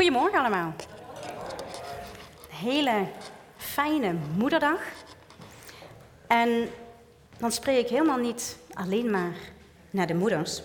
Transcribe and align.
Goedemorgen 0.00 0.38
allemaal. 0.38 0.74
Een 2.50 2.56
hele 2.56 3.06
fijne 3.56 4.14
moederdag. 4.36 4.80
En 6.26 6.68
dan 7.38 7.52
spreek 7.52 7.78
ik 7.78 7.88
helemaal 7.88 8.16
niet 8.16 8.56
alleen 8.74 9.10
maar 9.10 9.34
naar 9.90 10.06
de 10.06 10.14
moeders. 10.14 10.62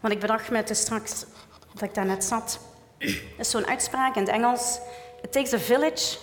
Want 0.00 0.14
ik 0.14 0.20
bedacht 0.20 0.50
me 0.50 0.62
dus 0.62 0.80
straks 0.80 1.24
dat 1.72 1.82
ik 1.82 1.94
daar 1.94 2.06
net 2.06 2.24
zat. 2.24 2.60
Is 3.38 3.50
zo'n 3.50 3.66
uitspraak 3.66 4.14
in 4.16 4.22
het 4.22 4.30
Engels. 4.30 4.78
It 5.22 5.32
takes 5.32 5.52
a 5.52 5.58
village 5.58 6.18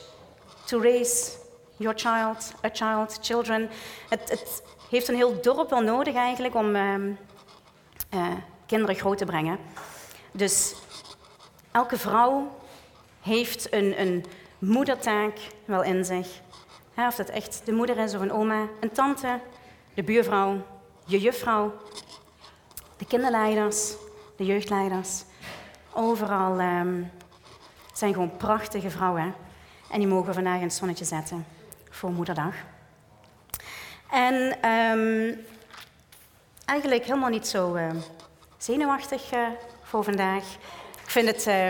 to 0.66 0.82
raise 0.82 1.32
your 1.76 2.00
child, 2.00 2.54
a 2.66 2.70
child, 2.74 3.18
children. 3.22 3.70
Het, 4.10 4.30
het 4.30 4.64
heeft 4.90 5.08
een 5.08 5.16
heel 5.16 5.42
dorp 5.42 5.70
wel 5.70 5.82
nodig 5.82 6.16
eigenlijk 6.16 6.56
om 6.56 6.76
ehm, 6.76 7.12
eh, 8.10 8.28
kinderen 8.66 8.96
groot 8.96 9.18
te 9.18 9.26
brengen. 9.26 9.60
Dus 10.32 10.76
elke 11.72 11.98
vrouw 11.98 12.56
heeft 13.22 13.74
een, 13.74 14.02
een 14.02 14.26
moedertaak 14.60 15.38
wel 15.66 15.84
in 15.84 16.06
zich. 16.06 16.28
of 16.96 17.16
dat 17.16 17.30
echt 17.30 17.62
de 17.66 17.72
moeder 17.72 17.98
is 17.98 18.16
of 18.16 18.22
een 18.22 18.32
oma, 18.32 18.68
een 18.80 18.92
tante, 18.92 19.40
de 19.94 20.04
buurvrouw, 20.04 20.66
je 21.06 21.20
juffrouw, 21.20 21.74
de 22.98 23.06
kinderleiders, 23.06 23.94
de 24.36 24.46
jeugdleiders. 24.46 25.24
Overal 25.94 26.60
um, 26.60 27.12
zijn 27.94 28.14
gewoon 28.14 28.38
prachtige 28.38 28.90
vrouwen. 28.90 29.34
En 29.92 30.00
die 30.00 30.08
mogen 30.08 30.34
vandaag 30.34 30.62
een 30.62 30.72
zonnetje 30.72 31.06
zetten 31.06 31.46
voor 31.90 32.12
Moederdag. 32.12 32.54
En 34.12 34.34
um, 34.70 35.46
eigenlijk 36.66 37.06
helemaal 37.06 37.30
niet 37.30 37.48
zo 37.48 37.76
uh, 37.76 37.90
zenuwachtig 38.58 39.34
uh, 39.34 39.48
voor 39.82 40.04
vandaag. 40.04 40.44
Vind 41.12 41.28
het 41.28 41.48
uh, 41.48 41.70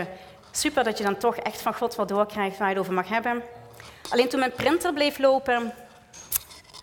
super 0.50 0.84
dat 0.84 0.98
je 0.98 1.04
dan 1.04 1.16
toch 1.16 1.36
echt 1.36 1.62
van 1.62 1.74
God 1.74 1.94
wat 1.94 2.08
doorkrijgt 2.08 2.58
waar 2.58 2.68
je 2.68 2.74
het 2.74 2.82
over 2.82 2.94
mag 2.94 3.08
hebben. 3.08 3.42
Alleen 4.08 4.28
toen 4.28 4.38
mijn 4.38 4.52
printer 4.52 4.92
bleef 4.92 5.18
lopen, 5.18 5.74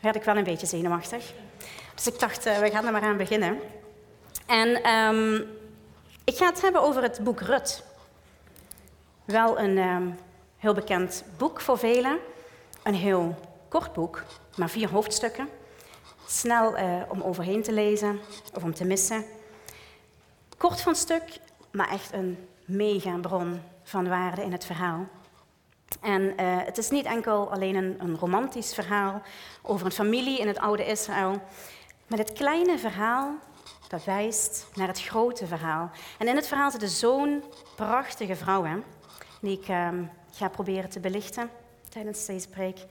werd 0.02 0.16
ik 0.16 0.24
wel 0.24 0.38
een 0.38 0.44
beetje 0.44 0.68
zenuwachtig. 0.68 1.34
Dus 1.96 2.08
ik 2.08 2.20
dacht, 2.20 2.44
we 2.44 2.70
gaan 2.72 2.86
er 2.86 2.92
maar 2.92 3.02
aan 3.02 3.18
beginnen. 3.18 3.60
En 4.46 4.92
um, 4.92 5.48
ik 6.24 6.38
ga 6.38 6.46
het 6.46 6.62
hebben 6.62 6.82
over 6.82 7.02
het 7.02 7.20
boek 7.24 7.42
Rut. 7.42 7.84
Wel 9.26 9.60
een 9.60 9.78
um, 9.78 10.20
heel 10.58 10.74
bekend 10.74 11.24
boek 11.38 11.62
voor 11.62 11.78
velen. 11.78 12.18
Een 12.84 12.96
heel 12.96 13.36
kort 13.70 13.94
boek, 13.94 14.24
maar 14.56 14.70
vier 14.70 14.90
hoofdstukken. 14.90 15.50
Snel 16.28 16.80
uh, 16.80 17.02
om 17.08 17.22
overheen 17.22 17.64
te 17.64 17.72
lezen 17.72 18.20
of 18.54 18.64
om 18.64 18.74
te 18.74 18.86
missen. 18.86 19.26
Kort 20.58 20.82
van 20.82 20.96
stuk, 20.96 21.24
maar 21.72 21.90
echt 21.90 22.14
een 22.14 22.48
mega 22.66 23.18
bron 23.18 23.62
van 23.84 24.08
waarde 24.08 24.44
in 24.44 24.52
het 24.52 24.66
verhaal. 24.66 25.08
En 26.02 26.22
uh, 26.22 26.36
het 26.40 26.78
is 26.78 26.90
niet 26.90 27.06
enkel 27.06 27.52
alleen 27.52 27.76
een, 27.76 27.96
een, 28.00 28.18
romantisch 28.18 28.74
verhaal 28.74 29.22
over 29.62 29.86
een 29.86 29.92
familie 29.92 30.40
in 30.40 30.48
het 30.48 30.60
oude 30.60 30.86
Israël, 30.86 31.42
maar 32.08 32.20
het 32.20 32.34
kleine 32.34 32.78
verhaal 32.78 33.36
dat 33.88 34.04
wijst 34.04 34.68
naar 34.76 34.88
het 34.88 35.02
grote 35.02 35.48
verhaal. 35.48 35.92
En 36.18 36.28
in 36.28 36.36
het 36.36 36.48
verhaal 36.48 36.72
zitten 36.72 36.90
zo'n 36.90 37.44
prachtige 37.76 38.36
vrouwen, 38.36 38.84
die 39.42 39.60
ik 39.60 39.68
uh, 39.68 39.88
ga 40.32 40.48
proberen 40.48 40.90
te 40.90 41.00
belichten 41.00 41.50
tijdens 41.90 42.26
deze 42.26 42.50
preek. 42.50 42.86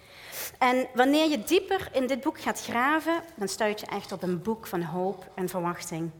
En 0.58 0.86
wanneer 0.94 1.30
je 1.30 1.42
dieper 1.44 1.88
in 1.92 2.06
dit 2.06 2.20
boek 2.20 2.40
gaat 2.40 2.62
graven, 2.62 3.22
dan 3.36 3.48
stuit 3.48 3.80
je 3.80 3.86
echt 3.86 4.12
op 4.12 4.22
een 4.22 4.42
boek 4.42 4.66
van 4.66 4.82
hoop 4.82 5.30
en 5.34 5.48
verwachting. 5.48 6.10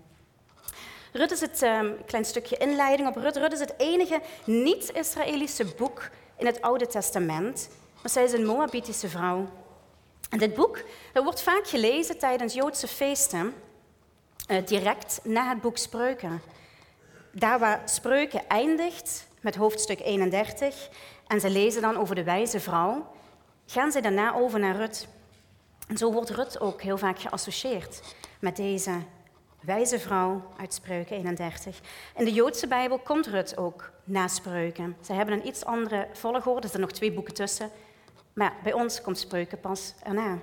Rut 1.13 1.31
is 1.31 1.41
het 1.41 1.63
um, 1.63 2.05
klein 2.07 2.25
stukje 2.25 2.57
inleiding 2.57 3.09
op 3.09 3.17
Rut. 3.17 3.37
Rut 3.37 3.53
is 3.53 3.61
het 3.61 3.75
enige 3.77 4.21
niet-Israëlische 4.45 5.65
boek 5.65 6.11
in 6.37 6.47
het 6.47 6.63
Oude 6.63 6.87
Testament, 6.87 7.69
maar 8.03 8.11
zij 8.11 8.25
is 8.25 8.33
een 8.33 8.47
Moabitische 8.47 9.09
vrouw. 9.09 9.49
En 10.31 10.39
dit 10.39 10.55
boek 10.55 10.85
wordt 11.13 11.43
vaak 11.43 11.67
gelezen 11.67 12.19
tijdens 12.19 12.55
Joodse 12.55 12.89
feesten, 12.89 13.55
uh, 14.51 14.67
direct 14.67 15.21
na 15.23 15.49
het 15.49 15.61
boek 15.61 15.79
Spreuken. 15.79 16.41
Daar 17.33 17.59
waar 17.59 17.83
Spreuken 17.85 18.49
eindigt 18.49 19.27
met 19.41 19.55
hoofdstuk 19.55 20.01
31 20.01 20.89
en 21.27 21.41
ze 21.41 21.51
lezen 21.51 21.83
dan 21.83 21.97
over 21.97 22.15
de 22.15 22.25
wijze 22.25 22.61
vrouw, 22.61 23.07
gaan 23.67 23.93
ze 23.93 24.01
daarna 24.01 24.35
over 24.35 24.61
naar 24.61 24.77
Rut. 24.77 25.09
En 25.89 25.97
zo 25.97 26.13
wordt 26.13 26.31
Rut 26.31 26.61
ook 26.61 26.83
heel 26.83 26.99
vaak 26.99 27.19
geassocieerd 27.19 28.01
met 28.39 28.57
deze 28.57 28.91
wijze 29.69 29.99
vrouw 29.99 30.43
uit 30.57 30.75
Spreuken 30.75 31.17
31. 31.17 31.81
In 32.17 32.25
de 32.25 32.33
Joodse 32.33 32.67
Bijbel 32.67 32.99
komt 32.99 33.27
Rut 33.27 33.57
ook 33.57 33.91
na 34.05 34.29
Spreuken. 34.29 34.97
Ze 35.01 35.13
hebben 35.13 35.35
een 35.35 35.47
iets 35.47 35.65
andere 35.65 36.09
volgorde, 36.13 36.63
er 36.63 36.69
zijn 36.69 36.83
nog 36.83 36.93
twee 36.93 37.13
boeken 37.13 37.35
tussen. 37.35 37.71
Maar 38.33 38.55
bij 38.63 38.73
ons 38.73 39.01
komt 39.01 39.19
Spreuken 39.19 39.61
pas 39.61 39.95
erna. 40.03 40.39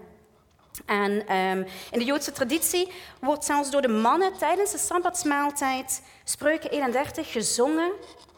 En 0.86 1.36
um, 1.36 1.66
in 1.92 2.00
de 2.00 2.06
Joodse 2.06 2.32
traditie 2.32 2.92
wordt 3.22 3.46
zelfs 3.46 3.72
door 3.72 3.82
de 3.82 3.88
mannen 3.88 4.38
tijdens 4.38 4.72
de 4.72 4.78
Sabbatsmaaltijd 4.78 6.02
Spreuken 6.24 6.72
31 6.72 7.32
gezongen 7.32 7.92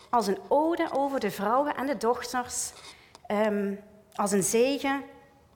als 0.10 0.28
een 0.28 0.40
ode 0.48 0.90
over 0.92 1.20
de 1.20 1.32
vrouwen 1.32 1.76
en 1.76 1.88
de 1.88 1.98
dochters, 1.98 2.72
um, 3.32 3.80
als 4.16 4.32
een 4.32 4.44
zegen 4.44 5.04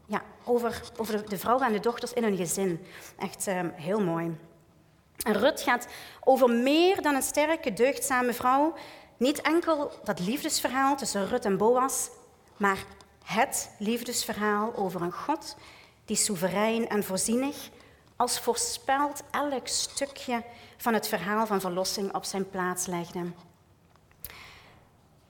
ja, 0.05 0.21
over, 0.43 0.81
over 0.97 1.29
de 1.29 1.37
vrouwen 1.37 1.67
en 1.67 1.73
de 1.73 1.79
dochters 1.79 2.13
in 2.13 2.23
hun 2.23 2.37
gezin. 2.37 2.85
Echt 3.17 3.47
um, 3.47 3.71
heel 3.75 4.01
mooi. 4.01 4.49
En 5.23 5.33
Rut 5.33 5.61
gaat 5.61 5.87
over 6.23 6.49
meer 6.49 7.01
dan 7.01 7.15
een 7.15 7.21
sterke, 7.21 7.73
deugdzame 7.73 8.33
vrouw. 8.33 8.73
Niet 9.17 9.41
enkel 9.41 9.91
dat 10.03 10.19
liefdesverhaal 10.19 10.95
tussen 10.95 11.27
Rut 11.27 11.45
en 11.45 11.57
Boas, 11.57 12.09
maar 12.57 12.83
het 13.23 13.69
liefdesverhaal 13.77 14.75
over 14.75 15.01
een 15.01 15.11
God 15.11 15.55
die 16.05 16.15
soeverein 16.15 16.89
en 16.89 17.03
voorzienig 17.03 17.69
als 18.15 18.39
voorspeld 18.39 19.23
elk 19.31 19.67
stukje 19.67 20.43
van 20.77 20.93
het 20.93 21.07
verhaal 21.07 21.45
van 21.45 21.61
verlossing 21.61 22.13
op 22.13 22.23
zijn 22.23 22.49
plaats 22.49 22.85
legde. 22.85 23.31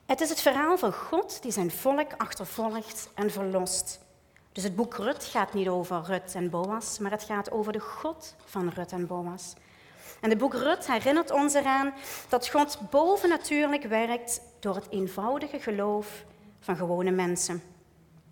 Het 0.06 0.20
is 0.20 0.28
het 0.28 0.40
verhaal 0.40 0.78
van 0.78 0.92
God 0.92 1.42
die 1.42 1.52
zijn 1.52 1.70
volk 1.70 2.12
achtervolgt 2.16 3.08
en 3.14 3.30
verlost. 3.30 4.00
Dus 4.52 4.64
het 4.64 4.76
boek 4.76 4.96
Rut 4.96 5.24
gaat 5.24 5.54
niet 5.54 5.68
over 5.68 6.02
Rut 6.02 6.34
en 6.34 6.50
Boas, 6.50 6.98
maar 6.98 7.10
het 7.10 7.22
gaat 7.22 7.50
over 7.50 7.72
de 7.72 7.80
God 7.80 8.34
van 8.44 8.68
Rut 8.68 8.92
en 8.92 9.06
Boas. 9.06 9.54
En 10.22 10.30
het 10.30 10.38
boek 10.38 10.54
Rut 10.54 10.86
herinnert 10.86 11.30
ons 11.30 11.54
eraan 11.54 11.94
dat 12.28 12.48
God 12.48 12.78
bovennatuurlijk 12.90 13.82
werkt 13.82 14.40
door 14.60 14.74
het 14.74 14.86
eenvoudige 14.90 15.58
geloof 15.58 16.24
van 16.60 16.76
gewone 16.76 17.10
mensen. 17.10 17.62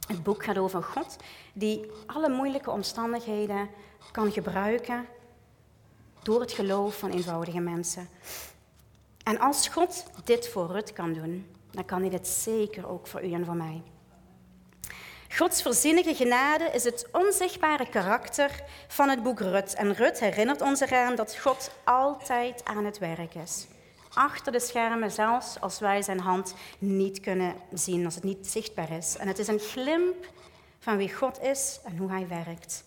Het 0.06 0.22
boek 0.22 0.44
gaat 0.44 0.58
over 0.58 0.82
God 0.82 1.16
die 1.52 1.90
alle 2.06 2.28
moeilijke 2.28 2.70
omstandigheden 2.70 3.68
kan 4.12 4.32
gebruiken 4.32 5.06
door 6.22 6.40
het 6.40 6.52
geloof 6.52 6.98
van 6.98 7.10
eenvoudige 7.10 7.60
mensen. 7.60 8.08
En 9.22 9.38
als 9.40 9.68
God 9.68 10.04
dit 10.24 10.48
voor 10.48 10.66
Rut 10.66 10.92
kan 10.92 11.12
doen, 11.12 11.46
dan 11.70 11.84
kan 11.84 12.00
hij 12.00 12.10
dit 12.10 12.26
zeker 12.26 12.88
ook 12.88 13.06
voor 13.06 13.24
u 13.24 13.32
en 13.32 13.44
voor 13.44 13.56
mij. 13.56 13.82
Gods 15.36 15.62
voorzienige 15.62 16.14
genade 16.14 16.64
is 16.64 16.84
het 16.84 17.06
onzichtbare 17.12 17.88
karakter 17.88 18.50
van 18.88 19.08
het 19.08 19.22
boek 19.22 19.40
Rut. 19.40 19.74
En 19.74 19.94
Rut 19.94 20.20
herinnert 20.20 20.60
ons 20.60 20.80
eraan 20.80 21.14
dat 21.14 21.36
God 21.36 21.70
altijd 21.84 22.64
aan 22.64 22.84
het 22.84 22.98
werk 22.98 23.34
is. 23.34 23.66
Achter 24.14 24.52
de 24.52 24.60
schermen, 24.60 25.10
zelfs 25.10 25.60
als 25.60 25.78
wij 25.78 26.02
zijn 26.02 26.20
hand 26.20 26.54
niet 26.78 27.20
kunnen 27.20 27.54
zien, 27.72 28.04
als 28.04 28.14
het 28.14 28.24
niet 28.24 28.46
zichtbaar 28.46 28.90
is. 28.90 29.16
En 29.16 29.28
het 29.28 29.38
is 29.38 29.48
een 29.48 29.58
glimp 29.58 30.26
van 30.78 30.96
wie 30.96 31.14
God 31.14 31.40
is 31.40 31.80
en 31.84 31.96
hoe 31.96 32.10
hij 32.10 32.28
werkt. 32.28 32.84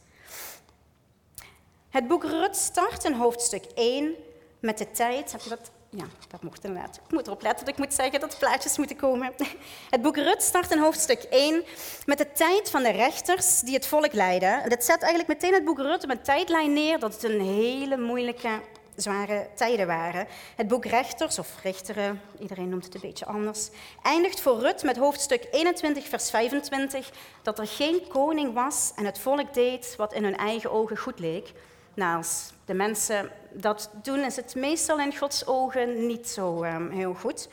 Het 1.89 2.07
boek 2.07 2.23
Rut 2.23 2.55
start 2.55 3.03
in 3.03 3.13
hoofdstuk 3.13 3.65
1 3.75 4.13
met 4.59 4.77
de 4.77 4.91
tijd. 4.91 5.31
Heb 5.31 5.41
je 5.41 5.49
dat 5.49 5.71
ja, 5.95 6.05
dat 6.27 6.43
mocht 6.43 6.63
inderdaad. 6.63 6.95
Ik 7.05 7.11
moet 7.11 7.27
erop 7.27 7.41
letten 7.41 7.65
dat 7.65 7.73
ik 7.73 7.79
moet 7.79 7.93
zeggen 7.93 8.19
dat 8.19 8.37
plaatjes 8.39 8.77
moeten 8.77 8.95
komen. 8.95 9.33
Het 9.89 10.01
boek 10.01 10.15
Rut 10.15 10.43
start 10.43 10.71
in 10.71 10.79
hoofdstuk 10.79 11.23
1 11.23 11.63
met 12.05 12.17
de 12.17 12.31
tijd 12.31 12.69
van 12.69 12.83
de 12.83 12.91
rechters 12.91 13.59
die 13.59 13.73
het 13.73 13.87
volk 13.87 14.13
leiden. 14.13 14.69
Dat 14.69 14.83
zet 14.83 15.01
eigenlijk 15.01 15.27
meteen 15.27 15.53
het 15.53 15.65
boek 15.65 15.77
Rut 15.77 16.03
op 16.03 16.09
een 16.09 16.21
tijdlijn 16.21 16.73
neer 16.73 16.99
dat 16.99 17.13
het 17.13 17.23
een 17.23 17.41
hele 17.41 17.97
moeilijke, 17.97 18.49
zware 18.95 19.47
tijden 19.55 19.87
waren. 19.87 20.27
Het 20.55 20.67
boek 20.67 20.85
Rechters, 20.85 21.39
of 21.39 21.61
Richteren, 21.63 22.21
iedereen 22.39 22.69
noemt 22.69 22.85
het 22.85 22.95
een 22.95 23.01
beetje 23.01 23.25
anders, 23.25 23.69
eindigt 24.01 24.41
voor 24.41 24.59
Rut 24.59 24.83
met 24.83 24.97
hoofdstuk 24.97 25.47
21, 25.51 26.07
vers 26.07 26.29
25, 26.29 27.11
dat 27.41 27.59
er 27.59 27.67
geen 27.67 28.07
koning 28.07 28.53
was 28.53 28.91
en 28.95 29.05
het 29.05 29.19
volk 29.19 29.53
deed 29.53 29.95
wat 29.97 30.13
in 30.13 30.23
hun 30.23 30.37
eigen 30.37 30.71
ogen 30.71 30.97
goed 30.97 31.19
leek. 31.19 31.53
Als 31.97 32.51
de 32.65 32.73
mensen 32.73 33.31
dat 33.51 33.89
doen, 34.03 34.19
is 34.19 34.35
het 34.35 34.55
meestal 34.55 34.99
in 34.99 35.17
Gods 35.17 35.45
ogen 35.45 36.07
niet 36.07 36.27
zo 36.27 36.63
um, 36.63 36.89
heel 36.89 37.13
goed. 37.13 37.49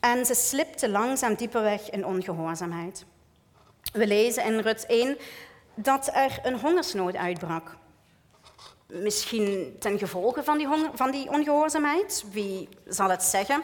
En 0.00 0.26
ze 0.26 0.34
slipte 0.34 0.88
langzaam 0.88 1.34
dieper 1.34 1.62
weg 1.62 1.90
in 1.90 2.06
ongehoorzaamheid. 2.06 3.04
We 3.92 4.06
lezen 4.06 4.44
in 4.44 4.58
Rut 4.58 4.86
1 4.86 5.16
dat 5.74 6.10
er 6.12 6.38
een 6.42 6.60
hongersnood 6.60 7.16
uitbrak. 7.16 7.76
Misschien 8.86 9.76
ten 9.78 9.98
gevolge 9.98 10.42
van 10.42 10.58
die, 10.58 10.68
van 10.94 11.10
die 11.10 11.30
ongehoorzaamheid, 11.30 12.24
wie 12.30 12.68
zal 12.86 13.10
het 13.10 13.22
zeggen? 13.22 13.62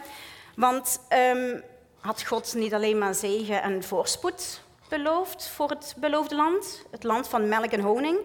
Want 0.57 1.01
um, 1.13 1.63
had 2.01 2.23
God 2.23 2.55
niet 2.55 2.75
alleen 2.75 2.99
maar 2.99 3.15
zegen 3.15 3.63
en 3.63 3.83
voorspoed 3.83 4.63
beloofd 4.89 5.49
voor 5.49 5.69
het 5.69 5.95
beloofde 5.97 6.35
land, 6.35 6.85
het 6.91 7.03
land 7.03 7.29
van 7.29 7.49
melk 7.49 7.71
en 7.71 7.81
honing? 7.81 8.19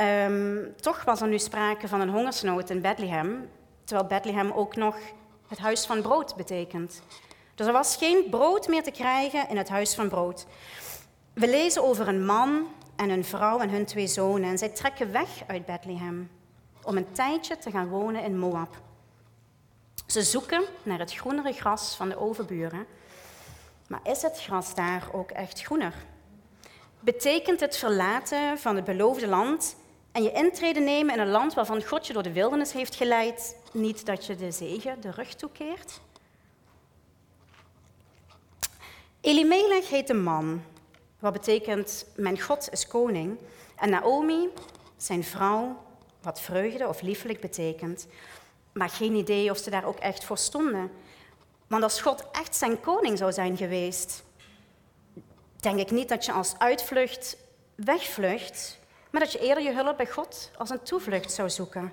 Um, 0.00 0.74
toch 0.76 1.04
was 1.04 1.20
er 1.20 1.28
nu 1.28 1.38
sprake 1.38 1.88
van 1.88 2.00
een 2.00 2.08
hongersnood 2.08 2.70
in 2.70 2.80
Bethlehem, 2.80 3.50
terwijl 3.84 4.08
Bethlehem 4.08 4.50
ook 4.50 4.76
nog 4.76 4.96
het 5.48 5.58
huis 5.58 5.86
van 5.86 6.02
brood 6.02 6.36
betekent. 6.36 7.02
Dus 7.54 7.66
er 7.66 7.72
was 7.72 7.96
geen 7.96 8.26
brood 8.30 8.68
meer 8.68 8.82
te 8.82 8.90
krijgen 8.90 9.48
in 9.48 9.56
het 9.56 9.68
huis 9.68 9.94
van 9.94 10.08
brood. 10.08 10.46
We 11.32 11.48
lezen 11.48 11.82
over 11.82 12.08
een 12.08 12.24
man 12.24 12.66
en 12.96 13.10
een 13.10 13.24
vrouw 13.24 13.58
en 13.58 13.70
hun 13.70 13.84
twee 13.84 14.06
zonen. 14.06 14.50
En 14.50 14.58
zij 14.58 14.68
trekken 14.68 15.12
weg 15.12 15.28
uit 15.46 15.66
Bethlehem 15.66 16.30
om 16.82 16.96
een 16.96 17.12
tijdje 17.12 17.58
te 17.58 17.70
gaan 17.70 17.88
wonen 17.88 18.22
in 18.22 18.38
Moab. 18.38 18.80
Ze 20.06 20.22
zoeken 20.22 20.62
naar 20.82 20.98
het 20.98 21.14
groenere 21.14 21.52
gras 21.52 21.94
van 21.96 22.08
de 22.08 22.18
overburen. 22.18 22.86
Maar 23.88 24.00
is 24.02 24.22
het 24.22 24.40
gras 24.40 24.74
daar 24.74 25.08
ook 25.12 25.30
echt 25.30 25.62
groener? 25.62 25.94
Betekent 27.00 27.60
het 27.60 27.76
verlaten 27.76 28.58
van 28.58 28.76
het 28.76 28.84
beloofde 28.84 29.26
land 29.26 29.76
en 30.12 30.22
je 30.22 30.32
intrede 30.32 30.80
nemen 30.80 31.14
in 31.14 31.20
een 31.20 31.30
land 31.30 31.54
waarvan 31.54 31.84
God 31.84 32.06
je 32.06 32.12
door 32.12 32.22
de 32.22 32.32
wildernis 32.32 32.72
heeft 32.72 32.94
geleid, 32.94 33.56
niet 33.72 34.06
dat 34.06 34.26
je 34.26 34.36
de 34.36 34.50
zegen 34.50 35.00
de 35.00 35.10
rug 35.10 35.34
toekeert? 35.34 36.00
Elimelech 39.20 39.88
heet 39.88 40.06
de 40.06 40.14
man, 40.14 40.62
wat 41.18 41.32
betekent 41.32 42.06
mijn 42.16 42.40
God 42.40 42.72
is 42.72 42.86
koning. 42.86 43.38
En 43.76 43.90
Naomi, 43.90 44.48
zijn 44.96 45.24
vrouw, 45.24 45.76
wat 46.22 46.40
vreugde 46.40 46.88
of 46.88 47.00
liefelijk 47.00 47.40
betekent. 47.40 48.06
Maar 48.72 48.88
geen 48.88 49.14
idee 49.14 49.50
of 49.50 49.58
ze 49.58 49.70
daar 49.70 49.84
ook 49.84 49.98
echt 49.98 50.24
voor 50.24 50.38
stonden. 50.38 50.90
Want 51.66 51.82
als 51.82 52.00
God 52.00 52.24
echt 52.32 52.56
zijn 52.56 52.80
koning 52.80 53.18
zou 53.18 53.32
zijn 53.32 53.56
geweest, 53.56 54.22
denk 55.56 55.78
ik 55.78 55.90
niet 55.90 56.08
dat 56.08 56.24
je 56.24 56.32
als 56.32 56.54
uitvlucht 56.58 57.36
wegvlucht, 57.74 58.79
maar 59.10 59.20
dat 59.20 59.32
je 59.32 59.38
eerder 59.38 59.64
je 59.64 59.72
hulp 59.72 59.96
bij 59.96 60.06
God 60.06 60.50
als 60.58 60.70
een 60.70 60.82
toevlucht 60.82 61.32
zou 61.32 61.50
zoeken. 61.50 61.92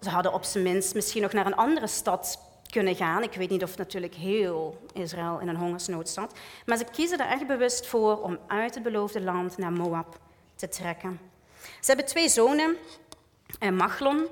Ze 0.00 0.10
hadden 0.10 0.32
op 0.32 0.44
zijn 0.44 0.64
minst 0.64 0.94
misschien 0.94 1.22
nog 1.22 1.32
naar 1.32 1.46
een 1.46 1.56
andere 1.56 1.86
stad 1.86 2.38
kunnen 2.70 2.96
gaan. 2.96 3.22
Ik 3.22 3.34
weet 3.34 3.50
niet 3.50 3.62
of 3.62 3.76
natuurlijk 3.76 4.14
heel 4.14 4.88
Israël 4.92 5.38
in 5.38 5.48
een 5.48 5.56
hongersnood 5.56 6.08
zat. 6.08 6.32
Maar 6.66 6.76
ze 6.76 6.84
kiezen 6.84 7.18
er 7.18 7.28
echt 7.28 7.46
bewust 7.46 7.86
voor 7.86 8.22
om 8.22 8.38
uit 8.46 8.74
het 8.74 8.82
beloofde 8.82 9.20
land 9.20 9.58
naar 9.58 9.72
Moab 9.72 10.18
te 10.54 10.68
trekken. 10.68 11.20
Ze 11.60 11.86
hebben 11.86 12.06
twee 12.06 12.28
zonen, 12.28 12.76
eh, 13.58 13.70
Machlon, 13.70 14.26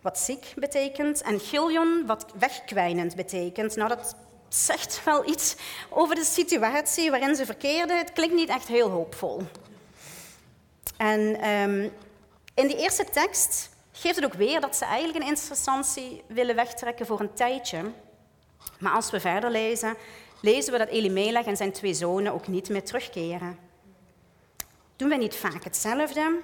wat 0.00 0.18
ziek 0.18 0.52
betekent, 0.56 1.22
en 1.22 1.40
Giljon, 1.40 2.06
wat 2.06 2.26
wegkwijnend 2.38 3.16
betekent. 3.16 3.76
Nou, 3.76 3.88
dat 3.88 4.16
zegt 4.48 5.04
wel 5.04 5.28
iets 5.28 5.56
over 5.90 6.14
de 6.14 6.24
situatie 6.24 7.10
waarin 7.10 7.36
ze 7.36 7.46
verkeerden. 7.46 7.98
Het 7.98 8.12
klinkt 8.12 8.34
niet 8.34 8.48
echt 8.48 8.68
heel 8.68 8.88
hoopvol. 8.88 9.42
En 10.96 11.48
um, 11.48 11.92
in 12.54 12.66
die 12.66 12.76
eerste 12.76 13.04
tekst 13.04 13.70
geeft 13.92 14.16
het 14.16 14.24
ook 14.24 14.34
weer 14.34 14.60
dat 14.60 14.76
ze 14.76 14.84
eigenlijk 14.84 15.28
eerste 15.28 15.50
instantie 15.50 16.22
willen 16.26 16.54
wegtrekken 16.54 17.06
voor 17.06 17.20
een 17.20 17.34
tijdje. 17.34 17.92
Maar 18.78 18.92
als 18.92 19.10
we 19.10 19.20
verder 19.20 19.50
lezen, 19.50 19.96
lezen 20.40 20.72
we 20.72 20.78
dat 20.78 20.88
Elimelech 20.88 21.46
en 21.46 21.56
zijn 21.56 21.72
twee 21.72 21.94
zonen 21.94 22.32
ook 22.32 22.46
niet 22.46 22.68
meer 22.68 22.84
terugkeren. 22.84 23.58
Doen 24.96 25.08
we 25.08 25.16
niet 25.16 25.34
vaak 25.34 25.64
hetzelfde? 25.64 26.40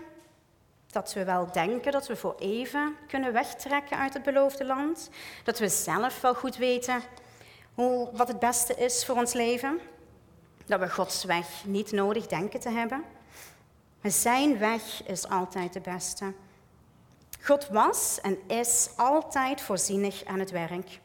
Dat 0.91 1.13
we 1.13 1.25
wel 1.25 1.53
denken 1.53 1.93
dat 1.93 2.07
we 2.07 2.17
voor 2.17 2.35
even 2.39 2.97
kunnen 3.09 3.33
wegtrekken 3.33 3.99
uit 3.99 4.15
het 4.15 4.23
beloofde 4.23 4.65
land? 4.65 5.11
Dat 5.45 5.59
we 5.59 5.69
zelf 5.69 6.21
wel 6.21 6.35
goed 6.35 6.57
weten 6.57 7.03
hoe, 7.75 8.09
wat 8.13 8.29
het 8.29 8.39
beste 8.39 8.75
is 8.75 9.05
voor 9.05 9.17
ons 9.17 9.33
leven? 9.33 9.81
Dat 10.67 10.81
we 10.81 10.91
Gods 10.91 11.25
weg 11.25 11.47
niet 11.65 11.93
nodig 11.93 12.27
denken 12.27 12.61
te 12.61 12.71
hebben? 12.71 13.05
Zijn 14.03 14.59
weg 14.59 15.03
is 15.07 15.29
altijd 15.29 15.73
de 15.73 15.81
beste. 15.81 16.35
God 17.41 17.69
was 17.69 18.19
en 18.23 18.39
is 18.47 18.91
altijd 18.97 19.61
voorzienig 19.61 20.25
aan 20.25 20.39
het 20.39 20.51
werk. 20.51 21.01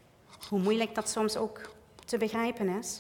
Hoe 0.50 0.60
moeilijk 0.60 0.96
dat 0.96 1.10
soms 1.10 1.38
ook 1.38 1.62
te 2.06 2.18
begrijpen 2.18 2.70
is. 2.70 3.00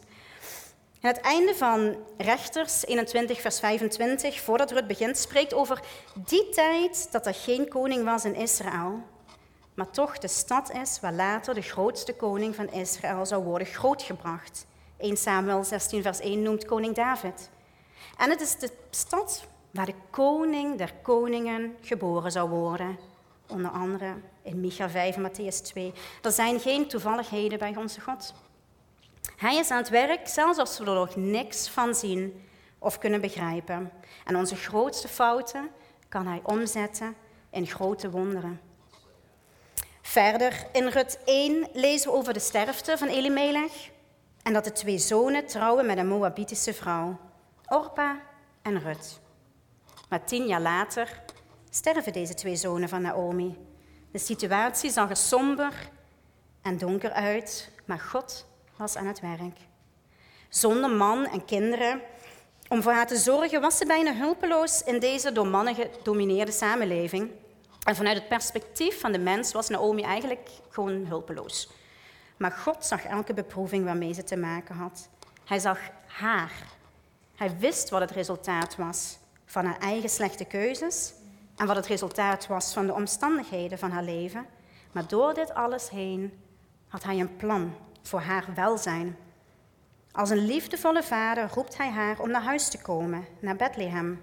En 1.01 1.09
het 1.09 1.21
einde 1.21 1.55
van 1.55 1.95
Rechters 2.17 2.85
21, 2.85 3.41
vers 3.41 3.59
25, 3.59 4.39
voordat 4.39 4.71
Rut 4.71 4.87
begint, 4.87 5.17
spreekt 5.17 5.53
over 5.53 5.79
die 6.25 6.49
tijd 6.49 7.11
dat 7.11 7.25
er 7.25 7.33
geen 7.33 7.67
koning 7.67 8.03
was 8.03 8.25
in 8.25 8.35
Israël, 8.35 9.01
maar 9.73 9.89
toch 9.89 10.17
de 10.17 10.27
stad 10.27 10.71
is 10.71 10.99
waar 10.99 11.13
later 11.13 11.53
de 11.53 11.61
grootste 11.61 12.13
koning 12.13 12.55
van 12.55 12.71
Israël 12.71 13.25
zou 13.25 13.43
worden 13.43 13.67
grootgebracht. 13.67 14.65
1 14.97 15.17
Samuel 15.17 15.63
16, 15.63 16.01
vers 16.01 16.19
1 16.19 16.41
noemt 16.41 16.65
koning 16.65 16.95
David. 16.95 17.49
En 18.17 18.29
het 18.29 18.41
is 18.41 18.55
de 18.55 18.69
stad 18.89 19.47
waar 19.73 19.85
de 19.85 19.95
koning 20.09 20.77
der 20.77 20.93
koningen 21.01 21.75
geboren 21.81 22.31
zou 22.31 22.49
worden 22.49 22.97
onder 23.47 23.71
andere 23.71 24.13
in 24.41 24.59
Micha 24.59 24.89
5 24.89 25.15
en 25.15 25.31
Matthäus 25.31 25.61
2. 25.61 25.93
Er 26.21 26.31
zijn 26.31 26.59
geen 26.59 26.87
toevalligheden 26.87 27.59
bij 27.59 27.75
onze 27.75 28.01
God. 28.01 28.33
Hij 29.37 29.55
is 29.55 29.71
aan 29.71 29.77
het 29.77 29.89
werk, 29.89 30.27
zelfs 30.27 30.57
als 30.57 30.79
we 30.79 30.85
er 30.85 30.93
nog 30.93 31.15
niks 31.15 31.69
van 31.69 31.95
zien 31.95 32.43
of 32.79 32.97
kunnen 32.97 33.21
begrijpen. 33.21 33.91
En 34.25 34.35
onze 34.35 34.55
grootste 34.55 35.07
fouten 35.07 35.69
kan 36.09 36.27
hij 36.27 36.39
omzetten 36.43 37.15
in 37.49 37.67
grote 37.67 38.09
wonderen. 38.09 38.59
Verder 40.01 40.65
in 40.71 40.87
Rut 40.87 41.19
1 41.25 41.67
lezen 41.73 42.11
we 42.11 42.17
over 42.17 42.33
de 42.33 42.39
sterfte 42.39 42.97
van 42.97 43.07
Elimelech 43.07 43.89
en 44.43 44.53
dat 44.53 44.63
de 44.63 44.71
twee 44.71 44.97
zonen 44.97 45.45
trouwen 45.45 45.85
met 45.85 45.97
een 45.97 46.07
Moabitische 46.07 46.73
vrouw, 46.73 47.17
Orpa 47.67 48.21
en 48.61 48.79
Rut. 48.79 49.21
Maar 50.13 50.23
tien 50.23 50.45
jaar 50.45 50.61
later 50.61 51.21
sterven 51.69 52.13
deze 52.13 52.33
twee 52.33 52.55
zonen 52.55 52.89
van 52.89 53.01
Naomi. 53.01 53.57
De 54.11 54.17
situatie 54.17 54.91
zag 54.91 55.09
er 55.09 55.15
somber 55.15 55.89
en 56.61 56.77
donker 56.77 57.11
uit, 57.11 57.71
maar 57.85 57.99
God 57.99 58.45
was 58.75 58.95
aan 58.95 59.05
het 59.05 59.19
werk. 59.19 59.57
Zonder 60.49 60.89
man 60.89 61.25
en 61.25 61.45
kinderen 61.45 62.01
om 62.67 62.81
voor 62.81 62.91
haar 62.91 63.07
te 63.07 63.15
zorgen, 63.15 63.61
was 63.61 63.77
ze 63.77 63.85
bijna 63.85 64.15
hulpeloos 64.15 64.83
in 64.83 64.99
deze 64.99 65.31
door 65.31 65.47
mannen 65.47 65.75
gedomineerde 65.75 66.51
samenleving. 66.51 67.31
En 67.83 67.95
vanuit 67.95 68.17
het 68.17 68.27
perspectief 68.27 68.99
van 68.99 69.11
de 69.11 69.19
mens 69.19 69.51
was 69.51 69.69
Naomi 69.69 70.01
eigenlijk 70.01 70.49
gewoon 70.69 71.05
hulpeloos. 71.05 71.69
Maar 72.37 72.51
God 72.51 72.85
zag 72.85 73.03
elke 73.03 73.33
beproeving 73.33 73.85
waarmee 73.85 74.13
ze 74.13 74.23
te 74.23 74.37
maken 74.37 74.75
had. 74.75 75.09
Hij 75.45 75.59
zag 75.59 75.79
haar. 76.05 76.51
Hij 77.35 77.57
wist 77.57 77.89
wat 77.89 78.01
het 78.01 78.11
resultaat 78.11 78.75
was 78.75 79.21
van 79.53 79.65
haar 79.65 79.79
eigen 79.79 80.09
slechte 80.09 80.45
keuzes 80.45 81.13
en 81.55 81.67
wat 81.67 81.75
het 81.75 81.85
resultaat 81.85 82.47
was 82.47 82.73
van 82.73 82.85
de 82.85 82.93
omstandigheden 82.93 83.77
van 83.77 83.91
haar 83.91 84.03
leven. 84.03 84.45
Maar 84.91 85.07
door 85.07 85.33
dit 85.33 85.53
alles 85.53 85.89
heen 85.89 86.39
had 86.87 87.03
hij 87.03 87.19
een 87.19 87.35
plan 87.35 87.75
voor 88.01 88.19
haar 88.19 88.45
welzijn. 88.55 89.17
Als 90.11 90.29
een 90.29 90.45
liefdevolle 90.45 91.03
vader 91.03 91.49
roept 91.53 91.77
hij 91.77 91.89
haar 91.89 92.19
om 92.19 92.29
naar 92.29 92.41
huis 92.41 92.69
te 92.69 92.81
komen, 92.81 93.25
naar 93.39 93.55
Bethlehem. 93.55 94.21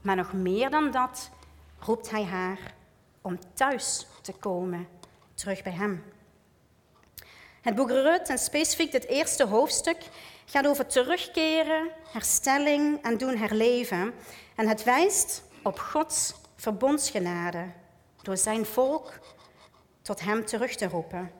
Maar 0.00 0.16
nog 0.16 0.32
meer 0.32 0.70
dan 0.70 0.90
dat 0.90 1.30
roept 1.78 2.10
hij 2.10 2.24
haar 2.24 2.58
om 3.20 3.38
thuis 3.54 4.06
te 4.22 4.32
komen, 4.32 4.88
terug 5.34 5.62
bij 5.62 5.72
hem. 5.72 6.04
Het 7.60 7.74
boek 7.74 7.90
Rut, 7.90 8.28
en 8.28 8.38
specifiek 8.38 8.92
dit 8.92 9.06
eerste 9.06 9.46
hoofdstuk, 9.46 9.98
gaat 10.46 10.66
over 10.66 10.86
terugkeren, 10.86 11.90
herstelling 12.12 13.02
en 13.02 13.18
doen 13.18 13.36
herleven. 13.36 14.14
En 14.54 14.68
het 14.68 14.84
wijst 14.84 15.42
op 15.62 15.78
Gods 15.78 16.34
verbondsgenade 16.56 17.64
door 18.22 18.36
zijn 18.36 18.66
volk 18.66 19.18
tot 20.02 20.20
hem 20.20 20.44
terug 20.44 20.74
te 20.74 20.88
roepen. 20.88 21.30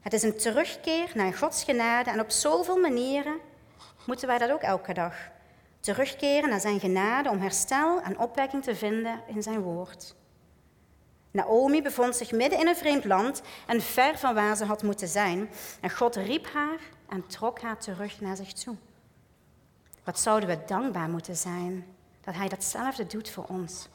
Het 0.00 0.12
is 0.12 0.22
een 0.22 0.36
terugkeer 0.36 1.10
naar 1.14 1.34
Gods 1.34 1.64
genade 1.64 2.10
en 2.10 2.20
op 2.20 2.30
zoveel 2.30 2.76
manieren 2.76 3.38
moeten 4.06 4.28
wij 4.28 4.38
dat 4.38 4.50
ook 4.50 4.62
elke 4.62 4.92
dag. 4.92 5.14
Terugkeren 5.80 6.48
naar 6.48 6.60
zijn 6.60 6.80
genade 6.80 7.30
om 7.30 7.40
herstel 7.40 8.00
en 8.00 8.18
opwekking 8.18 8.62
te 8.62 8.74
vinden 8.74 9.20
in 9.26 9.42
zijn 9.42 9.60
woord. 9.60 10.14
Naomi 11.30 11.82
bevond 11.82 12.16
zich 12.16 12.32
midden 12.32 12.58
in 12.58 12.66
een 12.66 12.76
vreemd 12.76 13.04
land 13.04 13.42
en 13.66 13.80
ver 13.80 14.18
van 14.18 14.34
waar 14.34 14.56
ze 14.56 14.64
had 14.64 14.82
moeten 14.82 15.08
zijn. 15.08 15.50
En 15.80 15.90
God 15.90 16.16
riep 16.16 16.46
haar 16.52 16.78
en 17.08 17.26
trok 17.26 17.60
haar 17.60 17.78
terug 17.78 18.20
naar 18.20 18.36
zich 18.36 18.52
toe. 18.52 18.76
Wat 20.04 20.20
zouden 20.20 20.48
we 20.48 20.58
dankbaar 20.66 21.08
moeten 21.08 21.36
zijn 21.36 21.86
dat 22.20 22.34
Hij 22.34 22.48
datzelfde 22.48 23.06
doet 23.06 23.30
voor 23.30 23.44
ons. 23.48 23.88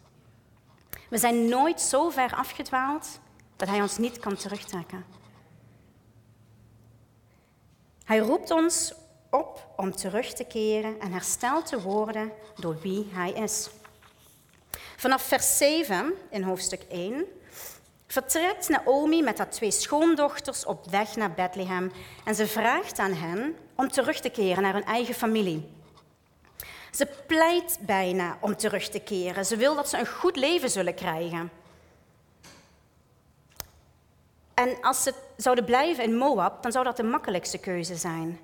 We 1.09 1.17
zijn 1.17 1.49
nooit 1.49 1.81
zo 1.81 2.09
ver 2.09 2.35
afgedwaald 2.35 3.19
dat 3.55 3.67
Hij 3.67 3.81
ons 3.81 3.97
niet 3.97 4.19
kan 4.19 4.35
terugtrekken. 4.35 5.05
Hij 8.03 8.17
roept 8.17 8.51
ons 8.51 8.93
op 9.29 9.73
om 9.75 9.95
terug 9.95 10.33
te 10.33 10.43
keren 10.43 10.99
en 10.99 11.11
hersteld 11.11 11.65
te 11.65 11.81
worden 11.81 12.31
door 12.55 12.79
wie 12.79 13.07
Hij 13.11 13.31
is. 13.31 13.69
Vanaf 15.03 15.21
vers 15.21 15.57
7 15.57 16.13
in 16.29 16.43
hoofdstuk 16.43 16.81
1 16.89 17.25
vertrekt 18.07 18.69
Naomi 18.69 19.21
met 19.21 19.37
haar 19.37 19.49
twee 19.49 19.71
schoondochters 19.71 20.65
op 20.65 20.89
weg 20.89 21.15
naar 21.15 21.31
Bethlehem 21.31 21.91
en 22.25 22.35
ze 22.35 22.47
vraagt 22.47 22.99
aan 22.99 23.13
hen 23.13 23.55
om 23.75 23.91
terug 23.91 24.19
te 24.19 24.29
keren 24.29 24.63
naar 24.63 24.73
hun 24.73 24.85
eigen 24.85 25.13
familie. 25.13 25.69
Ze 26.91 27.07
pleit 27.27 27.77
bijna 27.81 28.37
om 28.41 28.55
terug 28.55 28.89
te 28.89 28.99
keren. 28.99 29.45
Ze 29.45 29.55
wil 29.55 29.75
dat 29.75 29.89
ze 29.89 29.97
een 29.97 30.07
goed 30.07 30.35
leven 30.35 30.69
zullen 30.69 30.95
krijgen. 30.95 31.51
En 34.53 34.77
als 34.81 35.03
ze 35.03 35.13
zouden 35.37 35.65
blijven 35.65 36.03
in 36.03 36.17
Moab, 36.17 36.63
dan 36.63 36.71
zou 36.71 36.83
dat 36.85 36.97
de 36.97 37.03
makkelijkste 37.03 37.57
keuze 37.57 37.95
zijn. 37.95 38.39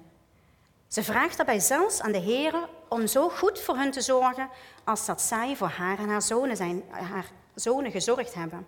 Ze 0.90 1.04
vraagt 1.04 1.38
daarbij 1.38 1.60
zelfs 1.60 2.02
aan 2.02 2.12
de 2.12 2.18
Heer 2.18 2.54
om 2.88 3.08
zo 3.08 3.30
goed 3.30 3.60
voor 3.60 3.76
hun 3.76 3.92
te 3.92 4.02
zorgen 4.02 4.50
als 4.84 5.06
dat 5.06 5.22
zij 5.22 5.56
voor 5.56 5.68
haar 5.68 6.00
en 6.00 6.10
haar 6.10 6.22
zonen, 6.22 6.58
zijn, 6.58 6.84
haar 6.90 7.32
zonen 7.56 7.92
gezorgd 7.92 8.34
hebben. 8.34 8.68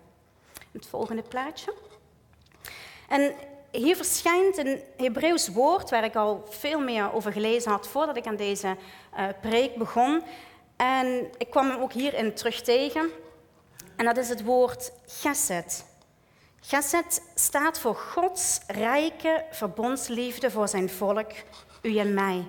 Het 0.72 0.88
volgende 0.88 1.22
plaatje. 1.22 1.74
En 3.08 3.34
hier 3.72 3.96
verschijnt 3.96 4.58
een 4.58 4.82
Hebreeuws 4.98 5.48
woord 5.48 5.90
waar 5.90 6.04
ik 6.04 6.16
al 6.16 6.46
veel 6.50 6.80
meer 6.80 7.14
over 7.14 7.32
gelezen 7.32 7.72
had 7.72 7.88
voordat 7.88 8.18
ik 8.18 8.28
aan 8.28 8.36
deze 8.36 8.76
uh, 9.18 9.28
preek 9.42 9.76
begon. 9.76 10.24
En 10.76 11.30
ik 11.38 11.50
kwam 11.50 11.70
hem 11.70 11.82
ook 11.82 11.94
hierin 11.94 12.34
terug 12.34 12.62
tegen. 12.62 13.10
En 13.96 14.06
dat 14.06 14.18
is 14.18 14.30
het 14.30 14.44
woord 14.44 14.92
gesed. 15.08 15.86
Gesed 16.60 17.22
staat 17.36 17.80
voor 17.80 17.96
Gods 17.96 18.60
rijke 18.68 19.46
verbondsliefde 19.52 20.52
voor 20.52 20.68
zijn 20.68 20.90
volk, 20.90 21.32
u 21.82 21.98
en 21.98 22.14
mij. 22.14 22.48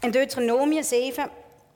In 0.00 0.10
Deuteronomie 0.10 0.82
7, 0.82 1.30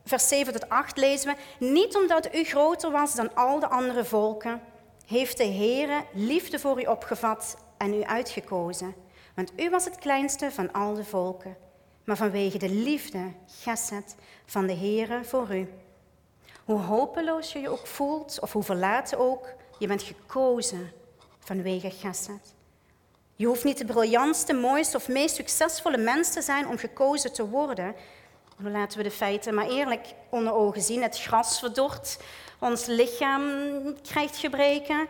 vers 0.04 0.28
7 0.28 0.52
tot 0.52 0.68
8 0.68 0.96
lezen 0.96 1.34
we: 1.34 1.66
Niet 1.66 1.96
omdat 1.96 2.34
u 2.34 2.44
groter 2.44 2.90
was 2.90 3.14
dan 3.14 3.34
al 3.34 3.60
de 3.60 3.68
andere 3.68 4.04
volken, 4.04 4.62
heeft 5.06 5.36
de 5.36 5.46
Heere 5.46 6.04
liefde 6.12 6.58
voor 6.58 6.82
u 6.82 6.84
opgevat 6.84 7.56
en 7.76 7.94
u 7.94 8.02
uitgekozen. 8.02 8.94
Want 9.34 9.52
u 9.56 9.70
was 9.70 9.84
het 9.84 9.98
kleinste 9.98 10.50
van 10.50 10.72
al 10.72 10.94
de 10.94 11.04
volken, 11.04 11.56
maar 12.04 12.16
vanwege 12.16 12.58
de 12.58 12.70
liefde, 12.70 13.32
gesed, 13.46 14.16
van 14.46 14.66
de 14.66 14.74
Heere 14.74 15.24
voor 15.24 15.56
u. 15.56 15.68
Hoe 16.64 16.78
hopeloos 16.78 17.52
je 17.52 17.58
je 17.58 17.68
ook 17.68 17.86
voelt, 17.86 18.40
of 18.40 18.52
hoe 18.52 18.62
verlaten 18.62 19.18
ook, 19.18 19.48
je 19.78 19.86
bent 19.86 20.02
gekozen 20.02 20.92
vanwege 21.38 21.90
gesed. 21.90 22.54
Je 23.40 23.46
hoeft 23.46 23.64
niet 23.64 23.78
de 23.78 23.84
briljantste, 23.84 24.52
mooiste 24.52 24.96
of 24.96 25.08
meest 25.08 25.34
succesvolle 25.34 25.96
mens 25.96 26.32
te 26.32 26.42
zijn 26.42 26.68
om 26.68 26.78
gekozen 26.78 27.32
te 27.32 27.48
worden. 27.48 27.94
Dan 28.62 28.72
laten 28.72 28.98
we 28.98 29.04
de 29.04 29.10
feiten 29.10 29.54
maar 29.54 29.68
eerlijk 29.68 30.06
onder 30.30 30.52
ogen 30.52 30.82
zien. 30.82 31.02
Het 31.02 31.18
gras 31.20 31.58
verdort, 31.58 32.18
ons 32.58 32.86
lichaam 32.86 33.42
krijgt 34.02 34.36
gebreken. 34.36 35.08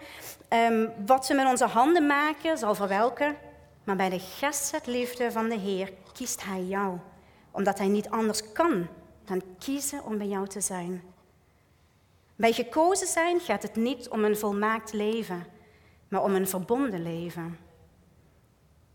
Um, 0.49 0.93
wat 1.07 1.29
we 1.29 1.35
met 1.35 1.47
onze 1.47 1.65
handen 1.67 2.07
maken 2.07 2.59
zal 2.59 2.75
verwelken. 2.75 3.37
Maar 3.85 3.97
bij 3.97 4.09
de 4.09 4.19
gesed-liefde 4.19 5.33
van 5.33 5.49
de 5.49 5.59
Heer 5.59 5.93
kiest 6.13 6.45
Hij 6.45 6.63
jou. 6.63 6.99
Omdat 7.51 7.79
Hij 7.79 7.89
niet 7.89 8.11
anders 8.11 8.53
kan 8.53 8.89
dan 9.25 9.43
kiezen 9.59 10.05
om 10.05 10.19
bij 10.19 10.29
jou 10.29 10.47
te 10.47 10.61
zijn. 10.61 11.03
Bij 12.37 12.53
gekozen 12.53 13.07
zijn 13.07 13.41
gaat 13.41 13.63
het 13.63 13.77
niet 13.77 14.09
om 14.09 14.25
een 14.25 14.37
volmaakt 14.37 14.93
leven, 14.93 15.47
maar 16.09 16.23
om 16.23 16.35
een 16.35 16.49
verbonden 16.49 17.03
leven. 17.03 17.69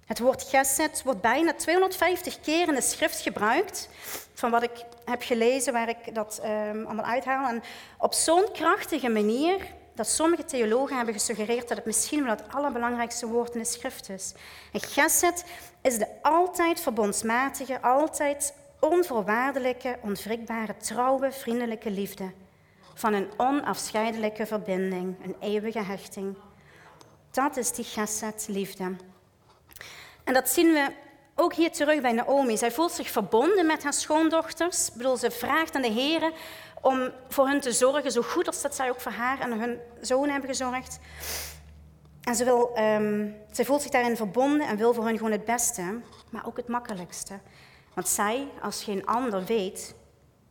Het 0.06 0.20
woord 0.20 0.44
gesed 0.44 1.04
wordt 1.04 1.22
bijna 1.22 1.54
250 1.54 2.40
keer 2.40 2.68
in 2.68 2.74
de 2.74 2.82
schrift 2.82 3.20
gebruikt, 3.20 3.90
van 4.34 4.52
wat 4.52 4.64
ik 4.64 4.86
heb 5.06 5.22
gelezen, 5.22 5.74
waar 5.74 5.90
ik 5.90 6.16
dat 6.16 6.42
um, 6.44 6.86
allemaal 6.86 7.06
uithaal. 7.06 7.48
En 7.48 7.64
op 7.98 8.14
zo'n 8.14 8.52
krachtige 8.54 9.10
manier 9.10 9.58
dat 9.94 10.08
sommige 10.08 10.46
theologen 10.46 10.96
hebben 10.96 11.14
gesuggereerd 11.14 11.68
dat 11.68 11.78
het 11.78 11.86
misschien 11.86 12.24
wel 12.24 12.36
het 12.36 12.54
allerbelangrijkste 12.54 13.28
woord 13.28 13.54
in 13.54 13.60
de 13.60 13.66
schrift 13.66 14.10
is. 14.10 14.34
En 14.72 14.80
gesed 14.80 15.46
is 15.82 15.98
de 15.98 16.08
altijd 16.22 16.80
verbondsmatige, 16.80 17.82
altijd 17.82 18.54
onvoorwaardelijke, 18.80 19.98
onwrikbare, 20.02 20.78
trouwe, 20.78 21.32
vriendelijke 21.32 21.92
liefde. 21.92 22.32
Van 22.94 23.14
een 23.14 23.30
onafscheidelijke 23.38 24.46
verbinding, 24.46 25.16
een 25.24 25.36
eeuwige 25.40 25.84
hechting. 25.84 26.36
Dat 27.32 27.58
is 27.58 27.72
die 27.72 27.86
gesed 27.86 28.46
liefde. 28.50 28.96
En 30.26 30.34
dat 30.34 30.50
zien 30.50 30.74
we 30.74 30.92
ook 31.36 31.54
hier 31.54 31.72
terug 31.72 32.02
bij 32.02 32.12
Naomi. 32.12 32.58
Zij 32.58 32.72
voelt 32.72 32.92
zich 32.92 33.10
verbonden 33.10 33.66
met 33.66 33.84
haar 33.84 33.94
schoondochters. 33.94 34.88
Ik 34.88 34.94
bedoel, 34.94 35.18
ze 35.18 35.32
vraagt 35.32 35.76
aan 35.76 35.82
de 35.82 35.92
Heer 35.92 36.32
om 36.82 37.12
voor 37.30 37.48
hen 37.48 37.60
te 37.60 37.72
zorgen, 37.72 38.12
zo 38.12 38.22
goed 38.22 38.48
als 38.48 38.62
dat 38.62 38.76
zij 38.76 38.90
ook 38.90 39.02
voor 39.02 39.12
haar 39.12 39.40
en 39.40 39.60
hun 39.60 39.80
zoon 40.02 40.30
hebben 40.30 40.50
gezorgd. 40.50 41.00
En 42.22 42.36
ze, 42.36 42.44
wil, 42.44 42.78
um, 42.78 43.36
voelt 43.52 43.82
zich 43.82 43.92
daarin 43.92 44.16
verbonden 44.16 44.68
en 44.68 44.78
wil 44.78 44.94
voor 44.94 45.06
hen 45.06 45.18
gewoon 45.18 45.32
het 45.32 45.46
beste, 45.46 46.00
maar 46.30 46.46
ook 46.46 46.58
het 46.58 46.68
makkelijkste. 46.68 47.40
Want 47.94 48.08
zij, 48.08 48.48
als 48.62 48.84
geen 48.84 49.06
ander, 49.06 49.44
weet 49.44 49.96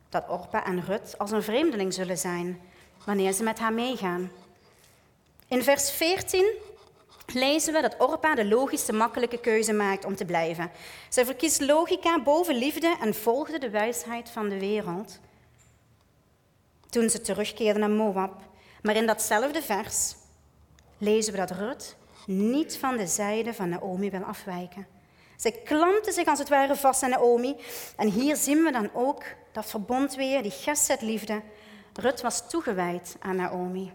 dat 0.09 0.29
Orpa 0.29 0.65
en 0.65 0.85
Rut 0.85 1.17
als 1.17 1.31
een 1.31 1.43
vreemdeling 1.43 1.93
zullen 1.93 2.17
zijn 2.17 2.61
wanneer 3.05 3.31
ze 3.31 3.43
met 3.43 3.59
haar 3.59 3.73
meegaan. 3.73 4.31
In 5.47 5.63
vers 5.63 5.91
14 5.91 6.45
lezen 7.33 7.73
we 7.73 7.81
dat 7.81 7.95
Orpa 7.99 8.35
de 8.35 8.45
logische, 8.45 8.93
makkelijke 8.93 9.39
keuze 9.39 9.73
maakt 9.73 10.05
om 10.05 10.15
te 10.15 10.25
blijven. 10.25 10.71
Zij 11.09 11.25
verkiest 11.25 11.61
logica 11.61 12.21
boven 12.21 12.55
liefde 12.55 12.97
en 13.01 13.15
volgde 13.15 13.59
de 13.59 13.69
wijsheid 13.69 14.29
van 14.29 14.49
de 14.49 14.59
wereld 14.59 15.19
toen 16.89 17.09
ze 17.09 17.21
terugkeerden 17.21 17.79
naar 17.79 17.89
Moab. 17.89 18.41
Maar 18.81 18.95
in 18.95 19.05
datzelfde 19.05 19.61
vers 19.61 20.15
lezen 20.97 21.33
we 21.33 21.39
dat 21.39 21.51
Rut 21.51 21.95
niet 22.25 22.77
van 22.77 22.97
de 22.97 23.07
zijde 23.07 23.53
van 23.53 23.69
Naomi 23.69 24.09
wil 24.09 24.23
afwijken. 24.23 24.87
Zij 25.35 25.51
klampte 25.51 26.11
zich 26.11 26.27
als 26.27 26.39
het 26.39 26.49
ware 26.49 26.75
vast 26.75 27.03
aan 27.03 27.09
Naomi. 27.09 27.55
En 27.97 28.07
hier 28.07 28.35
zien 28.35 28.63
we 28.63 28.71
dan 28.71 28.89
ook 28.93 29.23
dat 29.51 29.65
verbond 29.65 30.15
weer, 30.15 30.43
die 30.43 30.53
liefde. 30.99 31.41
Rut 31.93 32.21
was 32.21 32.49
toegewijd 32.49 33.15
aan 33.19 33.35
Naomi. 33.35 33.91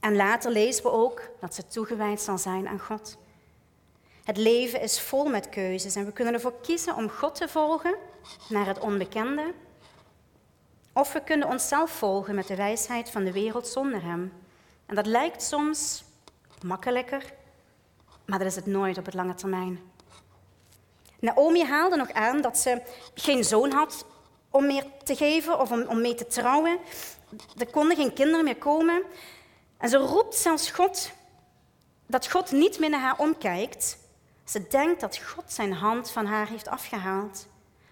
En 0.00 0.16
later 0.16 0.50
lezen 0.50 0.82
we 0.82 0.90
ook 0.90 1.22
dat 1.40 1.54
ze 1.54 1.66
toegewijd 1.66 2.20
zal 2.20 2.38
zijn 2.38 2.68
aan 2.68 2.80
God. 2.80 3.16
Het 4.24 4.36
leven 4.36 4.80
is 4.80 5.00
vol 5.00 5.28
met 5.28 5.48
keuzes 5.48 5.94
en 5.94 6.04
we 6.04 6.12
kunnen 6.12 6.34
ervoor 6.34 6.60
kiezen 6.60 6.94
om 6.94 7.08
God 7.10 7.34
te 7.34 7.48
volgen 7.48 7.96
naar 8.48 8.66
het 8.66 8.78
onbekende. 8.78 9.54
Of 10.92 11.12
we 11.12 11.22
kunnen 11.22 11.48
onszelf 11.48 11.90
volgen 11.90 12.34
met 12.34 12.46
de 12.46 12.56
wijsheid 12.56 13.10
van 13.10 13.24
de 13.24 13.32
wereld 13.32 13.66
zonder 13.66 14.02
Hem. 14.02 14.32
En 14.86 14.94
dat 14.94 15.06
lijkt 15.06 15.42
soms 15.42 16.04
makkelijker, 16.62 17.32
maar 18.24 18.38
dat 18.38 18.48
is 18.48 18.56
het 18.56 18.66
nooit 18.66 18.98
op 18.98 19.04
het 19.04 19.14
lange 19.14 19.34
termijn. 19.34 19.80
Naomi 21.18 21.64
haalde 21.64 21.96
nog 21.96 22.12
aan 22.12 22.40
dat 22.40 22.58
ze 22.58 22.82
geen 23.14 23.44
zoon 23.44 23.70
had 23.70 24.04
om 24.50 24.66
meer 24.66 24.84
te 25.04 25.16
geven 25.16 25.60
of 25.60 25.70
om, 25.70 25.82
om 25.82 26.00
mee 26.00 26.14
te 26.14 26.26
trouwen. 26.26 26.78
Er 27.58 27.70
konden 27.70 27.96
geen 27.96 28.12
kinderen 28.12 28.44
meer 28.44 28.56
komen. 28.56 29.02
En 29.78 29.88
ze 29.88 29.96
roept 29.96 30.34
zelfs 30.34 30.70
God 30.70 31.10
dat 32.06 32.30
God 32.30 32.50
niet 32.50 32.78
meer 32.78 32.90
naar 32.90 33.00
haar 33.00 33.18
omkijkt. 33.18 33.98
Ze 34.44 34.66
denkt 34.68 35.00
dat 35.00 35.18
God 35.18 35.52
zijn 35.52 35.72
hand 35.72 36.10
van 36.10 36.26
haar 36.26 36.48
heeft 36.48 36.68
afgehaald. 36.68 37.46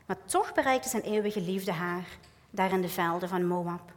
Maar 0.07 0.17
toch 0.25 0.55
bereikte 0.55 0.89
zijn 0.89 1.03
eeuwige 1.03 1.41
liefde 1.41 1.73
haar, 1.73 2.07
daar 2.51 2.73
in 2.73 2.81
de 2.81 2.89
velden 2.89 3.29
van 3.29 3.47
Moab. 3.47 3.95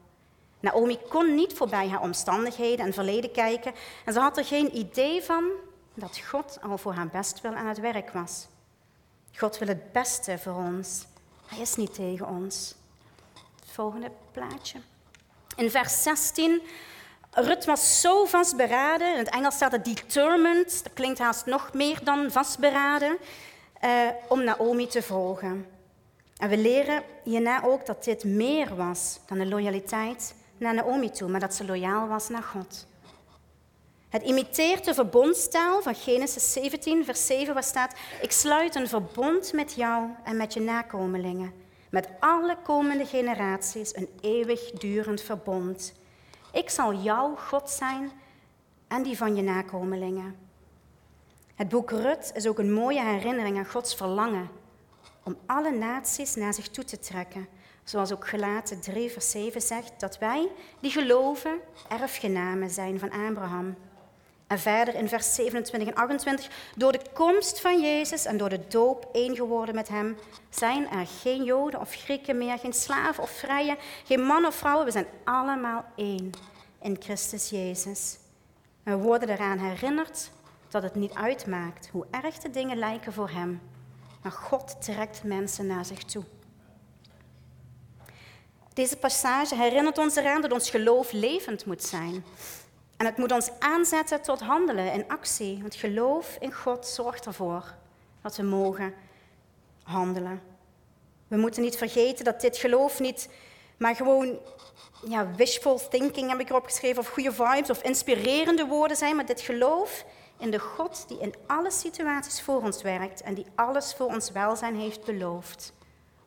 Naomi 0.59 0.99
kon 1.09 1.35
niet 1.35 1.53
voorbij 1.53 1.89
haar 1.89 2.01
omstandigheden 2.01 2.85
en 2.85 2.93
verleden 2.93 3.31
kijken 3.31 3.73
en 4.05 4.13
ze 4.13 4.19
had 4.19 4.37
er 4.37 4.45
geen 4.45 4.77
idee 4.77 5.21
van 5.21 5.43
dat 5.93 6.19
God 6.19 6.59
al 6.61 6.77
voor 6.77 6.93
haar 6.93 7.07
bestwil 7.07 7.53
aan 7.53 7.67
het 7.67 7.79
werk 7.79 8.11
was. 8.11 8.47
God 9.35 9.57
wil 9.57 9.67
het 9.67 9.91
beste 9.91 10.37
voor 10.37 10.53
ons. 10.53 11.05
Hij 11.45 11.59
is 11.59 11.75
niet 11.75 11.93
tegen 11.93 12.27
ons. 12.27 12.75
Het 13.59 13.69
volgende 13.71 14.11
plaatje. 14.31 14.79
In 15.55 15.71
vers 15.71 16.03
16 16.03 16.61
Rut 17.41 17.65
was 17.65 18.01
zo 18.01 18.25
vastberaden, 18.25 19.11
in 19.11 19.17
het 19.17 19.29
Engels 19.29 19.55
staat 19.55 19.71
het 19.71 19.85
determined, 19.85 20.83
dat 20.83 20.93
klinkt 20.93 21.19
haast 21.19 21.45
nog 21.45 21.73
meer 21.73 21.99
dan 22.03 22.31
vastberaden, 22.31 23.17
uh, 23.83 23.89
om 24.27 24.43
Naomi 24.43 24.87
te 24.87 25.01
volgen. 25.01 25.65
En 26.37 26.49
we 26.49 26.57
leren 26.57 27.03
hierna 27.23 27.63
ook 27.63 27.85
dat 27.85 28.03
dit 28.03 28.23
meer 28.23 28.75
was 28.75 29.19
dan 29.25 29.37
de 29.37 29.45
loyaliteit 29.45 30.35
naar 30.57 30.73
Naomi 30.73 31.09
toe, 31.09 31.29
maar 31.29 31.39
dat 31.39 31.53
ze 31.53 31.65
loyaal 31.65 32.07
was 32.07 32.29
naar 32.29 32.43
God. 32.43 32.87
Het 34.09 34.23
imiteert 34.23 34.85
de 34.85 34.93
verbondstaal 34.93 35.81
van 35.81 35.95
Genesis 35.95 36.53
17, 36.53 37.05
vers 37.05 37.25
7, 37.25 37.53
waar 37.53 37.63
staat: 37.63 37.95
Ik 38.21 38.31
sluit 38.31 38.75
een 38.75 38.87
verbond 38.87 39.53
met 39.53 39.73
jou 39.73 40.09
en 40.23 40.37
met 40.37 40.53
je 40.53 40.61
nakomelingen, 40.61 41.53
met 41.89 42.07
alle 42.19 42.57
komende 42.63 43.05
generaties, 43.05 43.95
een 43.95 44.09
eeuwigdurend 44.21 45.21
verbond. 45.21 45.93
Ik 46.51 46.69
zal 46.69 46.93
jouw 46.93 47.35
God 47.35 47.69
zijn 47.69 48.11
en 48.87 49.03
die 49.03 49.17
van 49.17 49.35
je 49.35 49.41
nakomelingen. 49.41 50.35
Het 51.55 51.69
boek 51.69 51.91
Rut 51.91 52.31
is 52.33 52.47
ook 52.47 52.59
een 52.59 52.73
mooie 52.73 53.03
herinnering 53.03 53.57
aan 53.57 53.65
Gods 53.65 53.95
verlangen 53.95 54.49
om 55.23 55.37
alle 55.45 55.71
naties 55.71 56.35
naar 56.35 56.53
zich 56.53 56.67
toe 56.67 56.83
te 56.83 56.99
trekken, 56.99 57.47
Zoals 57.89 58.11
ook 58.11 58.27
Gelaten 58.27 58.81
3, 58.81 59.11
vers 59.11 59.31
7 59.31 59.61
zegt, 59.61 59.99
dat 59.99 60.17
wij 60.17 60.51
die 60.79 60.91
geloven 60.91 61.59
erfgenamen 61.87 62.69
zijn 62.69 62.99
van 62.99 63.11
Abraham. 63.11 63.75
En 64.49 64.59
verder 64.59 64.95
in 64.95 65.07
vers 65.07 65.35
27 65.35 65.89
en 65.89 65.95
28, 65.95 66.49
door 66.75 66.91
de 66.91 67.01
komst 67.13 67.61
van 67.61 67.81
Jezus 67.81 68.25
en 68.25 68.37
door 68.37 68.49
de 68.49 68.67
doop 68.67 69.09
één 69.11 69.35
geworden 69.35 69.75
met 69.75 69.87
hem, 69.87 70.17
zijn 70.49 70.89
er 70.89 71.07
geen 71.21 71.43
Joden 71.43 71.79
of 71.79 71.93
Grieken 71.93 72.37
meer, 72.37 72.57
geen 72.57 72.73
slaven 72.73 73.23
of 73.23 73.29
vrije, 73.29 73.77
geen 74.05 74.21
man 74.21 74.45
of 74.45 74.55
vrouwen. 74.55 74.85
We 74.85 74.91
zijn 74.91 75.07
allemaal 75.23 75.85
één 75.95 76.29
in 76.81 76.95
Christus 76.99 77.49
Jezus. 77.49 78.17
We 78.83 78.95
worden 78.95 79.29
eraan 79.29 79.57
herinnerd 79.57 80.31
dat 80.69 80.83
het 80.83 80.95
niet 80.95 81.13
uitmaakt 81.13 81.89
hoe 81.91 82.05
erg 82.11 82.37
de 82.37 82.49
dingen 82.49 82.77
lijken 82.77 83.13
voor 83.13 83.29
hem. 83.29 83.61
Maar 84.21 84.31
God 84.31 84.81
trekt 84.81 85.23
mensen 85.23 85.67
naar 85.67 85.85
zich 85.85 86.03
toe. 86.03 86.23
Deze 88.73 88.97
passage 88.97 89.55
herinnert 89.55 89.97
ons 89.97 90.15
eraan 90.15 90.41
dat 90.41 90.51
ons 90.51 90.69
geloof 90.69 91.11
levend 91.11 91.65
moet 91.65 91.83
zijn. 91.83 92.23
En 92.99 93.05
het 93.05 93.17
moet 93.17 93.31
ons 93.31 93.49
aanzetten 93.59 94.21
tot 94.21 94.39
handelen 94.39 94.91
en 94.91 95.07
actie. 95.07 95.61
Want 95.61 95.75
geloof 95.75 96.37
in 96.39 96.53
God 96.53 96.87
zorgt 96.87 97.25
ervoor 97.25 97.75
dat 98.21 98.37
we 98.37 98.43
mogen 98.43 98.93
handelen. 99.83 100.41
We 101.27 101.37
moeten 101.37 101.61
niet 101.61 101.77
vergeten 101.77 102.25
dat 102.25 102.41
dit 102.41 102.57
geloof 102.57 102.99
niet 102.99 103.29
maar 103.79 103.95
gewoon 103.95 104.39
ja, 105.07 105.31
wishful 105.35 105.87
thinking 105.89 106.29
heb 106.29 106.39
ik 106.39 106.49
erop 106.49 106.65
geschreven, 106.65 106.99
of 106.99 107.07
goede 107.07 107.31
vibes 107.31 107.69
of 107.69 107.83
inspirerende 107.83 108.65
woorden 108.65 108.97
zijn, 108.97 109.15
maar 109.15 109.25
dit 109.25 109.41
geloof 109.41 110.05
in 110.37 110.51
de 110.51 110.59
God 110.59 111.05
die 111.07 111.19
in 111.19 111.33
alle 111.47 111.71
situaties 111.71 112.41
voor 112.41 112.61
ons 112.61 112.81
werkt 112.81 113.21
en 113.21 113.33
die 113.33 113.45
alles 113.55 113.93
voor 113.93 114.07
ons 114.07 114.31
welzijn 114.31 114.75
heeft 114.75 115.05
beloofd. 115.05 115.73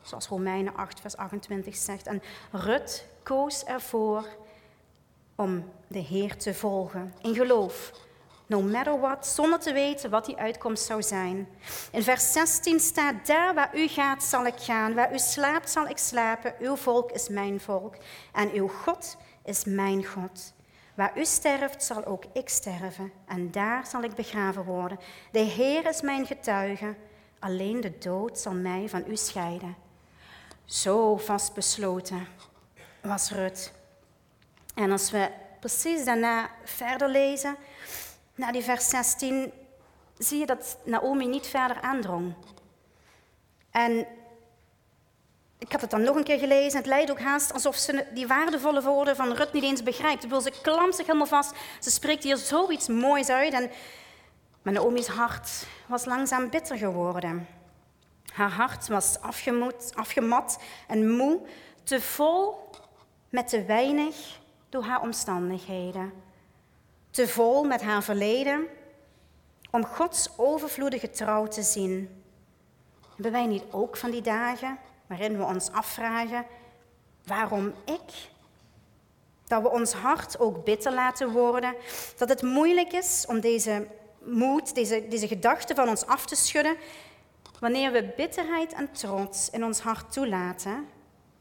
Zoals 0.02 0.29
Romeinen 0.29 0.76
8, 0.76 1.00
vers 1.00 1.17
28 1.17 1.76
zegt. 1.76 2.07
En 2.07 2.23
Rut 2.50 3.07
koos 3.23 3.64
ervoor 3.64 4.26
om 5.37 5.65
de 5.87 5.99
Heer 5.99 6.37
te 6.37 6.55
volgen 6.55 7.15
in 7.23 7.35
geloof. 7.35 7.93
No 8.47 8.62
matter 8.62 9.01
what, 9.01 9.27
zonder 9.27 9.59
te 9.59 9.73
weten 9.73 10.11
wat 10.11 10.25
die 10.25 10.37
uitkomst 10.37 10.85
zou 10.85 11.03
zijn. 11.03 11.49
In 11.91 12.03
vers 12.03 12.33
16 12.33 12.81
staat: 12.81 13.27
Daar 13.27 13.55
waar 13.55 13.77
u 13.77 13.89
gaat, 13.89 14.23
zal 14.23 14.47
ik 14.47 14.59
gaan. 14.59 14.95
Waar 14.95 15.15
u 15.15 15.19
slaapt, 15.19 15.71
zal 15.71 15.87
ik 15.87 15.99
slapen. 15.99 16.55
Uw 16.59 16.77
volk 16.77 17.11
is 17.11 17.29
mijn 17.29 17.61
volk. 17.61 17.95
En 18.33 18.51
uw 18.53 18.69
God 18.69 19.17
is 19.45 19.65
mijn 19.65 20.05
God. 20.05 20.53
Waar 20.95 21.19
u 21.19 21.25
sterft, 21.25 21.83
zal 21.83 22.05
ook 22.05 22.25
ik 22.33 22.49
sterven. 22.49 23.12
En 23.27 23.51
daar 23.51 23.87
zal 23.87 24.03
ik 24.03 24.15
begraven 24.15 24.65
worden. 24.65 24.99
De 25.31 25.39
Heer 25.39 25.89
is 25.89 26.01
mijn 26.01 26.27
getuige. 26.27 26.95
Alleen 27.39 27.81
de 27.81 27.99
dood 27.99 28.39
zal 28.39 28.53
mij 28.55 28.89
van 28.89 29.05
u 29.07 29.17
scheiden. 29.17 29.77
Zo 30.65 31.17
vastbesloten 31.17 32.27
was 33.01 33.31
Rut. 33.31 33.73
En 34.75 34.91
als 34.91 35.11
we 35.11 35.31
precies 35.61 36.05
daarna 36.05 36.50
verder 36.64 37.09
lezen, 37.09 37.57
na 38.35 38.52
die 38.52 38.62
vers 38.62 38.88
16, 38.88 39.52
zie 40.19 40.38
je 40.38 40.47
dat 40.47 40.79
Naomi 40.85 41.26
niet 41.26 41.47
verder 41.47 41.81
aandrong. 41.81 42.35
En 43.71 44.07
ik 45.59 45.73
had 45.73 45.81
het 45.81 45.91
dan 45.91 46.02
nog 46.02 46.17
een 46.17 46.25
keer 46.25 46.38
gelezen. 46.38 46.79
Het 46.79 46.87
lijkt 46.87 47.11
ook 47.11 47.21
haast 47.21 47.52
alsof 47.52 47.76
ze 47.76 48.07
die 48.14 48.26
waardevolle 48.26 48.83
woorden 48.83 49.17
van 49.17 49.33
Rut 49.33 49.52
niet 49.52 49.62
eens 49.62 49.83
begrijpt. 49.83 50.23
Ze 50.43 50.52
klampt 50.62 50.97
zich 50.97 51.07
helemaal 51.07 51.26
vast. 51.26 51.52
Ze 51.81 51.91
spreekt 51.91 52.23
hier 52.23 52.37
zoiets 52.37 52.88
moois 52.88 53.29
uit. 53.29 53.52
En, 53.52 53.71
maar 54.62 54.73
Naomi's 54.73 55.07
hart 55.07 55.67
was 55.87 56.05
langzaam 56.05 56.50
bitter 56.50 56.76
geworden. 56.76 57.49
Haar 58.33 58.50
hart 58.50 58.88
was 58.88 59.21
afgemoed, 59.21 59.93
afgemat 59.95 60.59
en 60.87 61.11
moe, 61.11 61.41
te 61.85 62.00
vol 62.00 62.71
met 63.29 63.49
te 63.49 63.64
weinig 63.64 64.41
door 64.73 64.83
haar 64.83 65.00
omstandigheden. 65.00 66.12
Te 67.11 67.29
vol 67.29 67.64
met 67.64 67.83
haar 67.83 68.02
verleden 68.02 68.67
om 69.71 69.85
Gods 69.85 70.29
overvloedige 70.37 71.11
trouw 71.11 71.47
te 71.47 71.62
zien. 71.62 72.23
Hebben 73.14 73.33
wij 73.33 73.47
niet 73.47 73.64
ook 73.71 73.97
van 73.97 74.11
die 74.11 74.23
dagen 74.23 74.79
waarin 75.07 75.37
we 75.38 75.44
ons 75.44 75.70
afvragen, 75.70 76.46
waarom 77.25 77.75
ik? 77.85 78.31
Dat 79.46 79.62
we 79.62 79.70
ons 79.70 79.92
hart 79.92 80.38
ook 80.38 80.64
bitter 80.64 80.92
laten 80.92 81.31
worden, 81.31 81.75
dat 82.16 82.29
het 82.29 82.42
moeilijk 82.42 82.92
is 82.92 83.25
om 83.29 83.40
deze 83.40 83.87
moed, 84.18 84.75
deze, 84.75 85.09
deze 85.09 85.29
gedachten 85.29 85.77
van 85.77 85.88
ons 85.88 86.07
af 86.07 86.27
te 86.27 86.37
schudden. 86.37 86.77
Wanneer 87.61 87.92
we 87.92 88.12
bitterheid 88.16 88.73
en 88.73 88.92
trots 88.92 89.51
in 89.51 89.64
ons 89.64 89.81
hart 89.81 90.12
toelaten, 90.12 90.88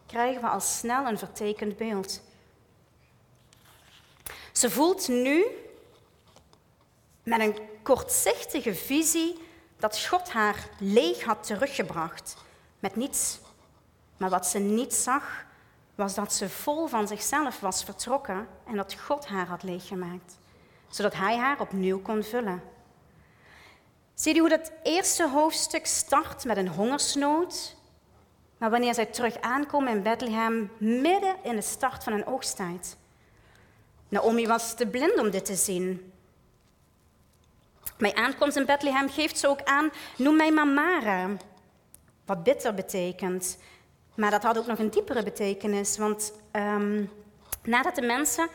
krijgen 0.05 0.41
we 0.41 0.47
al 0.47 0.59
snel 0.59 1.07
een 1.07 1.17
vertekend 1.17 1.77
beeld. 1.77 2.21
Ze 4.51 4.69
voelt 4.69 5.07
nu 5.07 5.45
met 7.23 7.39
een 7.39 7.59
kortzichtige 7.83 8.75
visie 8.75 9.37
dat 9.77 10.05
God 10.05 10.29
haar 10.29 10.69
leeg 10.79 11.23
had 11.23 11.43
teruggebracht 11.43 12.35
met 12.79 12.95
niets. 12.95 13.39
Maar 14.17 14.29
wat 14.29 14.47
ze 14.47 14.59
niet 14.59 14.93
zag, 14.93 15.45
was 15.95 16.13
dat 16.13 16.33
ze 16.33 16.49
vol 16.49 16.87
van 16.87 17.07
zichzelf 17.07 17.59
was 17.59 17.83
vertrokken 17.83 18.47
en 18.67 18.75
dat 18.75 18.93
God 18.93 19.27
haar 19.27 19.47
had 19.47 19.63
leeggemaakt, 19.63 20.37
zodat 20.89 21.13
hij 21.13 21.37
haar 21.37 21.59
opnieuw 21.59 22.01
kon 22.01 22.23
vullen. 22.23 22.61
Zie 24.13 24.33
je 24.33 24.39
hoe 24.39 24.49
dat 24.49 24.71
eerste 24.83 25.29
hoofdstuk 25.29 25.85
start 25.85 26.45
met 26.45 26.57
een 26.57 26.67
hongersnood, 26.67 27.75
maar 28.57 28.69
wanneer 28.69 28.93
zij 28.93 29.05
terug 29.05 29.41
aankomen 29.41 29.91
in 29.91 30.03
Bethlehem, 30.03 30.71
midden 30.77 31.35
in 31.43 31.55
de 31.55 31.61
start 31.61 32.03
van 32.03 32.13
een 32.13 32.25
oogsttijd. 32.25 32.97
Naomi 34.11 34.47
was 34.47 34.73
te 34.73 34.87
blind 34.87 35.17
om 35.17 35.29
dit 35.29 35.45
te 35.45 35.55
zien. 35.55 36.11
Bij 37.97 38.15
aankomst 38.15 38.57
in 38.57 38.65
Bethlehem 38.65 39.09
geeft 39.09 39.37
ze 39.37 39.47
ook 39.47 39.63
aan, 39.63 39.89
noem 40.17 40.35
mij 40.35 40.51
maar 40.51 40.67
Mara, 40.67 41.29
wat 42.25 42.43
bitter 42.43 42.73
betekent. 42.73 43.57
Maar 44.15 44.31
dat 44.31 44.43
had 44.43 44.57
ook 44.57 44.67
nog 44.67 44.79
een 44.79 44.89
diepere 44.89 45.23
betekenis, 45.23 45.97
want 45.97 46.33
um, 46.51 47.09
nadat 47.63 47.95
de 47.95 48.01
mensen, 48.01 48.47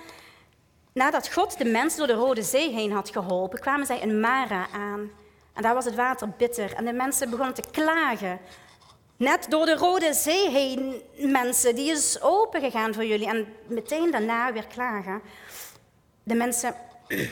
nadat 0.93 1.33
God 1.33 1.59
de 1.59 1.65
mensen 1.65 1.99
door 1.99 2.17
de 2.17 2.23
Rode 2.23 2.43
Zee 2.43 2.73
heen 2.73 2.93
had 2.93 3.11
geholpen, 3.11 3.61
kwamen 3.61 3.87
zij 3.87 3.99
in 3.99 4.21
Mara 4.21 4.67
aan. 4.73 5.11
En 5.53 5.63
daar 5.63 5.75
was 5.75 5.85
het 5.85 5.95
water 5.95 6.29
bitter 6.29 6.73
en 6.75 6.85
de 6.85 6.93
mensen 6.93 7.31
begonnen 7.31 7.55
te 7.55 7.71
klagen. 7.71 8.39
Net 9.17 9.47
door 9.51 9.67
de 9.67 9.77
Rode 9.77 10.15
Zee 10.15 10.51
heen, 10.51 11.03
mensen, 11.33 11.75
die 11.75 11.91
is 11.91 12.21
open 12.21 12.61
gegaan 12.61 12.95
voor 12.95 13.05
jullie. 13.05 13.29
En 13.29 13.47
meteen 13.67 14.11
daarna 14.11 14.53
weer 14.53 14.67
klagen. 14.67 15.23
De 16.23 16.35
mensen 16.35 16.75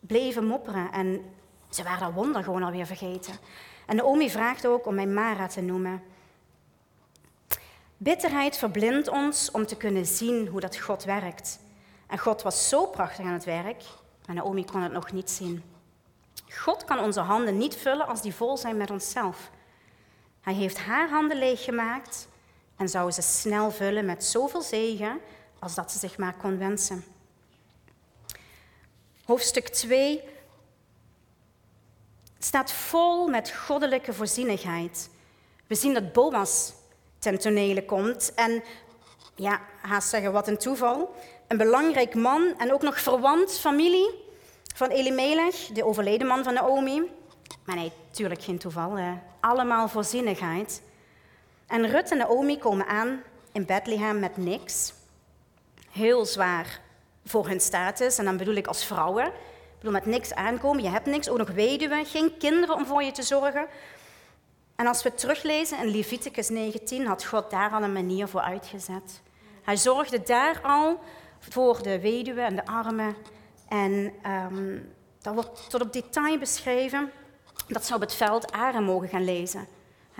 bleven 0.00 0.46
mopperen 0.46 0.92
en 0.92 1.24
ze 1.70 1.82
waren 1.82 2.00
dat 2.00 2.12
wonder 2.12 2.44
gewoon 2.44 2.62
alweer 2.62 2.86
vergeten. 2.86 3.34
En 3.86 3.96
Naomi 3.96 4.30
vraagt 4.30 4.66
ook 4.66 4.86
om 4.86 4.94
mij 4.94 5.06
Mara 5.06 5.46
te 5.46 5.60
noemen. 5.60 6.02
Bitterheid 7.96 8.56
verblindt 8.56 9.08
ons 9.08 9.50
om 9.50 9.66
te 9.66 9.76
kunnen 9.76 10.06
zien 10.06 10.46
hoe 10.46 10.60
dat 10.60 10.76
God 10.76 11.04
werkt. 11.04 11.58
En 12.06 12.18
God 12.18 12.42
was 12.42 12.68
zo 12.68 12.86
prachtig 12.86 13.24
aan 13.24 13.32
het 13.32 13.44
werk, 13.44 13.82
maar 14.26 14.36
Naomi 14.36 14.64
kon 14.64 14.82
het 14.82 14.92
nog 14.92 15.12
niet 15.12 15.30
zien. 15.30 15.62
God 16.50 16.84
kan 16.84 16.98
onze 16.98 17.20
handen 17.20 17.58
niet 17.58 17.76
vullen 17.76 18.06
als 18.06 18.22
die 18.22 18.34
vol 18.34 18.56
zijn 18.56 18.76
met 18.76 18.90
onszelf. 18.90 19.50
Hij 20.40 20.54
heeft 20.54 20.78
haar 20.78 21.08
handen 21.08 21.38
leeggemaakt 21.38 22.28
en 22.76 22.88
zou 22.88 23.10
ze 23.10 23.22
snel 23.22 23.70
vullen 23.70 24.04
met 24.04 24.24
zoveel 24.24 24.62
zegen 24.62 25.20
als 25.58 25.74
dat 25.74 25.92
ze 25.92 25.98
zich 25.98 26.18
maar 26.18 26.34
kon 26.34 26.58
wensen. 26.58 27.04
Hoofdstuk 29.24 29.68
2 29.68 30.22
staat 32.38 32.72
vol 32.72 33.28
met 33.28 33.52
goddelijke 33.52 34.12
voorzienigheid. 34.12 35.10
We 35.66 35.74
zien 35.74 35.94
dat 35.94 36.12
Boas 36.12 36.72
ten 37.18 37.38
tonele 37.38 37.84
komt 37.84 38.34
en, 38.34 38.62
ja, 39.34 39.60
haast 39.82 40.08
zeggen 40.08 40.32
wat 40.32 40.48
een 40.48 40.58
toeval, 40.58 41.14
een 41.48 41.56
belangrijk 41.56 42.14
man 42.14 42.54
en 42.58 42.72
ook 42.72 42.82
nog 42.82 43.00
verwant 43.00 43.58
familie 43.58 44.10
van 44.74 44.88
Elimelech, 44.88 45.66
de 45.66 45.84
overleden 45.84 46.26
man 46.26 46.44
van 46.44 46.54
Naomi. 46.54 47.10
Maar 47.64 47.76
nee, 47.76 47.92
natuurlijk 48.06 48.42
geen 48.42 48.58
toeval, 48.58 48.98
allemaal 49.40 49.88
voorzienigheid. 49.88 50.82
En 51.66 51.86
Rut 51.86 52.10
en 52.10 52.18
Naomi 52.18 52.58
komen 52.58 52.86
aan 52.86 53.22
in 53.52 53.66
Bethlehem 53.66 54.18
met 54.18 54.36
niks. 54.36 54.92
Heel 55.90 56.24
zwaar 56.24 56.80
voor 57.24 57.48
hun 57.48 57.60
status. 57.60 58.18
En 58.18 58.24
dan 58.24 58.36
bedoel 58.36 58.54
ik 58.54 58.66
als 58.66 58.84
vrouwen. 58.84 59.26
Ik 59.26 59.76
bedoel 59.78 59.92
met 59.92 60.06
niks 60.06 60.34
aankomen. 60.34 60.82
Je 60.82 60.88
hebt 60.88 61.06
niks, 61.06 61.28
ook 61.28 61.38
nog 61.38 61.50
weduwe, 61.50 62.04
geen 62.04 62.36
kinderen 62.38 62.74
om 62.74 62.86
voor 62.86 63.02
je 63.02 63.12
te 63.12 63.22
zorgen. 63.22 63.66
En 64.76 64.86
als 64.86 65.02
we 65.02 65.14
teruglezen 65.14 65.78
in 65.78 65.90
Leviticus 65.90 66.48
19, 66.48 67.06
had 67.06 67.24
God 67.24 67.50
daar 67.50 67.70
al 67.70 67.82
een 67.82 67.92
manier 67.92 68.28
voor 68.28 68.40
uitgezet. 68.40 69.22
Hij 69.62 69.76
zorgde 69.76 70.22
daar 70.22 70.60
al 70.62 71.00
voor 71.38 71.82
de 71.82 72.00
weduwe 72.00 72.40
en 72.40 72.56
de 72.56 72.66
armen. 72.66 73.16
En 73.68 74.12
um, 74.26 74.92
dat 75.22 75.34
wordt 75.34 75.70
tot 75.70 75.82
op 75.82 75.92
detail 75.92 76.38
beschreven 76.38 77.10
dat 77.68 77.84
ze 77.84 77.94
op 77.94 78.00
het 78.00 78.14
veld 78.14 78.52
aren 78.52 78.84
mogen 78.84 79.08
gaan 79.08 79.24
lezen. 79.24 79.66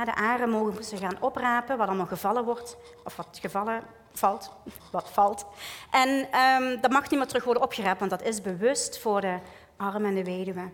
De 0.05 0.15
aren 0.15 0.51
mogen 0.51 0.85
ze 0.85 0.97
gaan 0.97 1.21
oprapen 1.21 1.79
wat 1.79 1.89
allemaal 1.89 2.07
gevallen 2.07 2.45
wordt, 2.45 2.77
of 3.05 3.17
wat 3.17 3.39
gevallen 3.41 3.83
valt, 4.13 4.51
wat 4.91 5.11
valt. 5.11 5.47
En 5.91 6.09
um, 6.41 6.81
dat 6.81 6.91
mag 6.91 7.11
niet 7.11 7.19
meer 7.19 7.29
terug 7.29 7.45
worden 7.45 7.63
opgeraapt, 7.63 7.99
want 7.99 8.11
dat 8.11 8.23
is 8.23 8.41
bewust 8.41 8.99
voor 8.99 9.21
de 9.21 9.39
armen 9.77 10.05
en 10.05 10.15
de 10.15 10.25
weduwe. 10.25 10.71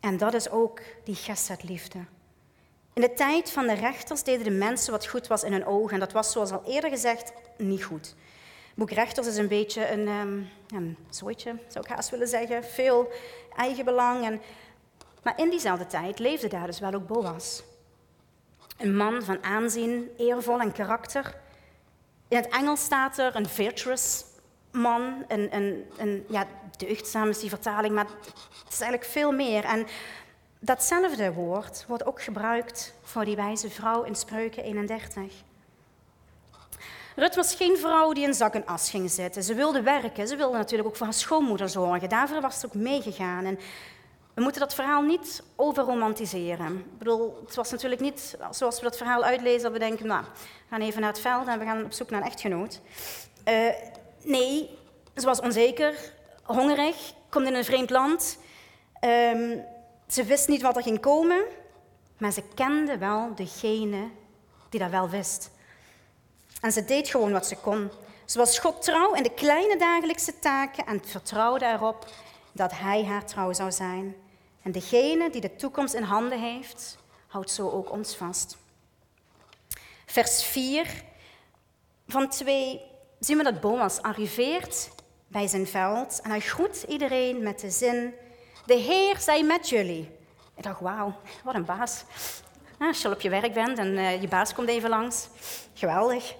En 0.00 0.16
dat 0.16 0.34
is 0.34 0.50
ook 0.50 0.80
die 1.04 1.18
liefde. 1.62 1.98
In 2.92 3.02
de 3.02 3.12
tijd 3.12 3.50
van 3.50 3.66
de 3.66 3.74
rechters 3.74 4.22
deden 4.22 4.44
de 4.44 4.50
mensen 4.50 4.92
wat 4.92 5.06
goed 5.06 5.26
was 5.26 5.42
in 5.42 5.52
hun 5.52 5.66
ogen. 5.66 5.92
En 5.92 6.00
dat 6.00 6.12
was, 6.12 6.32
zoals 6.32 6.50
al 6.50 6.62
eerder 6.66 6.90
gezegd, 6.90 7.32
niet 7.56 7.84
goed. 7.84 8.14
Boek 8.74 8.90
Rechters 8.90 9.26
is 9.26 9.36
een 9.36 9.48
beetje 9.48 9.90
een, 9.90 10.08
um, 10.08 10.48
een 10.74 10.96
zooitje, 11.08 11.56
zou 11.68 11.84
ik 11.84 11.90
haast 11.90 12.10
willen 12.10 12.28
zeggen. 12.28 12.64
Veel 12.64 13.12
eigenbelang. 13.56 14.24
En... 14.24 14.40
Maar 15.22 15.38
in 15.38 15.50
diezelfde 15.50 15.86
tijd 15.86 16.18
leefde 16.18 16.48
daar 16.48 16.66
dus 16.66 16.80
wel 16.80 16.94
ook 16.94 17.06
Boas. 17.06 17.62
Een 18.78 18.96
man 18.96 19.22
van 19.22 19.44
aanzien, 19.44 20.10
eervol 20.16 20.60
en 20.60 20.72
karakter. 20.72 21.34
In 22.28 22.36
het 22.36 22.48
Engels 22.48 22.80
staat 22.80 23.18
er 23.18 23.36
een 23.36 23.48
virtuous 23.48 24.24
man, 24.70 25.24
een, 25.28 25.56
een, 25.56 25.84
een 25.96 26.24
ja, 26.28 26.46
deugdzaam 26.76 27.28
is 27.28 27.40
die 27.40 27.48
vertaling, 27.48 27.94
maar 27.94 28.06
het 28.64 28.72
is 28.72 28.80
eigenlijk 28.80 29.10
veel 29.10 29.32
meer. 29.32 29.64
En 29.64 29.86
datzelfde 30.58 31.32
woord 31.32 31.84
wordt 31.88 32.06
ook 32.06 32.22
gebruikt 32.22 32.94
voor 33.02 33.24
die 33.24 33.36
wijze 33.36 33.70
vrouw 33.70 34.02
in 34.02 34.14
Spreuken 34.14 34.62
31. 34.62 35.32
Rut 37.16 37.34
was 37.34 37.54
geen 37.54 37.76
vrouw 37.76 38.12
die 38.12 38.24
in 38.24 38.34
zak 38.34 38.54
en 38.54 38.66
as 38.66 38.90
ging 38.90 39.10
zitten. 39.10 39.42
Ze 39.42 39.54
wilde 39.54 39.82
werken. 39.82 40.28
Ze 40.28 40.36
wilde 40.36 40.56
natuurlijk 40.56 40.88
ook 40.88 40.96
voor 40.96 41.06
haar 41.06 41.14
schoonmoeder 41.14 41.68
zorgen. 41.68 42.08
Daarvoor 42.08 42.40
was 42.40 42.60
ze 42.60 42.66
ook 42.66 42.74
meegegaan. 42.74 43.44
En 43.44 43.58
we 44.34 44.42
moeten 44.42 44.60
dat 44.60 44.74
verhaal 44.74 45.02
niet 45.02 45.42
overromantiseren. 45.56 46.76
Ik 46.76 46.98
bedoel, 46.98 47.42
het 47.46 47.54
was 47.54 47.70
natuurlijk 47.70 48.00
niet 48.00 48.36
zoals 48.50 48.76
we 48.76 48.82
dat 48.82 48.96
verhaal 48.96 49.24
uitlezen 49.24 49.62
dat 49.62 49.72
we 49.72 49.78
denken, 49.78 50.06
nou, 50.06 50.24
we 50.24 50.66
gaan 50.70 50.80
even 50.80 51.00
naar 51.00 51.10
het 51.10 51.20
veld 51.20 51.46
en 51.46 51.58
we 51.58 51.64
gaan 51.64 51.84
op 51.84 51.92
zoek 51.92 52.10
naar 52.10 52.20
een 52.20 52.26
echtgenoot. 52.26 52.80
Uh, 53.48 53.68
nee, 54.22 54.78
ze 55.16 55.24
was 55.24 55.40
onzeker, 55.40 55.94
hongerig, 56.42 57.12
komt 57.28 57.46
in 57.46 57.54
een 57.54 57.64
vreemd 57.64 57.90
land. 57.90 58.38
Um, 59.04 59.64
ze 60.06 60.24
wist 60.24 60.48
niet 60.48 60.62
wat 60.62 60.76
er 60.76 60.82
ging 60.82 61.00
komen, 61.00 61.44
maar 62.18 62.32
ze 62.32 62.42
kende 62.54 62.98
wel 62.98 63.34
degene 63.34 64.08
die 64.68 64.80
dat 64.80 64.90
wel 64.90 65.08
wist. 65.08 65.50
En 66.60 66.72
ze 66.72 66.84
deed 66.84 67.08
gewoon 67.08 67.32
wat 67.32 67.46
ze 67.46 67.56
kon. 67.56 67.90
Ze 68.24 68.38
was 68.38 68.58
God 68.58 68.82
trouw 68.82 69.14
in 69.14 69.22
de 69.22 69.34
kleine 69.34 69.76
dagelijkse 69.76 70.38
taken 70.38 70.86
en 70.86 71.04
vertrouwde 71.04 71.66
erop 71.66 72.06
dat 72.52 72.72
Hij 72.74 73.04
haar 73.04 73.26
trouw 73.26 73.52
zou 73.52 73.72
zijn. 73.72 74.16
En 74.62 74.72
degene 74.72 75.30
die 75.30 75.40
de 75.40 75.56
toekomst 75.56 75.94
in 75.94 76.02
handen 76.02 76.40
heeft, 76.40 76.98
houdt 77.26 77.50
zo 77.50 77.70
ook 77.70 77.92
ons 77.92 78.16
vast. 78.16 78.56
Vers 80.06 80.44
4 80.44 81.04
van 82.06 82.28
2 82.28 82.80
zien 83.18 83.36
we 83.36 83.42
dat 83.42 83.60
Boas 83.60 84.02
arriveert 84.02 84.90
bij 85.26 85.46
zijn 85.46 85.66
veld 85.66 86.20
en 86.22 86.30
hij 86.30 86.40
groet 86.40 86.84
iedereen 86.88 87.42
met 87.42 87.60
de 87.60 87.70
zin: 87.70 88.14
De 88.66 88.74
Heer 88.74 89.18
zij 89.18 89.44
met 89.44 89.68
jullie. 89.68 90.10
Ik 90.56 90.62
dacht, 90.62 90.80
wauw, 90.80 91.14
wat 91.44 91.54
een 91.54 91.64
baas. 91.64 92.04
als 92.78 93.02
je 93.02 93.10
op 93.10 93.20
je 93.20 93.28
werk 93.28 93.54
bent 93.54 93.78
en 93.78 93.86
uh, 93.86 94.20
je 94.20 94.28
baas 94.28 94.54
komt 94.54 94.68
even 94.68 94.88
langs, 94.88 95.28
geweldig. 95.74 96.34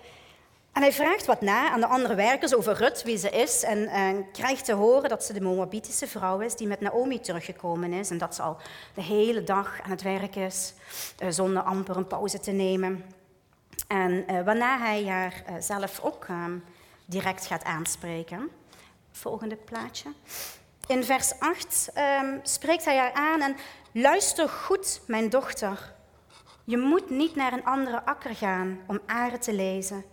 En 0.72 0.82
hij 0.82 0.92
vraagt 0.92 1.26
wat 1.26 1.40
na 1.40 1.70
aan 1.70 1.80
de 1.80 1.86
andere 1.86 2.14
werkers 2.14 2.54
over 2.54 2.74
Rut, 2.74 3.02
wie 3.02 3.16
ze 3.16 3.30
is, 3.30 3.62
en 3.62 4.26
krijgt 4.32 4.64
te 4.64 4.72
horen 4.72 5.08
dat 5.08 5.24
ze 5.24 5.32
de 5.32 5.40
Moabitische 5.40 6.06
vrouw 6.06 6.40
is 6.40 6.56
die 6.56 6.66
met 6.66 6.80
Naomi 6.80 7.20
teruggekomen 7.20 7.92
is 7.92 8.10
en 8.10 8.18
dat 8.18 8.34
ze 8.34 8.42
al 8.42 8.56
de 8.94 9.02
hele 9.02 9.44
dag 9.44 9.80
aan 9.82 9.90
het 9.90 10.02
werk 10.02 10.36
is, 10.36 10.74
uh, 11.22 11.28
zonder 11.30 11.62
amper 11.62 11.96
een 11.96 12.06
pauze 12.06 12.40
te 12.40 12.50
nemen. 12.50 13.04
En 13.88 14.24
waarna 14.44 14.78
hij 14.78 15.06
haar 15.06 15.44
zelf 15.58 16.00
ook 16.00 16.24
ehm, 16.28 16.58
direct 17.04 17.46
gaat 17.46 17.64
aanspreken. 17.64 18.48
Volgende 19.12 19.56
plaatje. 19.56 20.12
In 20.86 21.04
vers 21.04 21.32
8 21.38 21.90
ehm, 21.94 22.38
spreekt 22.42 22.84
hij 22.84 22.96
haar 22.96 23.12
aan 23.12 23.40
en 23.40 23.56
luister 23.92 24.48
goed, 24.48 25.00
mijn 25.06 25.28
dochter. 25.28 25.92
Je 26.64 26.78
moet 26.78 27.10
niet 27.10 27.36
naar 27.36 27.52
een 27.52 27.64
andere 27.64 28.04
akker 28.04 28.34
gaan 28.34 28.80
om 28.86 29.00
aren 29.06 29.40
te 29.40 29.52
lezen. 29.52 30.04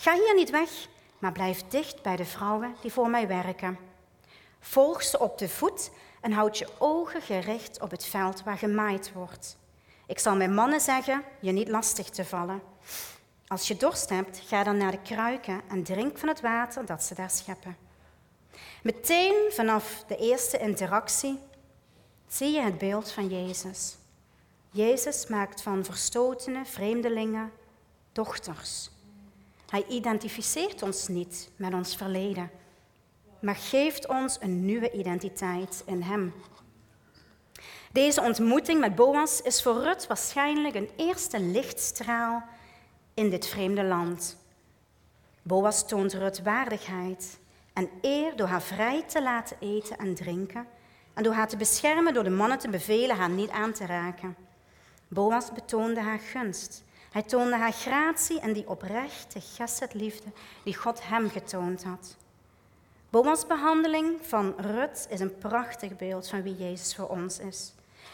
Ga 0.00 0.14
hier 0.14 0.34
niet 0.34 0.50
weg, 0.50 0.70
maar 1.18 1.32
blijf 1.32 1.62
dicht 1.68 2.02
bij 2.02 2.16
de 2.16 2.24
vrouwen 2.24 2.76
die 2.80 2.92
voor 2.92 3.10
mij 3.10 3.28
werken. 3.28 3.78
Volg 4.60 5.02
ze 5.02 5.18
op 5.18 5.38
de 5.38 5.48
voet 5.48 5.90
en 6.20 6.32
houd 6.32 6.58
je 6.58 6.68
ogen 6.78 7.22
gericht 7.22 7.80
op 7.80 7.90
het 7.90 8.04
veld 8.04 8.42
waar 8.42 8.58
gemaaid 8.58 9.12
wordt. 9.12 9.56
Ik 10.06 10.18
zal 10.18 10.36
mijn 10.36 10.54
mannen 10.54 10.80
zeggen 10.80 11.24
je 11.40 11.52
niet 11.52 11.68
lastig 11.68 12.08
te 12.08 12.24
vallen. 12.24 12.62
Als 13.46 13.68
je 13.68 13.76
dorst 13.76 14.08
hebt, 14.08 14.42
ga 14.46 14.64
dan 14.64 14.76
naar 14.76 14.90
de 14.90 15.02
kruiken 15.02 15.60
en 15.68 15.82
drink 15.82 16.18
van 16.18 16.28
het 16.28 16.40
water 16.40 16.86
dat 16.86 17.02
ze 17.02 17.14
daar 17.14 17.30
scheppen. 17.30 17.76
Meteen 18.82 19.50
vanaf 19.50 20.04
de 20.06 20.16
eerste 20.16 20.58
interactie 20.58 21.38
zie 22.28 22.50
je 22.50 22.60
het 22.60 22.78
beeld 22.78 23.12
van 23.12 23.28
Jezus. 23.28 23.96
Jezus 24.70 25.26
maakt 25.26 25.62
van 25.62 25.84
verstotene 25.84 26.64
vreemdelingen 26.64 27.52
dochters. 28.12 28.90
Hij 29.70 29.84
identificeert 29.88 30.82
ons 30.82 31.08
niet 31.08 31.50
met 31.56 31.74
ons 31.74 31.96
verleden, 31.96 32.50
maar 33.40 33.56
geeft 33.56 34.08
ons 34.08 34.36
een 34.40 34.64
nieuwe 34.64 34.92
identiteit 34.92 35.82
in 35.86 36.02
Hem. 36.02 36.34
Deze 37.92 38.20
ontmoeting 38.20 38.80
met 38.80 38.94
Boas 38.94 39.42
is 39.42 39.62
voor 39.62 39.82
Rut 39.82 40.06
waarschijnlijk 40.06 40.74
een 40.74 40.90
eerste 40.96 41.40
lichtstraal 41.40 42.42
in 43.14 43.30
dit 43.30 43.46
vreemde 43.46 43.84
land. 43.84 44.36
Boas 45.42 45.88
toont 45.88 46.12
Rut 46.12 46.42
waardigheid 46.42 47.38
en 47.72 47.90
eer 48.00 48.36
door 48.36 48.46
haar 48.46 48.62
vrij 48.62 49.02
te 49.02 49.22
laten 49.22 49.56
eten 49.60 49.98
en 49.98 50.14
drinken 50.14 50.66
en 51.14 51.22
door 51.22 51.32
haar 51.34 51.48
te 51.48 51.56
beschermen 51.56 52.14
door 52.14 52.24
de 52.24 52.30
mannen 52.30 52.58
te 52.58 52.68
bevelen 52.68 53.16
haar 53.16 53.30
niet 53.30 53.50
aan 53.50 53.72
te 53.72 53.86
raken. 53.86 54.36
Boas 55.08 55.52
betoonde 55.52 56.00
haar 56.00 56.20
gunst. 56.20 56.84
Hij 57.10 57.22
toonde 57.22 57.56
haar 57.56 57.72
gratie 57.72 58.40
en 58.40 58.52
die 58.52 58.68
oprechte 58.68 59.40
liefde 59.92 60.30
die 60.64 60.74
God 60.74 61.08
hem 61.08 61.30
getoond 61.30 61.84
had. 61.84 62.16
Boas' 63.10 63.46
behandeling 63.46 64.18
van 64.22 64.54
Rut 64.56 65.06
is 65.08 65.20
een 65.20 65.38
prachtig 65.38 65.96
beeld 65.96 66.28
van 66.28 66.42
wie 66.42 66.56
Jezus 66.56 66.94
voor 66.94 67.08
ons 67.08 67.38
is. 67.38 67.72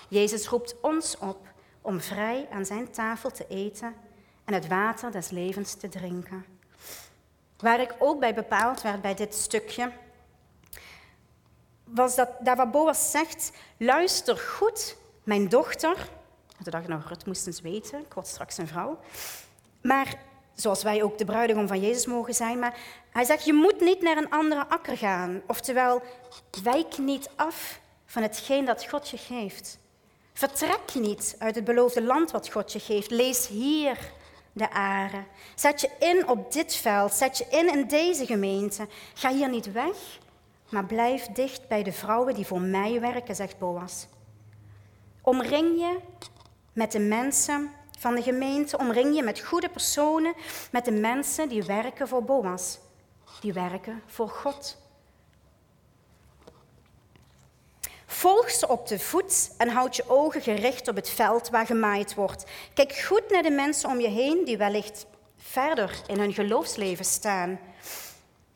Jezus 0.08 0.48
roept 0.48 0.80
ons 0.80 1.18
op 1.18 1.46
om 1.80 2.00
vrij 2.00 2.48
aan 2.52 2.66
zijn 2.66 2.90
tafel 2.90 3.30
te 3.30 3.46
eten 3.48 3.94
en 4.44 4.54
het 4.54 4.66
water 4.66 5.12
des 5.12 5.30
levens 5.30 5.74
te 5.74 5.88
drinken. 5.88 6.44
Waar 7.56 7.80
ik 7.80 7.94
ook 7.98 8.20
bij 8.20 8.34
bepaald 8.34 8.82
werd 8.82 9.02
bij 9.02 9.14
dit 9.14 9.34
stukje, 9.34 9.92
was 11.84 12.14
dat 12.14 12.28
daar 12.40 12.56
waar 12.56 12.70
Boas 12.70 13.10
zegt, 13.10 13.52
luister 13.76 14.38
goed, 14.38 14.96
mijn 15.24 15.48
dochter. 15.48 16.08
Toen 16.62 16.72
dacht 16.72 16.82
ik, 16.82 16.88
nou, 16.88 17.02
Rut 17.06 17.26
moest 17.26 17.46
eens 17.46 17.60
weten, 17.60 18.00
ik 18.00 18.12
word 18.12 18.26
straks 18.26 18.58
een 18.58 18.66
vrouw. 18.66 18.98
Maar, 19.82 20.18
zoals 20.54 20.82
wij 20.82 21.02
ook 21.02 21.18
de 21.18 21.24
bruidegom 21.24 21.68
van 21.68 21.80
Jezus 21.80 22.06
mogen 22.06 22.34
zijn, 22.34 22.58
maar 22.58 22.78
hij 23.10 23.24
zegt, 23.24 23.44
je 23.44 23.52
moet 23.52 23.80
niet 23.80 24.02
naar 24.02 24.16
een 24.16 24.30
andere 24.30 24.68
akker 24.68 24.96
gaan. 24.96 25.42
Oftewel, 25.46 26.02
wijk 26.62 26.98
niet 26.98 27.30
af 27.36 27.80
van 28.06 28.22
hetgeen 28.22 28.64
dat 28.64 28.84
God 28.84 29.08
je 29.08 29.16
geeft. 29.18 29.78
Vertrek 30.32 30.94
niet 30.94 31.36
uit 31.38 31.54
het 31.54 31.64
beloofde 31.64 32.02
land 32.02 32.30
wat 32.30 32.50
God 32.50 32.72
je 32.72 32.78
geeft. 32.80 33.10
Lees 33.10 33.48
hier 33.48 33.98
de 34.52 34.70
aren. 34.70 35.26
Zet 35.54 35.80
je 35.80 35.90
in 35.98 36.28
op 36.28 36.52
dit 36.52 36.74
veld, 36.74 37.12
zet 37.12 37.38
je 37.38 37.46
in 37.50 37.72
in 37.72 37.88
deze 37.88 38.26
gemeente. 38.26 38.86
Ga 39.14 39.32
hier 39.32 39.48
niet 39.48 39.72
weg, 39.72 39.96
maar 40.68 40.84
blijf 40.84 41.26
dicht 41.26 41.68
bij 41.68 41.82
de 41.82 41.92
vrouwen 41.92 42.34
die 42.34 42.46
voor 42.46 42.60
mij 42.60 43.00
werken, 43.00 43.34
zegt 43.34 43.58
Boas. 43.58 44.06
Omring 45.22 45.78
je 45.78 45.98
met 46.76 46.92
de 46.92 46.98
mensen 46.98 47.70
van 47.98 48.14
de 48.14 48.22
gemeente, 48.22 48.78
omring 48.78 49.14
je 49.14 49.22
met 49.22 49.40
goede 49.40 49.68
personen, 49.68 50.34
met 50.70 50.84
de 50.84 50.90
mensen 50.92 51.48
die 51.48 51.62
werken 51.62 52.08
voor 52.08 52.24
Boas, 52.24 52.78
die 53.40 53.52
werken 53.52 54.02
voor 54.06 54.28
God. 54.28 54.76
Volg 58.06 58.50
ze 58.50 58.68
op 58.68 58.86
de 58.86 58.98
voet 58.98 59.54
en 59.58 59.68
houd 59.68 59.96
je 59.96 60.08
ogen 60.08 60.40
gericht 60.40 60.88
op 60.88 60.96
het 60.96 61.08
veld 61.08 61.48
waar 61.48 61.66
gemaaid 61.66 62.14
wordt. 62.14 62.44
Kijk 62.74 62.96
goed 62.98 63.30
naar 63.30 63.42
de 63.42 63.50
mensen 63.50 63.90
om 63.90 64.00
je 64.00 64.08
heen 64.08 64.44
die 64.44 64.56
wellicht 64.56 65.06
verder 65.36 66.00
in 66.06 66.18
hun 66.18 66.32
geloofsleven 66.32 67.04
staan. 67.04 67.60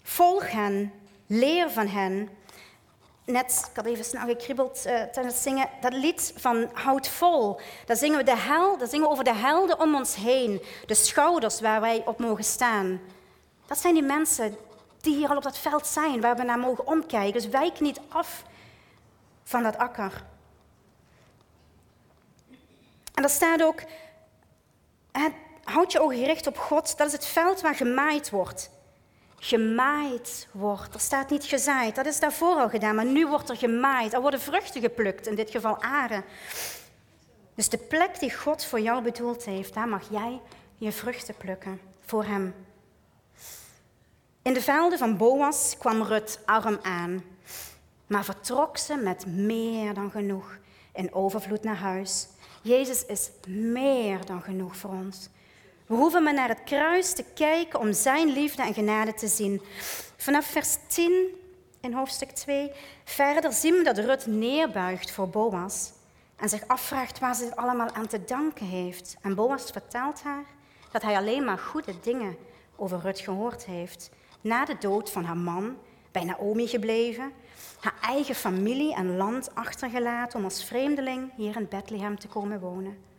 Volg 0.02 0.50
hen, 0.50 0.92
leer 1.26 1.70
van 1.70 1.86
hen. 1.86 2.28
Net, 3.30 3.68
ik 3.70 3.76
had 3.76 3.86
even 3.86 4.04
snel 4.04 4.26
gekribbeld 4.26 4.76
uh, 4.76 4.82
tijdens 4.82 5.34
het 5.34 5.42
zingen, 5.42 5.68
dat 5.80 5.92
lied 5.92 6.32
van 6.36 6.70
Houd 6.72 7.08
vol. 7.08 7.60
Daar 7.86 7.96
zingen 7.96 8.18
we 8.18 8.24
de 8.24 8.36
hel, 8.36 8.78
daar 8.78 8.88
zingen 8.88 9.06
we 9.06 9.12
over 9.12 9.24
de 9.24 9.34
helden 9.34 9.80
om 9.80 9.94
ons 9.94 10.14
heen. 10.14 10.62
De 10.86 10.94
schouders 10.94 11.60
waar 11.60 11.80
wij 11.80 12.02
op 12.06 12.18
mogen 12.18 12.44
staan. 12.44 13.00
Dat 13.66 13.78
zijn 13.78 13.94
die 13.94 14.02
mensen 14.02 14.56
die 15.00 15.16
hier 15.16 15.28
al 15.28 15.36
op 15.36 15.42
dat 15.42 15.58
veld 15.58 15.86
zijn, 15.86 16.20
waar 16.20 16.36
we 16.36 16.42
naar 16.42 16.58
mogen 16.58 16.86
omkijken. 16.86 17.32
Dus 17.32 17.48
wijk 17.48 17.80
niet 17.80 18.00
af 18.08 18.44
van 19.42 19.62
dat 19.62 19.76
akker. 19.76 20.24
En 23.14 23.22
er 23.22 23.30
staat 23.30 23.62
ook, 23.62 23.82
houd 25.64 25.92
je 25.92 26.00
ogen 26.00 26.18
gericht 26.18 26.46
op 26.46 26.58
God, 26.58 26.96
dat 26.96 27.06
is 27.06 27.12
het 27.12 27.26
veld 27.26 27.60
waar 27.60 27.74
gemaaid 27.74 28.30
wordt. 28.30 28.70
Gemaaid 29.42 30.48
wordt. 30.52 30.94
Er 30.94 31.00
staat 31.00 31.30
niet 31.30 31.44
gezaaid, 31.44 31.94
dat 31.94 32.06
is 32.06 32.20
daarvoor 32.20 32.56
al 32.56 32.68
gedaan, 32.68 32.94
maar 32.94 33.04
nu 33.04 33.26
wordt 33.26 33.48
er 33.48 33.56
gemaaid. 33.56 34.12
Er 34.12 34.20
worden 34.20 34.40
vruchten 34.40 34.80
geplukt, 34.80 35.26
in 35.26 35.34
dit 35.34 35.50
geval 35.50 35.82
aren. 35.82 36.24
Dus 37.54 37.68
de 37.68 37.78
plek 37.78 38.20
die 38.20 38.34
God 38.34 38.64
voor 38.64 38.80
jou 38.80 39.02
bedoeld 39.02 39.44
heeft, 39.44 39.74
daar 39.74 39.88
mag 39.88 40.10
jij 40.10 40.40
je 40.76 40.92
vruchten 40.92 41.34
plukken 41.34 41.80
voor 42.00 42.24
Hem. 42.24 42.54
In 44.42 44.52
de 44.52 44.62
velden 44.62 44.98
van 44.98 45.16
Boas 45.16 45.76
kwam 45.78 46.02
Rut 46.02 46.40
arm 46.44 46.78
aan, 46.82 47.24
maar 48.06 48.24
vertrok 48.24 48.78
ze 48.78 48.96
met 48.96 49.26
meer 49.26 49.94
dan 49.94 50.10
genoeg 50.10 50.58
in 50.92 51.14
overvloed 51.14 51.62
naar 51.62 51.76
huis. 51.76 52.28
Jezus 52.62 53.06
is 53.06 53.30
meer 53.48 54.24
dan 54.26 54.42
genoeg 54.42 54.76
voor 54.76 54.90
ons. 54.90 55.28
We 55.90 55.96
hoeven 55.96 56.22
maar 56.22 56.34
naar 56.34 56.48
het 56.48 56.64
kruis 56.64 57.12
te 57.12 57.24
kijken 57.34 57.80
om 57.80 57.92
Zijn 57.92 58.28
liefde 58.28 58.62
en 58.62 58.74
genade 58.74 59.14
te 59.14 59.28
zien. 59.28 59.62
Vanaf 60.16 60.46
vers 60.46 60.76
10 60.86 61.26
in 61.80 61.92
hoofdstuk 61.92 62.30
2 62.30 62.72
verder 63.04 63.52
zien 63.52 63.74
we 63.74 63.82
dat 63.82 63.98
Rut 63.98 64.26
neerbuigt 64.26 65.10
voor 65.10 65.28
Boas 65.28 65.92
en 66.36 66.48
zich 66.48 66.66
afvraagt 66.66 67.18
waar 67.18 67.34
ze 67.34 67.44
het 67.44 67.56
allemaal 67.56 67.90
aan 67.92 68.06
te 68.06 68.24
danken 68.24 68.66
heeft. 68.66 69.16
En 69.20 69.34
Boas 69.34 69.70
vertelt 69.70 70.22
haar 70.22 70.44
dat 70.90 71.02
hij 71.02 71.16
alleen 71.16 71.44
maar 71.44 71.58
goede 71.58 71.94
dingen 72.02 72.36
over 72.76 73.00
Rut 73.00 73.20
gehoord 73.20 73.64
heeft. 73.64 74.10
Na 74.40 74.64
de 74.64 74.76
dood 74.78 75.10
van 75.10 75.24
haar 75.24 75.36
man, 75.36 75.76
bij 76.12 76.24
Naomi 76.24 76.66
gebleven, 76.66 77.32
haar 77.80 77.94
eigen 78.00 78.34
familie 78.34 78.94
en 78.94 79.16
land 79.16 79.54
achtergelaten 79.54 80.38
om 80.38 80.44
als 80.44 80.64
vreemdeling 80.64 81.32
hier 81.36 81.56
in 81.56 81.68
Bethlehem 81.68 82.18
te 82.18 82.28
komen 82.28 82.60
wonen. 82.60 83.09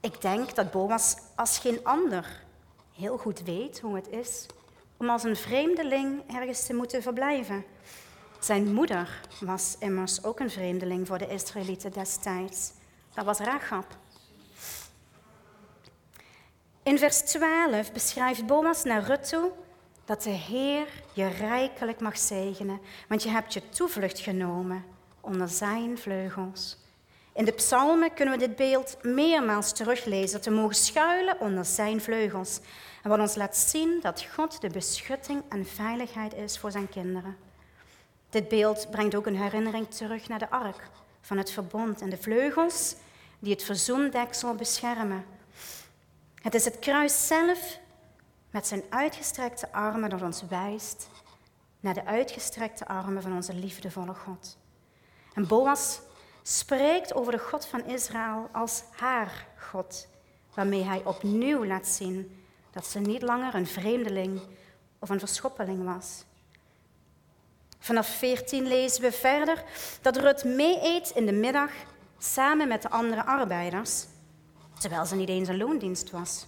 Ik 0.00 0.20
denk 0.20 0.54
dat 0.54 0.70
Boas 0.70 1.16
als 1.34 1.58
geen 1.58 1.80
ander 1.84 2.44
heel 2.92 3.18
goed 3.18 3.42
weet 3.42 3.80
hoe 3.80 3.94
het 3.94 4.08
is 4.08 4.46
om 4.96 5.08
als 5.08 5.22
een 5.22 5.36
vreemdeling 5.36 6.34
ergens 6.34 6.66
te 6.66 6.74
moeten 6.74 7.02
verblijven. 7.02 7.64
Zijn 8.40 8.74
moeder 8.74 9.20
was 9.40 9.76
immers 9.78 10.24
ook 10.24 10.40
een 10.40 10.50
vreemdeling 10.50 11.06
voor 11.06 11.18
de 11.18 11.28
Israëlieten 11.28 11.92
destijds. 11.92 12.72
Dat 13.14 13.24
was 13.24 13.38
Rachab. 13.38 13.96
In 16.82 16.98
vers 16.98 17.20
12 17.20 17.92
beschrijft 17.92 18.46
Boas 18.46 18.84
naar 18.84 19.02
Rut 19.02 19.28
toe 19.28 19.50
dat 20.04 20.22
de 20.22 20.30
Heer 20.30 20.86
je 21.12 21.26
rijkelijk 21.26 22.00
mag 22.00 22.18
zegenen, 22.18 22.80
want 23.08 23.22
je 23.22 23.28
hebt 23.28 23.52
je 23.52 23.68
toevlucht 23.68 24.18
genomen 24.18 24.84
onder 25.20 25.48
zijn 25.48 25.98
vleugels. 25.98 26.78
In 27.36 27.44
de 27.44 27.52
psalmen 27.52 28.14
kunnen 28.14 28.38
we 28.38 28.46
dit 28.46 28.56
beeld 28.56 28.96
meermaals 29.02 29.72
teruglezen, 29.72 30.40
te 30.40 30.50
mogen 30.50 30.74
schuilen 30.74 31.40
onder 31.40 31.64
zijn 31.64 32.00
vleugels. 32.00 32.60
En 33.02 33.10
wat 33.10 33.18
ons 33.18 33.34
laat 33.34 33.56
zien 33.56 33.98
dat 34.00 34.26
God 34.34 34.60
de 34.60 34.68
beschutting 34.68 35.42
en 35.48 35.66
veiligheid 35.66 36.34
is 36.34 36.58
voor 36.58 36.70
zijn 36.70 36.88
kinderen. 36.88 37.36
Dit 38.30 38.48
beeld 38.48 38.90
brengt 38.90 39.14
ook 39.14 39.26
een 39.26 39.42
herinnering 39.42 39.90
terug 39.90 40.28
naar 40.28 40.38
de 40.38 40.50
ark 40.50 40.88
van 41.20 41.38
het 41.38 41.50
verbond 41.50 42.00
en 42.00 42.10
de 42.10 42.16
vleugels 42.16 42.94
die 43.38 43.52
het 43.52 43.62
verzoendeksel 43.62 44.54
beschermen. 44.54 45.24
Het 46.34 46.54
is 46.54 46.64
het 46.64 46.78
kruis 46.78 47.26
zelf 47.26 47.78
met 48.50 48.66
zijn 48.66 48.82
uitgestrekte 48.88 49.72
armen 49.72 50.10
dat 50.10 50.22
ons 50.22 50.42
wijst 50.48 51.08
naar 51.80 51.94
de 51.94 52.04
uitgestrekte 52.04 52.86
armen 52.86 53.22
van 53.22 53.34
onze 53.34 53.54
liefdevolle 53.54 54.14
God. 54.14 54.58
En 55.34 55.46
Boas 55.46 56.00
spreekt 56.48 57.14
over 57.14 57.32
de 57.32 57.38
God 57.38 57.66
van 57.66 57.84
Israël 57.84 58.48
als 58.52 58.82
haar 58.90 59.46
God, 59.70 60.06
waarmee 60.54 60.84
hij 60.84 61.02
opnieuw 61.04 61.64
laat 61.64 61.86
zien 61.86 62.44
dat 62.70 62.86
ze 62.86 62.98
niet 62.98 63.22
langer 63.22 63.54
een 63.54 63.66
vreemdeling 63.66 64.40
of 64.98 65.08
een 65.08 65.18
verschoppeling 65.18 65.84
was. 65.84 66.24
Vanaf 67.78 68.06
14 68.06 68.66
lezen 68.66 69.02
we 69.02 69.12
verder 69.12 69.64
dat 70.00 70.16
Rut 70.16 70.44
mee 70.44 70.78
eet 70.82 71.10
in 71.10 71.26
de 71.26 71.32
middag 71.32 71.70
samen 72.18 72.68
met 72.68 72.82
de 72.82 72.90
andere 72.90 73.24
arbeiders, 73.24 74.04
terwijl 74.78 75.04
ze 75.04 75.16
niet 75.16 75.28
eens 75.28 75.48
een 75.48 75.56
loondienst 75.56 76.10
was. 76.10 76.46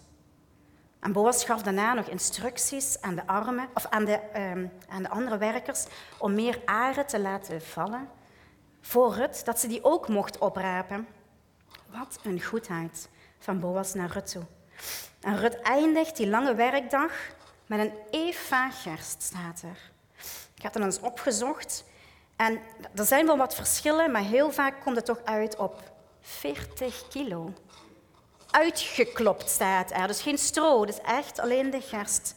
En 1.01 1.13
Boas 1.13 1.45
gaf 1.45 1.63
daarna 1.63 1.95
nog 1.95 2.07
instructies 2.07 3.01
aan 3.01 3.15
de, 3.15 3.27
armen, 3.27 3.69
of 3.75 3.87
aan, 3.87 4.05
de, 4.05 4.17
ehm, 4.33 4.67
aan 4.89 5.03
de 5.03 5.11
andere 5.11 5.39
werkers 5.39 5.87
om 6.19 6.35
meer 6.35 6.63
aren 6.65 7.07
te 7.07 7.21
laten 7.21 7.63
vallen 7.63 8.09
voor 8.89 9.15
Rut, 9.15 9.45
dat 9.45 9.61
ze 9.61 9.67
die 9.67 9.85
ook 9.85 10.09
mocht 10.09 10.39
oprapen. 10.39 11.09
Wat 11.87 12.19
een 12.23 12.43
goedheid 12.43 13.09
van 13.39 13.61
Boas 13.61 13.95
naar 13.95 14.11
Rut 14.11 14.31
toe. 14.31 14.43
En 15.21 15.37
Rut 15.37 15.61
eindigt 15.61 16.17
die 16.17 16.29
lange 16.29 16.55
werkdag 16.55 17.13
met 17.67 17.79
een 17.79 17.93
eva 18.11 18.71
gerst, 18.71 19.23
staat 19.23 19.63
er. 19.63 19.91
Ik 20.55 20.63
heb 20.63 20.75
het 20.75 20.83
eens 20.83 21.01
opgezocht. 21.01 21.85
En 22.37 22.61
er 22.95 23.05
zijn 23.05 23.27
wel 23.27 23.37
wat 23.37 23.55
verschillen, 23.55 24.11
maar 24.11 24.23
heel 24.23 24.53
vaak 24.53 24.81
komt 24.83 24.97
het 24.97 25.05
toch 25.05 25.21
uit 25.25 25.57
op 25.57 25.83
40 26.21 27.09
kilo 27.09 27.53
uitgeklopt 28.51 29.49
staat 29.49 29.91
er. 29.91 30.07
Dus 30.07 30.23
geen 30.23 30.39
stro, 30.39 30.87
dus 30.87 31.01
echt 31.01 31.39
alleen 31.39 31.71
de 31.71 31.81
gerst. 31.81 32.35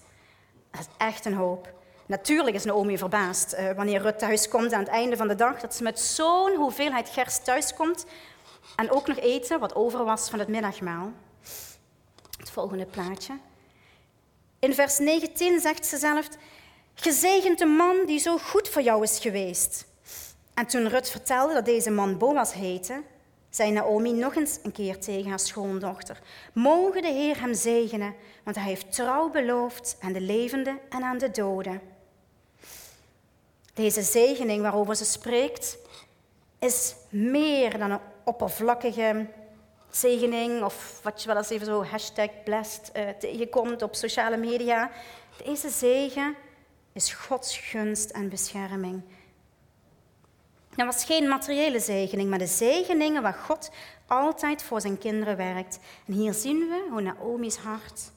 Dat 0.72 0.82
is 0.82 0.88
echt 0.98 1.26
een 1.26 1.34
hoop. 1.34 1.74
Natuurlijk 2.12 2.56
is 2.56 2.64
Naomi 2.64 2.98
verbaasd 2.98 3.54
uh, 3.54 3.72
wanneer 3.72 4.02
Rut 4.02 4.20
thuis 4.20 4.48
komt 4.48 4.74
aan 4.74 4.80
het 4.80 4.90
einde 4.90 5.18
van 5.18 5.28
de 5.28 5.36
dag, 5.36 5.60
dat 5.60 5.76
ze 5.76 5.84
met 5.84 6.00
zo'n 6.00 6.56
hoeveelheid 6.56 7.10
gerst 7.10 7.44
thuiskomt 7.44 8.06
en 8.76 8.92
ook 8.92 9.08
nog 9.08 9.18
eten 9.18 9.60
wat 9.60 9.76
over 9.76 10.04
was 10.04 10.30
van 10.30 10.40
het 10.40 10.48
middagmaal. 10.48 11.12
Het 12.38 12.50
volgende 12.50 12.86
plaatje. 12.86 13.38
In 14.60 14.74
vers 14.74 14.98
19 14.98 15.60
zegt 15.60 15.86
ze 15.86 15.98
zelf, 15.98 16.28
gezegend 16.94 17.60
de 17.60 17.66
man 17.66 18.06
die 18.06 18.20
zo 18.20 18.38
goed 18.38 18.70
voor 18.70 18.82
jou 18.82 19.04
is 19.04 19.20
geweest. 19.20 19.86
En 20.54 20.66
toen 20.66 20.88
Rut 20.88 21.10
vertelde 21.10 21.54
dat 21.54 21.66
deze 21.66 21.92
man 21.92 22.18
Boas 22.18 22.54
heette, 22.54 23.02
zei 23.50 23.72
Naomi 23.72 24.12
nog 24.12 24.36
eens 24.36 24.60
een 24.64 24.72
keer 24.72 25.00
tegen 25.00 25.30
haar 25.30 25.40
schoondochter. 25.40 26.22
Mogen 26.54 27.02
de 27.02 27.12
Heer 27.12 27.40
hem 27.40 27.54
zegenen, 27.54 28.16
want 28.44 28.56
hij 28.56 28.66
heeft 28.66 28.94
trouw 28.94 29.30
beloofd 29.30 29.98
aan 30.00 30.14
de 30.14 30.22
levenden 30.22 30.80
en 30.90 31.04
aan 31.04 31.18
de 31.18 31.32
doden. 31.32 31.91
Deze 33.74 34.02
zegening 34.02 34.62
waarover 34.62 34.96
ze 34.96 35.06
spreekt, 35.06 35.78
is 36.60 36.96
meer 37.10 37.78
dan 37.78 37.92
een 37.92 38.00
oppervlakkige 38.24 39.28
zegening, 39.90 40.64
of 40.64 41.00
wat 41.04 41.22
je 41.22 41.28
wel 41.28 41.38
eens 41.38 41.50
even 41.50 41.66
zo 41.66 41.84
hashtag 41.84 42.44
blessed 42.44 42.92
uh, 42.96 43.10
tegenkomt 43.10 43.82
op 43.82 43.96
sociale 43.96 44.38
media. 44.38 44.92
Deze 45.44 45.70
zegen 45.70 46.36
is 46.94 47.14
Gods 47.14 47.58
gunst 47.58 48.10
en 48.10 48.30
bescherming. 48.30 49.02
Dat 50.76 50.86
was 50.86 51.06
geen 51.06 51.28
materiële 51.28 51.80
zegening, 51.80 52.30
maar 52.30 52.40
de 52.40 52.48
zegeningen 52.48 53.22
waar 53.22 53.34
God 53.34 53.72
altijd 54.08 54.64
voor 54.64 54.82
zijn 54.82 54.98
kinderen 54.98 55.38
werkt. 55.38 55.80
En 56.06 56.14
hier 56.14 56.34
zien 56.34 56.60
we 56.60 56.88
hoe 56.90 57.02
Naomi's 57.02 57.56
hart 57.58 58.12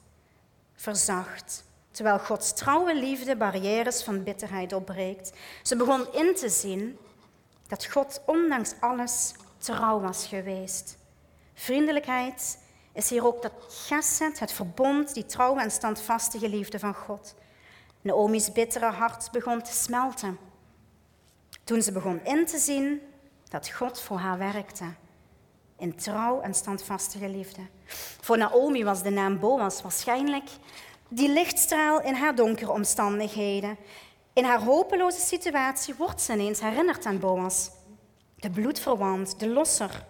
verzacht, 0.75 1.64
terwijl 1.95 2.19
Gods 2.19 2.53
trouwe 2.53 2.95
liefde 2.95 3.35
barrières 3.35 4.03
van 4.03 4.23
bitterheid 4.23 4.73
opbreekt. 4.73 5.31
Ze 5.63 5.75
begon 5.75 6.13
in 6.13 6.35
te 6.35 6.49
zien 6.49 6.97
dat 7.67 7.85
God 7.85 8.21
ondanks 8.25 8.73
alles 8.79 9.33
trouw 9.57 9.99
was 9.99 10.27
geweest. 10.27 10.97
Vriendelijkheid 11.53 12.59
is 12.93 13.09
hier 13.09 13.25
ook 13.25 13.41
dat 13.41 13.51
gesed, 13.67 14.39
het 14.39 14.51
verbond, 14.51 15.13
die 15.13 15.25
trouwe 15.25 15.61
en 15.61 15.71
standvastige 15.71 16.49
liefde 16.49 16.79
van 16.79 16.93
God. 16.93 17.35
Naomi's 18.01 18.51
bittere 18.51 18.91
hart 18.91 19.31
begon 19.31 19.61
te 19.61 19.73
smelten. 19.73 20.37
Toen 21.63 21.81
ze 21.81 21.91
begon 21.91 22.19
in 22.23 22.45
te 22.45 22.57
zien 22.57 23.01
dat 23.49 23.69
God 23.69 24.01
voor 24.01 24.17
haar 24.17 24.37
werkte. 24.37 24.85
In 25.77 25.95
trouw 25.95 26.41
en 26.41 26.53
standvastige 26.53 27.29
liefde. 27.29 27.61
Voor 28.21 28.37
Naomi 28.37 28.83
was 28.83 29.03
de 29.03 29.09
naam 29.09 29.39
Boas 29.39 29.81
waarschijnlijk 29.81 30.49
die 31.15 31.29
lichtstraal 31.29 32.01
in 32.01 32.13
haar 32.13 32.35
donkere 32.35 32.71
omstandigheden. 32.71 33.77
In 34.33 34.43
haar 34.43 34.61
hopeloze 34.61 35.19
situatie 35.19 35.95
wordt 35.95 36.21
ze 36.21 36.33
ineens 36.33 36.59
herinnerd 36.59 37.05
aan 37.05 37.19
Boas. 37.19 37.71
De 38.35 38.49
bloedverwant, 38.49 39.39
de 39.39 39.49
losser. 39.49 40.05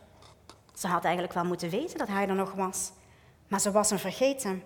Ze 0.73 0.87
had 0.87 1.03
eigenlijk 1.03 1.33
wel 1.33 1.45
moeten 1.45 1.69
weten 1.69 1.97
dat 1.97 2.07
hij 2.07 2.27
er 2.27 2.35
nog 2.35 2.53
was. 2.53 2.91
Maar 3.47 3.59
ze 3.59 3.71
was 3.71 3.89
hem 3.89 3.99
vergeten. 3.99 4.63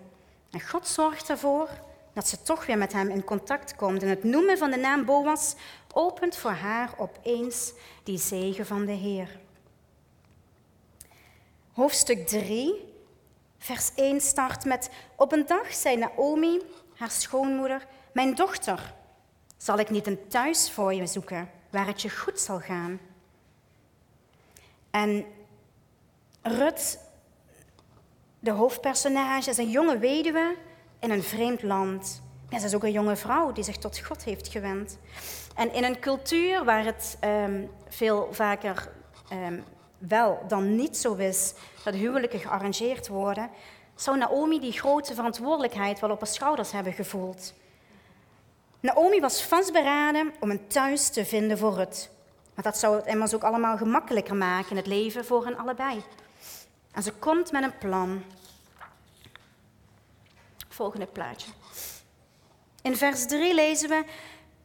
En 0.50 0.60
God 0.60 0.86
zorgt 0.86 1.30
ervoor 1.30 1.68
dat 2.12 2.28
ze 2.28 2.42
toch 2.42 2.66
weer 2.66 2.78
met 2.78 2.92
hem 2.92 3.08
in 3.08 3.24
contact 3.24 3.76
komt. 3.76 4.02
En 4.02 4.08
het 4.08 4.24
noemen 4.24 4.58
van 4.58 4.70
de 4.70 4.76
naam 4.76 5.04
Boas 5.04 5.54
opent 5.92 6.36
voor 6.36 6.50
haar 6.50 6.90
opeens 6.98 7.72
die 8.02 8.18
zegen 8.18 8.66
van 8.66 8.84
de 8.84 8.92
Heer. 8.92 9.40
Hoofdstuk 11.72 12.26
3, 12.26 12.89
vers 13.60 13.90
1 13.94 14.20
start 14.20 14.64
met: 14.64 14.90
Op 15.16 15.32
een 15.32 15.46
dag 15.46 15.74
zei 15.74 15.96
Naomi, 15.96 16.60
haar 16.96 17.10
schoonmoeder, 17.10 17.86
Mijn 18.12 18.34
dochter, 18.34 18.94
zal 19.56 19.78
ik 19.78 19.90
niet 19.90 20.06
een 20.06 20.28
thuis 20.28 20.70
voor 20.70 20.94
je 20.94 21.06
zoeken 21.06 21.50
waar 21.70 21.86
het 21.86 22.02
je 22.02 22.10
goed 22.10 22.40
zal 22.40 22.60
gaan? 22.60 23.00
En 24.90 25.24
Rut 26.42 26.98
De 28.40 28.50
hoofdpersonage 28.50 29.50
is 29.50 29.56
een 29.56 29.70
jonge 29.70 29.98
weduwe 29.98 30.56
in 30.98 31.10
een 31.10 31.22
vreemd 31.22 31.62
land. 31.62 32.22
Ja, 32.48 32.58
ze 32.58 32.66
is 32.66 32.74
ook 32.74 32.84
een 32.84 32.92
jonge 32.92 33.16
vrouw 33.16 33.52
die 33.52 33.64
zich 33.64 33.76
tot 33.76 33.98
God 33.98 34.24
heeft 34.24 34.48
gewend. 34.48 34.98
En 35.54 35.72
in 35.72 35.84
een 35.84 35.98
cultuur 35.98 36.64
waar 36.64 36.84
het 36.84 37.16
ehm, 37.20 37.64
veel 37.88 38.28
vaker 38.30 38.92
ehm, 39.28 39.60
wel 40.08 40.44
dan 40.48 40.76
niet 40.76 40.96
zo 40.96 41.14
is 41.14 41.54
dat 41.84 41.94
huwelijken 41.94 42.40
gearrangeerd 42.40 43.08
worden, 43.08 43.50
zou 43.94 44.18
Naomi 44.18 44.60
die 44.60 44.72
grote 44.72 45.14
verantwoordelijkheid 45.14 46.00
wel 46.00 46.10
op 46.10 46.20
haar 46.20 46.28
schouders 46.28 46.72
hebben 46.72 46.92
gevoeld. 46.92 47.54
Naomi 48.80 49.20
was 49.20 49.42
vastberaden 49.42 50.32
om 50.40 50.50
een 50.50 50.66
thuis 50.66 51.08
te 51.08 51.24
vinden 51.24 51.58
voor 51.58 51.74
Rut. 51.74 52.10
Want 52.54 52.66
dat 52.66 52.78
zou 52.78 52.96
het 52.96 53.06
immers 53.06 53.34
ook 53.34 53.42
allemaal 53.42 53.76
gemakkelijker 53.76 54.36
maken 54.36 54.70
in 54.70 54.76
het 54.76 54.86
leven 54.86 55.24
voor 55.24 55.44
hen 55.44 55.56
allebei. 55.56 56.02
En 56.92 57.02
ze 57.02 57.12
komt 57.12 57.52
met 57.52 57.62
een 57.62 57.78
plan. 57.78 58.22
Volgende 60.68 61.06
plaatje. 61.06 61.50
In 62.82 62.96
vers 62.96 63.26
3 63.26 63.54
lezen 63.54 63.88
we: 63.88 64.04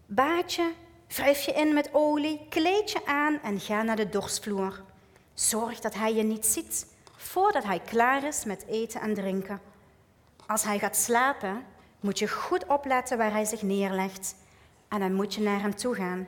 Baadje, 0.06 0.72
wrijf 1.08 1.42
je 1.42 1.52
in 1.52 1.74
met 1.74 1.90
olie, 1.92 2.46
kleed 2.50 2.92
je 2.92 3.06
aan 3.06 3.40
en 3.44 3.60
ga 3.60 3.82
naar 3.84 3.96
de 3.96 4.10
dorstvloer. 4.10 4.84
Zorg 5.36 5.80
dat 5.80 5.94
hij 5.94 6.14
je 6.14 6.24
niet 6.24 6.46
ziet 6.46 6.88
voordat 7.16 7.64
hij 7.64 7.80
klaar 7.80 8.24
is 8.24 8.46
met 8.46 8.66
eten 8.68 9.02
en 9.02 9.14
drinken. 9.14 9.62
Als 10.48 10.64
hij 10.64 10.80
gaat 10.80 10.96
slapen, 10.96 11.66
moet 12.00 12.20
je 12.20 12.28
goed 12.28 12.66
opletten 12.66 13.18
waar 13.18 13.32
hij 13.32 13.46
zich 13.46 13.62
neerlegt 13.62 14.36
en 14.88 15.00
dan 15.00 15.14
moet 15.14 15.34
je 15.34 15.42
naar 15.42 15.62
hem 15.62 15.76
toe 15.76 15.96
gaan. 15.96 16.28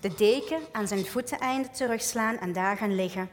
De 0.00 0.14
deken 0.14 0.60
aan 0.72 0.88
zijn 0.88 1.06
voeteneinde 1.06 1.70
terugslaan 1.70 2.38
en 2.38 2.52
daar 2.52 2.76
gaan 2.76 2.94
liggen. 2.94 3.30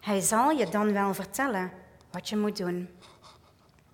Hij 0.00 0.20
zal 0.20 0.50
je 0.50 0.68
dan 0.68 0.92
wel 0.92 1.14
vertellen 1.14 1.70
wat 2.10 2.28
je 2.28 2.36
moet 2.36 2.56
doen. 2.56 2.88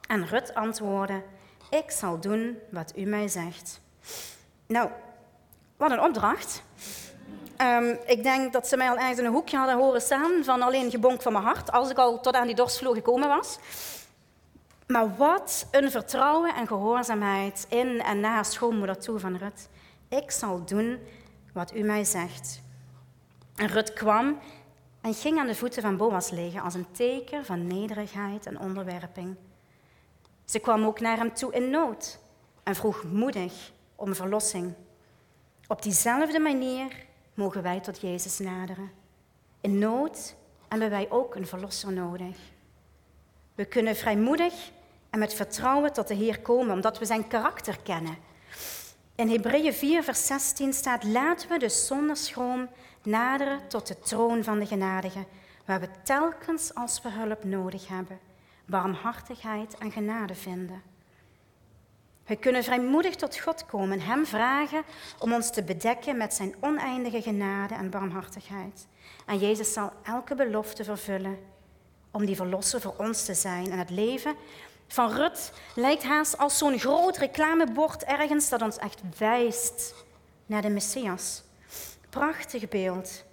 En 0.09 0.27
Rut 0.27 0.55
antwoordde: 0.55 1.23
Ik 1.71 1.91
zal 1.91 2.21
doen 2.21 2.59
wat 2.71 2.93
u 2.97 3.05
mij 3.05 3.29
zegt. 3.29 3.81
Nou, 4.67 4.91
wat 5.77 5.91
een 5.91 6.03
opdracht. 6.03 6.63
Um, 7.61 7.99
ik 8.07 8.23
denk 8.23 8.53
dat 8.53 8.69
ze 8.69 8.77
mij 8.77 8.91
al 8.91 8.97
ergens 8.97 9.19
in 9.19 9.25
een 9.25 9.33
hoekje 9.33 9.57
hadden 9.57 9.77
horen 9.77 10.01
staan 10.01 10.45
van 10.45 10.63
alleen 10.63 10.91
gebonk 10.91 11.23
van 11.23 11.33
mijn 11.33 11.45
hart, 11.45 11.73
als 11.73 11.91
ik 11.91 11.99
al 11.99 12.21
tot 12.21 12.35
aan 12.35 12.47
die 12.47 12.57
dorstvloer 12.57 12.95
gekomen 12.95 13.29
was. 13.29 13.59
Maar 14.87 15.17
wat 15.17 15.69
een 15.71 15.91
vertrouwen 15.91 16.55
en 16.55 16.67
gehoorzaamheid 16.67 17.67
in 17.69 18.03
en 18.03 18.21
naar 18.21 18.45
schoonmoeder 18.45 18.99
toe 18.99 19.19
van 19.19 19.37
Rut. 19.37 19.69
Ik 20.09 20.31
zal 20.31 20.65
doen 20.65 20.99
wat 21.53 21.75
u 21.75 21.83
mij 21.83 22.05
zegt. 22.05 22.63
En 23.57 23.67
Rut 23.67 23.93
kwam 23.93 24.39
en 25.01 25.15
ging 25.15 25.39
aan 25.39 25.47
de 25.47 25.55
voeten 25.55 25.83
van 25.83 25.97
Boas 25.97 26.31
liggen 26.31 26.63
als 26.63 26.75
een 26.75 26.91
teken 26.93 27.45
van 27.45 27.67
nederigheid 27.67 28.47
en 28.47 28.61
onderwerping. 28.61 29.37
Ze 30.45 30.59
kwam 30.59 30.85
ook 30.85 31.01
naar 31.01 31.17
hem 31.17 31.35
toe 31.35 31.53
in 31.53 31.71
nood 31.71 32.19
en 32.63 32.75
vroeg 32.75 33.05
moedig 33.05 33.73
om 33.95 34.15
verlossing. 34.15 34.75
Op 35.67 35.83
diezelfde 35.83 36.39
manier 36.39 37.06
mogen 37.37 37.63
wij 37.63 37.81
tot 37.81 38.01
Jezus 38.01 38.39
naderen. 38.39 38.91
In 39.61 39.79
nood 39.79 40.35
hebben 40.69 40.91
wij 40.91 41.11
ook 41.11 41.35
een 41.35 41.47
verlosser 41.47 41.93
nodig. 41.93 42.37
We 43.55 43.65
kunnen 43.65 43.97
vrijmoedig 43.97 44.71
en 45.11 45.19
met 45.19 45.35
vertrouwen 45.35 45.93
tot 45.93 46.09
de 46.09 46.15
Heer 46.15 46.41
komen, 46.41 46.75
omdat 46.75 46.99
we 46.99 47.05
zijn 47.05 47.29
karakter 47.29 47.79
kennen. 47.83 48.17
In 49.15 49.29
Hebreeën 49.29 49.73
4, 49.73 50.03
vers 50.03 50.27
16 50.27 50.73
staat: 50.73 51.05
Laten 51.05 51.49
we 51.49 51.59
dus 51.59 51.87
zonder 51.87 52.17
schroom 52.17 52.69
naderen 53.03 53.69
tot 53.69 53.87
de 53.87 53.99
troon 53.99 54.45
van 54.45 54.59
de 54.59 54.67
genadige, 54.67 55.25
waar 55.65 55.81
we 55.81 55.89
telkens 56.03 56.75
als 56.75 57.03
we 57.03 57.11
hulp 57.11 57.45
nodig 57.45 57.89
hebben, 57.89 58.19
barmhartigheid 58.67 59.79
en 59.79 59.93
genade 59.93 60.35
vinden. 60.35 60.83
We 62.27 62.37
kunnen 62.37 62.65
vrijmoedig 62.65 63.15
tot 63.15 63.39
God 63.39 63.67
komen 63.67 64.01
en 64.01 64.07
Hem 64.07 64.27
vragen 64.27 64.83
om 65.19 65.33
ons 65.33 65.51
te 65.51 65.63
bedekken 65.63 66.17
met 66.17 66.35
Zijn 66.35 66.55
oneindige 66.61 67.23
genade 67.23 67.75
en 67.75 67.91
barmhartigheid. 67.91 68.87
En 69.27 69.39
Jezus 69.39 69.73
zal 69.73 69.93
elke 70.03 70.35
belofte 70.35 70.85
vervullen 70.85 71.39
om 72.11 72.27
die 72.27 72.37
verlosser 72.37 72.81
voor 72.81 72.95
ons 72.99 73.25
te 73.25 73.35
zijn. 73.35 73.71
En 73.71 73.79
het 73.79 73.91
leven 73.91 74.35
van 74.87 75.13
Rut 75.13 75.53
lijkt 75.75 76.03
haast 76.03 76.39
als 76.39 76.59
zo'n 76.59 76.79
groot 76.79 77.17
reclamebord 77.17 78.05
ergens 78.05 78.49
dat 78.49 78.63
ons 78.63 78.77
echt 78.77 79.01
wijst 79.19 79.95
naar 80.47 80.63
de 80.63 80.71
Messias. 80.71 81.43
Prachtig 82.11 82.69
beeld 82.69 83.25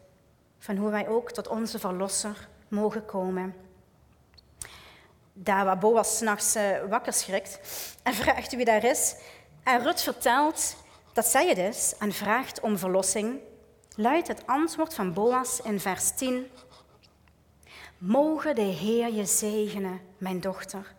van 0.59 0.75
hoe 0.75 0.89
wij 0.89 1.07
ook 1.07 1.31
tot 1.31 1.47
onze 1.47 1.79
verlosser 1.79 2.47
mogen 2.67 3.05
komen 3.05 3.55
daar 5.33 5.65
waar 5.65 5.77
Boas 5.77 6.17
s'nachts 6.17 6.55
uh, 6.55 6.63
wakker 6.89 7.13
schrikt 7.13 7.59
en 8.03 8.13
vraagt 8.23 8.55
wie 8.55 8.65
daar 8.65 8.83
is. 8.83 9.15
En 9.63 9.83
Rut 9.83 10.01
vertelt 10.01 10.75
dat 11.13 11.25
zij 11.25 11.47
het 11.47 11.57
is 11.57 11.93
en 11.99 12.11
vraagt 12.11 12.59
om 12.59 12.77
verlossing, 12.77 13.39
luidt 13.95 14.27
het 14.27 14.47
antwoord 14.47 14.93
van 14.93 15.13
Boas 15.13 15.61
in 15.61 15.79
vers 15.79 16.11
10. 16.11 16.47
Mogen 17.97 18.55
de 18.55 18.61
Heer 18.61 19.13
je 19.13 19.25
zegenen, 19.25 20.01
mijn 20.17 20.39
dochter. 20.39 20.93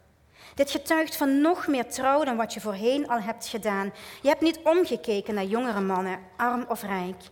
Dit 0.54 0.70
getuigt 0.70 1.16
van 1.16 1.40
nog 1.40 1.66
meer 1.66 1.90
trouw 1.90 2.24
dan 2.24 2.36
wat 2.36 2.54
je 2.54 2.60
voorheen 2.60 3.08
al 3.08 3.20
hebt 3.20 3.46
gedaan. 3.46 3.92
Je 4.22 4.28
hebt 4.28 4.40
niet 4.40 4.60
omgekeken 4.64 5.34
naar 5.34 5.44
jongere 5.44 5.80
mannen, 5.80 6.18
arm 6.36 6.64
of 6.68 6.82
rijk. 6.82 7.22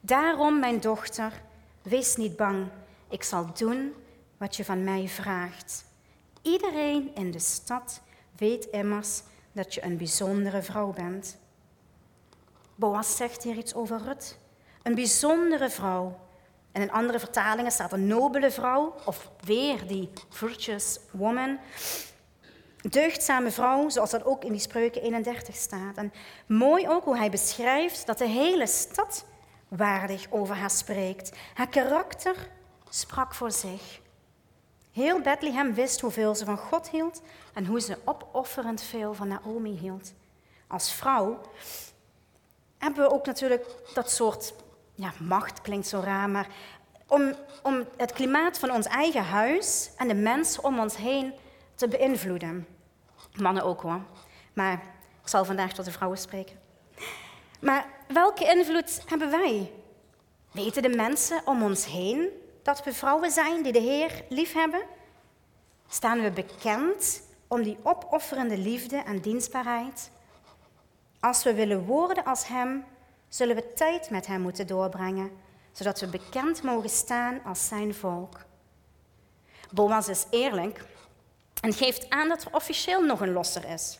Daarom, 0.00 0.58
mijn 0.58 0.80
dochter, 0.80 1.32
wees 1.82 2.16
niet 2.16 2.36
bang. 2.36 2.66
Ik 3.08 3.22
zal 3.22 3.46
doen 3.54 3.94
wat 4.36 4.56
je 4.56 4.64
van 4.64 4.84
mij 4.84 5.08
vraagt. 5.08 5.84
Iedereen 6.44 7.14
in 7.14 7.30
de 7.30 7.38
stad 7.38 8.00
weet 8.36 8.64
immers 8.64 9.22
dat 9.52 9.74
je 9.74 9.84
een 9.84 9.96
bijzondere 9.96 10.62
vrouw 10.62 10.92
bent. 10.92 11.38
Boas 12.74 13.16
zegt 13.16 13.42
hier 13.42 13.56
iets 13.56 13.74
over 13.74 14.00
Rut. 14.04 14.38
Een 14.82 14.94
bijzondere 14.94 15.70
vrouw. 15.70 16.20
En 16.72 16.82
in 16.82 16.90
andere 16.90 17.18
vertalingen 17.18 17.72
staat 17.72 17.92
een 17.92 18.06
nobele 18.06 18.50
vrouw, 18.50 18.94
of 19.04 19.30
weer 19.44 19.86
die 19.86 20.10
virtuous 20.28 20.98
woman. 21.10 21.58
Deugdzame 22.80 23.50
vrouw, 23.50 23.88
zoals 23.88 24.10
dat 24.10 24.24
ook 24.24 24.44
in 24.44 24.52
die 24.52 24.60
spreuken 24.60 25.02
31 25.02 25.54
staat. 25.54 25.96
En 25.96 26.12
mooi 26.46 26.88
ook 26.88 27.04
hoe 27.04 27.16
hij 27.16 27.30
beschrijft 27.30 28.06
dat 28.06 28.18
de 28.18 28.28
hele 28.28 28.66
stad 28.66 29.24
waardig 29.68 30.26
over 30.30 30.56
haar 30.56 30.70
spreekt. 30.70 31.32
Haar 31.54 31.68
karakter 31.68 32.48
sprak 32.88 33.34
voor 33.34 33.52
zich. 33.52 34.02
Heel 34.94 35.20
Bethlehem 35.20 35.74
wist 35.74 36.00
hoeveel 36.00 36.34
ze 36.34 36.44
van 36.44 36.56
God 36.56 36.90
hield 36.90 37.22
en 37.54 37.66
hoe 37.66 37.80
ze 37.80 37.98
opofferend 38.04 38.82
veel 38.82 39.14
van 39.14 39.28
Naomi 39.28 39.78
hield. 39.78 40.12
Als 40.66 40.92
vrouw 40.92 41.40
hebben 42.78 43.04
we 43.04 43.10
ook 43.12 43.26
natuurlijk 43.26 43.66
dat 43.94 44.10
soort, 44.10 44.54
ja, 44.94 45.12
macht 45.20 45.60
klinkt 45.60 45.86
zo 45.86 46.00
raar, 46.00 46.30
maar 46.30 46.48
om, 47.06 47.34
om 47.62 47.84
het 47.96 48.12
klimaat 48.12 48.58
van 48.58 48.70
ons 48.70 48.86
eigen 48.86 49.24
huis 49.24 49.90
en 49.96 50.08
de 50.08 50.14
mensen 50.14 50.64
om 50.64 50.78
ons 50.78 50.96
heen 50.96 51.34
te 51.74 51.88
beïnvloeden. 51.88 52.66
Mannen 53.36 53.62
ook 53.62 53.80
hoor. 53.80 54.00
Maar 54.52 54.72
ik 55.22 55.28
zal 55.28 55.44
vandaag 55.44 55.72
tot 55.72 55.84
de 55.84 55.92
vrouwen 55.92 56.18
spreken. 56.18 56.58
Maar 57.60 57.86
welke 58.08 58.44
invloed 58.44 59.02
hebben 59.06 59.30
wij? 59.30 59.72
Weten 60.52 60.82
de 60.82 60.96
mensen 60.96 61.40
om 61.44 61.62
ons 61.62 61.86
heen 61.86 62.42
dat 62.64 62.84
we 62.84 62.92
vrouwen 62.92 63.30
zijn 63.30 63.62
die 63.62 63.72
de 63.72 63.78
Heer 63.80 64.24
lief 64.28 64.52
hebben? 64.52 64.82
Staan 65.88 66.20
we 66.20 66.30
bekend 66.30 67.22
om 67.48 67.62
die 67.62 67.78
opofferende 67.82 68.58
liefde 68.58 68.96
en 68.96 69.20
dienstbaarheid? 69.20 70.10
Als 71.20 71.42
we 71.42 71.54
willen 71.54 71.84
worden 71.84 72.24
als 72.24 72.48
Hem, 72.48 72.84
zullen 73.28 73.56
we 73.56 73.72
tijd 73.72 74.10
met 74.10 74.26
Hem 74.26 74.40
moeten 74.40 74.66
doorbrengen, 74.66 75.30
zodat 75.72 76.00
we 76.00 76.06
bekend 76.06 76.62
mogen 76.62 76.90
staan 76.90 77.40
als 77.44 77.66
Zijn 77.66 77.94
volk. 77.94 78.40
Boas 79.72 80.08
is 80.08 80.26
eerlijk 80.30 80.84
en 81.60 81.72
geeft 81.72 82.10
aan 82.10 82.28
dat 82.28 82.42
er 82.44 82.54
officieel 82.54 83.02
nog 83.02 83.20
een 83.20 83.32
losser 83.32 83.64
is. 83.64 83.98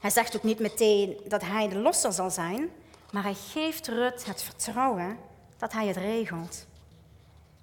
Hij 0.00 0.10
zegt 0.10 0.36
ook 0.36 0.42
niet 0.42 0.58
meteen 0.58 1.20
dat 1.26 1.42
hij 1.42 1.68
de 1.68 1.78
losser 1.78 2.12
zal 2.12 2.30
zijn, 2.30 2.70
maar 3.12 3.22
hij 3.22 3.34
geeft 3.34 3.88
Rut 3.88 4.24
het 4.24 4.42
vertrouwen 4.42 5.18
dat 5.56 5.72
hij 5.72 5.86
het 5.86 5.96
regelt. 5.96 6.66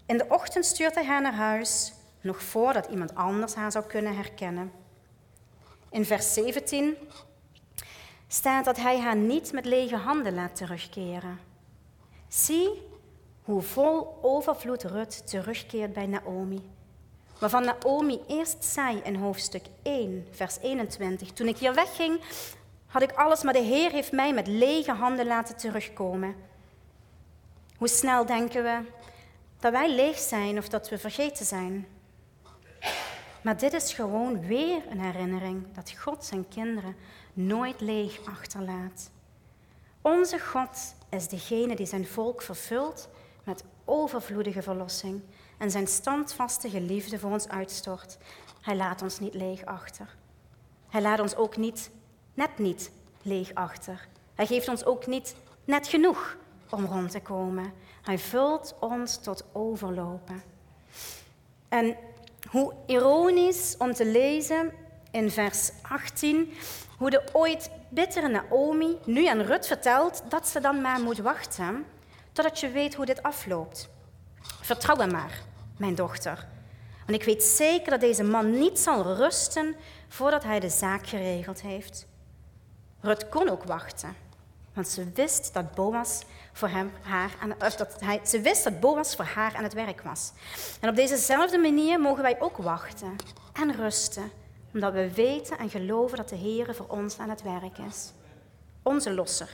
In 0.06 0.18
de 0.18 0.26
ochtend 0.30 0.66
stuurt 0.66 0.96
hij 0.96 1.06
haar 1.06 1.22
naar 1.22 1.34
huis, 1.34 1.94
nog 2.22 2.42
voordat 2.44 2.86
iemand 2.86 3.16
anders 3.16 3.56
haar 3.56 3.72
zou 3.72 3.86
kunnen 3.86 4.16
herkennen. 4.16 4.72
In 5.90 6.06
vers 6.06 6.34
17 6.34 6.96
staat 8.28 8.66
dat 8.66 8.78
hij 8.78 9.00
haar 9.00 9.16
niet 9.16 9.52
met 9.52 9.66
lege 9.66 9.96
handen 9.96 10.34
laat 10.34 10.56
terugkeren. 10.56 11.40
Zie 12.28 12.82
hoe 13.44 13.62
vol 13.62 14.20
overvloed 14.22 14.84
Rut 14.84 15.28
terugkeert 15.28 15.94
bij 15.94 16.06
Naomi. 16.06 16.70
Waarvan 17.40 17.64
Naomi 17.64 18.22
eerst 18.28 18.64
zei 18.64 19.02
in 19.04 19.16
hoofdstuk 19.16 19.66
1, 19.84 20.28
vers 20.32 20.58
21. 20.62 21.32
Toen 21.32 21.48
ik 21.48 21.58
hier 21.58 21.74
wegging, 21.74 22.22
had 22.86 23.02
ik 23.02 23.12
alles, 23.12 23.44
maar 23.44 23.54
de 23.54 23.60
Heer 23.60 23.92
heeft 23.92 24.12
mij 24.12 24.34
met 24.34 24.48
lege 24.48 24.92
handen 24.92 25.26
laten 25.28 25.58
terugkomen. 25.58 26.36
Hoe 27.78 27.88
snel 27.88 28.26
denken 28.26 28.64
we 28.64 28.80
dat 29.66 29.74
wij 29.74 29.96
leeg 29.96 30.18
zijn 30.18 30.58
of 30.58 30.70
dat 30.70 30.90
we 30.90 30.98
vergeten 30.98 31.46
zijn. 31.46 31.88
Maar 33.42 33.58
dit 33.58 33.74
is 33.74 33.94
gewoon 33.94 34.46
weer 34.48 34.82
een 34.90 35.00
herinnering 35.00 35.74
dat 35.74 35.92
God 35.92 36.26
zijn 36.26 36.48
kinderen 36.48 36.96
nooit 37.34 37.82
leeg 37.82 38.20
achterlaat. 38.26 39.12
Onze 40.02 40.40
God 40.40 40.96
is 41.10 41.28
degene 41.28 41.76
die 41.76 41.86
zijn 41.86 42.08
volk 42.08 42.42
vervult 42.42 43.10
met 43.44 43.64
overvloedige 43.86 44.62
verlossing 44.62 45.22
en 45.58 45.72
zijn 45.72 45.88
standvastige 45.88 46.82
liefde 46.82 47.20
voor 47.20 47.32
ons 47.32 47.48
uitstort. 47.48 48.18
Hij 48.62 48.76
laat 48.76 49.02
ons 49.02 49.20
niet 49.20 49.34
leeg 49.34 49.66
achter. 49.66 50.16
Hij 50.90 51.02
laat 51.02 51.20
ons 51.20 51.36
ook 51.36 51.58
niet, 51.58 51.92
net 52.34 52.58
niet, 52.58 52.92
leeg 53.22 53.54
achter. 53.54 54.08
Hij 54.36 54.46
geeft 54.46 54.68
ons 54.68 54.86
ook 54.86 55.08
niet 55.08 55.36
net 55.64 55.88
genoeg 55.88 56.38
om 56.70 56.86
rond 56.86 57.12
te 57.12 57.22
komen. 57.22 57.74
Hij 58.06 58.20
vult 58.20 58.76
ons 58.80 59.18
tot 59.18 59.46
overlopen. 59.52 60.44
En 61.70 61.98
hoe 62.50 62.74
ironisch 62.86 63.76
om 63.78 63.94
te 63.94 64.06
lezen 64.06 64.72
in 65.12 65.32
vers 65.32 65.72
18 65.82 66.54
hoe 66.98 67.10
de 67.10 67.24
ooit 67.34 67.70
bittere 67.90 68.28
Naomi 68.28 68.98
nu 69.06 69.28
aan 69.28 69.42
Rut 69.42 69.68
vertelt 69.68 70.24
dat 70.30 70.48
ze 70.48 70.60
dan 70.60 70.82
maar 70.82 71.00
moet 71.00 71.18
wachten 71.18 71.86
totdat 72.32 72.60
je 72.60 72.70
weet 72.70 72.96
hoe 72.96 73.06
dit 73.06 73.24
afloopt. 73.24 73.90
Vertrouw 74.62 74.98
hem 74.98 75.12
maar, 75.12 75.42
mijn 75.78 75.96
dochter. 75.96 76.48
Want 77.06 77.20
ik 77.20 77.26
weet 77.26 77.44
zeker 77.44 77.92
dat 77.92 78.00
deze 78.00 78.24
man 78.24 78.58
niet 78.60 78.80
zal 78.80 79.16
rusten 79.16 79.76
voordat 80.08 80.44
hij 80.44 80.60
de 80.60 80.70
zaak 80.70 81.08
geregeld 81.08 81.62
heeft. 81.62 82.08
Rut 83.00 83.30
kon 83.30 83.50
ook 83.50 83.64
wachten, 83.64 84.16
want 84.76 84.88
ze 84.88 85.12
wist 85.14 85.54
dat 85.54 85.76
Boas 85.76 86.22
voor 86.54 86.68
hem, 86.68 86.92
haar 87.02 87.32
aan, 87.42 87.54
of 87.60 87.76
dat 87.76 87.96
hij, 88.00 88.22
ze 88.26 88.42
wist 88.42 88.64
dat 88.64 88.80
Boas 88.80 89.16
voor 89.16 89.26
haar 89.26 89.56
aan 89.56 89.64
het 89.64 89.74
werk 89.74 90.02
was. 90.02 90.32
En 90.82 90.90
op 90.90 90.96
dezezelfde 90.96 91.58
manier 91.58 92.00
mogen 92.00 92.24
wij 92.24 92.42
ook 92.42 92.58
wachten 92.58 93.16
en 93.54 93.76
rusten, 93.76 94.32
omdat 94.74 94.94
we 94.94 95.14
weten 95.14 95.58
en 95.58 95.70
geloven 95.70 96.18
dat 96.18 96.30
de 96.30 96.36
Heer 96.36 96.76
voor 96.76 96.88
ons 96.88 97.18
aan 97.18 97.30
het 97.30 97.42
werk 97.42 97.78
is. 97.78 98.12
Onze 98.84 99.14
losser. 99.14 99.50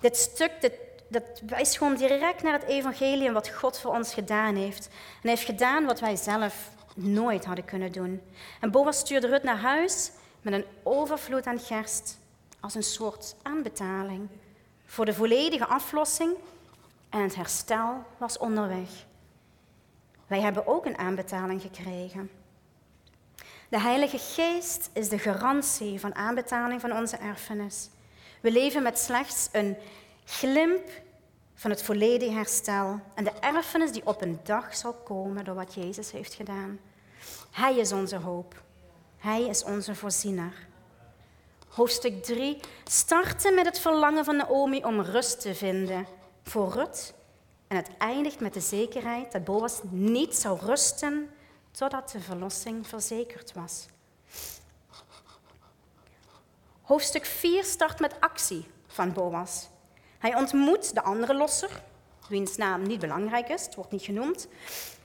Dit 0.00 0.16
stuk 0.16 0.52
dit, 0.60 0.72
dat 1.08 1.42
wijst 1.46 1.78
gewoon 1.78 1.96
direct 1.96 2.42
naar 2.42 2.52
het 2.52 2.68
evangelie 2.68 3.30
wat 3.30 3.48
God 3.48 3.78
voor 3.78 3.94
ons 3.94 4.14
gedaan 4.14 4.56
heeft. 4.56 4.86
En 4.86 4.92
hij 5.20 5.30
heeft 5.30 5.44
gedaan 5.44 5.84
wat 5.84 6.00
wij 6.00 6.16
zelf 6.16 6.70
nooit 6.94 7.44
hadden 7.44 7.64
kunnen 7.64 7.92
doen. 7.92 8.22
En 8.60 8.70
Boas 8.70 8.98
stuurde 8.98 9.26
Rut 9.26 9.42
naar 9.42 9.60
huis 9.60 10.10
met 10.42 10.52
een 10.52 10.64
overvloed 10.82 11.46
aan 11.46 11.58
gerst 11.58 12.19
als 12.60 12.74
een 12.74 12.82
soort 12.82 13.36
aanbetaling 13.42 14.28
voor 14.84 15.04
de 15.04 15.14
volledige 15.14 15.66
aflossing 15.66 16.34
en 17.08 17.22
het 17.22 17.34
herstel 17.34 18.04
was 18.18 18.38
onderweg. 18.38 18.88
Wij 20.26 20.40
hebben 20.40 20.66
ook 20.66 20.86
een 20.86 20.98
aanbetaling 20.98 21.60
gekregen. 21.60 22.30
De 23.68 23.80
Heilige 23.80 24.18
Geest 24.18 24.90
is 24.92 25.08
de 25.08 25.18
garantie 25.18 26.00
van 26.00 26.14
aanbetaling 26.14 26.80
van 26.80 26.92
onze 26.92 27.16
erfenis. 27.16 27.88
We 28.40 28.52
leven 28.52 28.82
met 28.82 28.98
slechts 28.98 29.48
een 29.52 29.76
glimp 30.24 30.88
van 31.54 31.70
het 31.70 31.82
volledige 31.82 32.32
herstel 32.32 33.00
en 33.14 33.24
de 33.24 33.32
erfenis 33.40 33.92
die 33.92 34.06
op 34.06 34.22
een 34.22 34.40
dag 34.42 34.76
zal 34.76 34.92
komen 34.92 35.44
door 35.44 35.54
wat 35.54 35.74
Jezus 35.74 36.10
heeft 36.10 36.34
gedaan. 36.34 36.78
Hij 37.50 37.76
is 37.76 37.92
onze 37.92 38.16
hoop. 38.16 38.62
Hij 39.18 39.42
is 39.42 39.64
onze 39.64 39.94
voorziener. 39.94 40.68
Hoofdstuk 41.70 42.22
3 42.22 42.60
startte 42.84 43.50
met 43.50 43.66
het 43.66 43.78
verlangen 43.78 44.24
van 44.24 44.36
Naomi 44.36 44.84
om 44.84 45.00
rust 45.00 45.40
te 45.40 45.54
vinden 45.54 46.06
voor 46.42 46.72
Rut. 46.72 47.14
En 47.68 47.76
het 47.76 47.90
eindigt 47.98 48.40
met 48.40 48.54
de 48.54 48.60
zekerheid 48.60 49.32
dat 49.32 49.44
Boas 49.44 49.80
niet 49.90 50.36
zou 50.36 50.58
rusten 50.60 51.30
totdat 51.70 52.10
de 52.10 52.20
verlossing 52.20 52.86
verzekerd 52.86 53.52
was. 53.52 53.86
Hoofdstuk 56.82 57.26
4 57.26 57.64
start 57.64 58.00
met 58.00 58.20
actie 58.20 58.66
van 58.86 59.12
Boas. 59.12 59.68
Hij 60.18 60.36
ontmoet 60.36 60.94
de 60.94 61.02
andere 61.02 61.34
losser, 61.34 61.82
wiens 62.28 62.56
naam 62.56 62.82
niet 62.82 63.00
belangrijk 63.00 63.48
is, 63.48 63.64
het 63.64 63.74
wordt 63.74 63.90
niet 63.90 64.02
genoemd. 64.02 64.48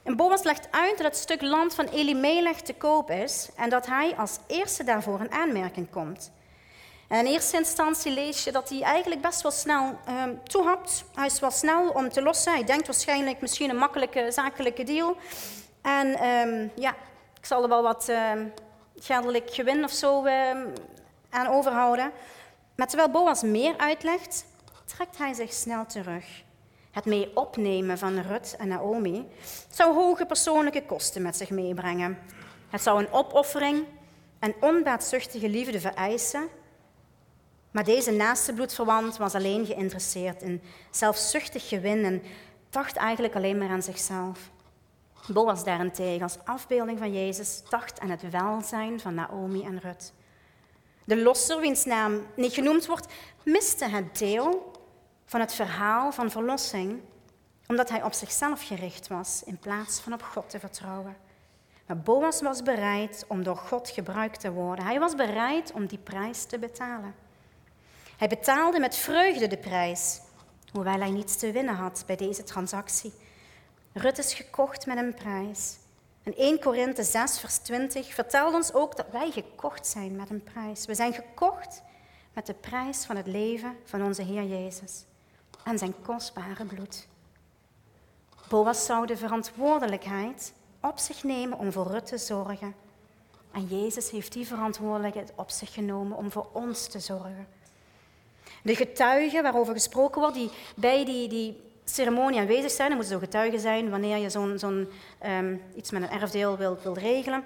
En 0.02 0.16
Boas 0.16 0.42
legt 0.42 0.68
uit 0.70 0.96
dat 0.96 1.06
het 1.06 1.16
stuk 1.16 1.42
land 1.42 1.74
van 1.74 1.86
Elimelech 1.86 2.60
te 2.60 2.74
koop 2.74 3.10
is 3.10 3.48
en 3.56 3.70
dat 3.70 3.86
hij 3.86 4.16
als 4.16 4.38
eerste 4.46 4.84
daarvoor 4.84 5.20
in 5.20 5.32
aanmerking 5.32 5.90
komt. 5.90 6.30
En 7.08 7.18
in 7.18 7.32
eerste 7.32 7.56
instantie 7.56 8.12
lees 8.12 8.44
je 8.44 8.52
dat 8.52 8.68
hij 8.68 8.82
eigenlijk 8.82 9.20
best 9.20 9.42
wel 9.42 9.50
snel 9.50 9.98
um, 10.08 10.40
toehapt. 10.44 11.04
Hij 11.14 11.26
is 11.26 11.40
wel 11.40 11.50
snel 11.50 11.88
om 11.88 12.08
te 12.08 12.22
lossen. 12.22 12.52
Hij 12.52 12.64
denkt 12.64 12.86
waarschijnlijk 12.86 13.40
misschien 13.40 13.70
een 13.70 13.76
makkelijke 13.76 14.26
zakelijke 14.30 14.84
deal. 14.84 15.16
En 15.82 16.26
um, 16.26 16.70
ja, 16.74 16.94
ik 17.38 17.46
zal 17.46 17.62
er 17.62 17.68
wel 17.68 17.82
wat 17.82 18.08
um, 18.08 18.52
geldelijk 18.96 19.50
gewin 19.54 19.84
of 19.84 19.90
zo 19.90 20.26
aan 21.30 21.46
overhouden. 21.46 22.12
Maar 22.76 22.86
terwijl 22.86 23.10
Boas 23.10 23.42
meer 23.42 23.76
uitlegt, 23.76 24.46
trekt 24.84 25.18
hij 25.18 25.34
zich 25.34 25.52
snel 25.52 25.86
terug. 25.86 26.44
Het 26.90 27.04
mee 27.04 27.30
opnemen 27.34 27.98
van 27.98 28.20
Rut 28.20 28.56
en 28.58 28.68
Naomi 28.68 29.28
zou 29.70 29.94
hoge 29.94 30.26
persoonlijke 30.26 30.84
kosten 30.84 31.22
met 31.22 31.36
zich 31.36 31.50
meebrengen. 31.50 32.18
Het 32.70 32.82
zou 32.82 32.98
een 32.98 33.12
opoffering 33.12 33.84
en 34.38 34.54
onbaatzuchtige 34.60 35.48
liefde 35.48 35.80
vereisen 35.80 36.48
maar 37.76 37.84
deze 37.84 38.10
naaste 38.10 38.52
bloedverwant 38.52 39.16
was 39.16 39.34
alleen 39.34 39.66
geïnteresseerd 39.66 40.42
in 40.42 40.62
zelfzuchtig 40.90 41.68
gewin 41.68 42.04
en 42.04 42.22
dacht 42.70 42.96
eigenlijk 42.96 43.34
alleen 43.34 43.58
maar 43.58 43.68
aan 43.68 43.82
zichzelf. 43.82 44.50
Boas 45.26 45.64
daarentegen, 45.64 46.22
als 46.22 46.38
afbeelding 46.44 46.98
van 46.98 47.12
Jezus, 47.12 47.62
dacht 47.68 48.00
aan 48.00 48.10
het 48.10 48.30
welzijn 48.30 49.00
van 49.00 49.14
Naomi 49.14 49.62
en 49.64 49.80
Rut. 49.80 50.12
De 51.04 51.22
losser, 51.22 51.60
wiens 51.60 51.84
naam 51.84 52.26
niet 52.36 52.52
genoemd 52.52 52.86
wordt, 52.86 53.12
miste 53.42 53.84
het 53.84 54.18
deel 54.18 54.72
van 55.24 55.40
het 55.40 55.54
verhaal 55.54 56.12
van 56.12 56.30
verlossing, 56.30 57.00
omdat 57.66 57.88
hij 57.88 58.02
op 58.02 58.12
zichzelf 58.12 58.66
gericht 58.66 59.08
was 59.08 59.42
in 59.44 59.58
plaats 59.58 60.00
van 60.00 60.12
op 60.12 60.22
God 60.22 60.50
te 60.50 60.58
vertrouwen. 60.58 61.16
Maar 61.86 61.98
Boas 61.98 62.42
was 62.42 62.62
bereid 62.62 63.24
om 63.28 63.42
door 63.42 63.56
God 63.56 63.90
gebruikt 63.90 64.40
te 64.40 64.52
worden. 64.52 64.84
Hij 64.84 64.98
was 64.98 65.14
bereid 65.14 65.72
om 65.72 65.86
die 65.86 65.98
prijs 65.98 66.44
te 66.44 66.58
betalen. 66.58 67.25
Hij 68.16 68.28
betaalde 68.28 68.78
met 68.78 68.96
vreugde 68.96 69.46
de 69.46 69.58
prijs, 69.58 70.20
hoewel 70.72 70.98
hij 70.98 71.10
niets 71.10 71.36
te 71.36 71.52
winnen 71.52 71.74
had 71.74 72.04
bij 72.06 72.16
deze 72.16 72.42
transactie. 72.42 73.12
Rut 73.92 74.18
is 74.18 74.34
gekocht 74.34 74.86
met 74.86 74.96
een 74.96 75.14
prijs. 75.14 75.76
En 76.22 76.36
1 76.36 76.60
Korinthe 76.60 77.02
6, 77.02 77.40
vers 77.40 77.56
20 77.56 78.14
vertelt 78.14 78.54
ons 78.54 78.74
ook 78.74 78.96
dat 78.96 79.06
wij 79.10 79.30
gekocht 79.30 79.86
zijn 79.86 80.16
met 80.16 80.30
een 80.30 80.42
prijs. 80.42 80.86
We 80.86 80.94
zijn 80.94 81.14
gekocht 81.14 81.82
met 82.32 82.46
de 82.46 82.54
prijs 82.54 83.04
van 83.04 83.16
het 83.16 83.26
leven 83.26 83.76
van 83.84 84.02
onze 84.02 84.22
Heer 84.22 84.44
Jezus 84.44 85.04
en 85.64 85.78
zijn 85.78 86.02
kostbare 86.02 86.64
bloed. 86.64 87.06
Boas 88.48 88.86
zou 88.86 89.06
de 89.06 89.16
verantwoordelijkheid 89.16 90.52
op 90.80 90.98
zich 90.98 91.22
nemen 91.22 91.58
om 91.58 91.72
voor 91.72 91.86
Rut 91.86 92.06
te 92.06 92.18
zorgen. 92.18 92.74
En 93.52 93.66
Jezus 93.66 94.10
heeft 94.10 94.32
die 94.32 94.46
verantwoordelijkheid 94.46 95.32
op 95.36 95.50
zich 95.50 95.72
genomen 95.72 96.16
om 96.16 96.30
voor 96.30 96.48
ons 96.52 96.86
te 96.86 97.00
zorgen. 97.00 97.55
De 98.66 98.76
getuigen 98.76 99.42
waarover 99.42 99.74
gesproken 99.74 100.20
wordt, 100.20 100.36
die 100.36 100.50
bij 100.76 101.04
die, 101.04 101.28
die 101.28 101.60
ceremonie 101.84 102.40
aanwezig 102.40 102.70
zijn, 102.70 102.90
er 102.90 102.96
moeten 102.96 103.14
zo 103.14 103.20
getuigen 103.20 103.60
zijn 103.60 103.90
wanneer 103.90 104.16
je 104.16 104.30
zo'n, 104.30 104.58
zo'n 104.58 104.88
um, 105.26 105.62
iets 105.74 105.90
met 105.90 106.02
een 106.02 106.20
erfdeel 106.20 106.56
wilt, 106.56 106.82
wilt 106.82 106.98
regelen. 106.98 107.44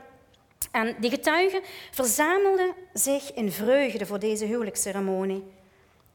En 0.71 0.97
die 1.01 1.11
getuigen 1.11 1.61
verzamelden 1.91 2.75
zich 2.93 3.33
in 3.33 3.53
vreugde 3.53 4.07
voor 4.07 4.19
deze 4.19 4.45
huwelijksceremonie. 4.45 5.45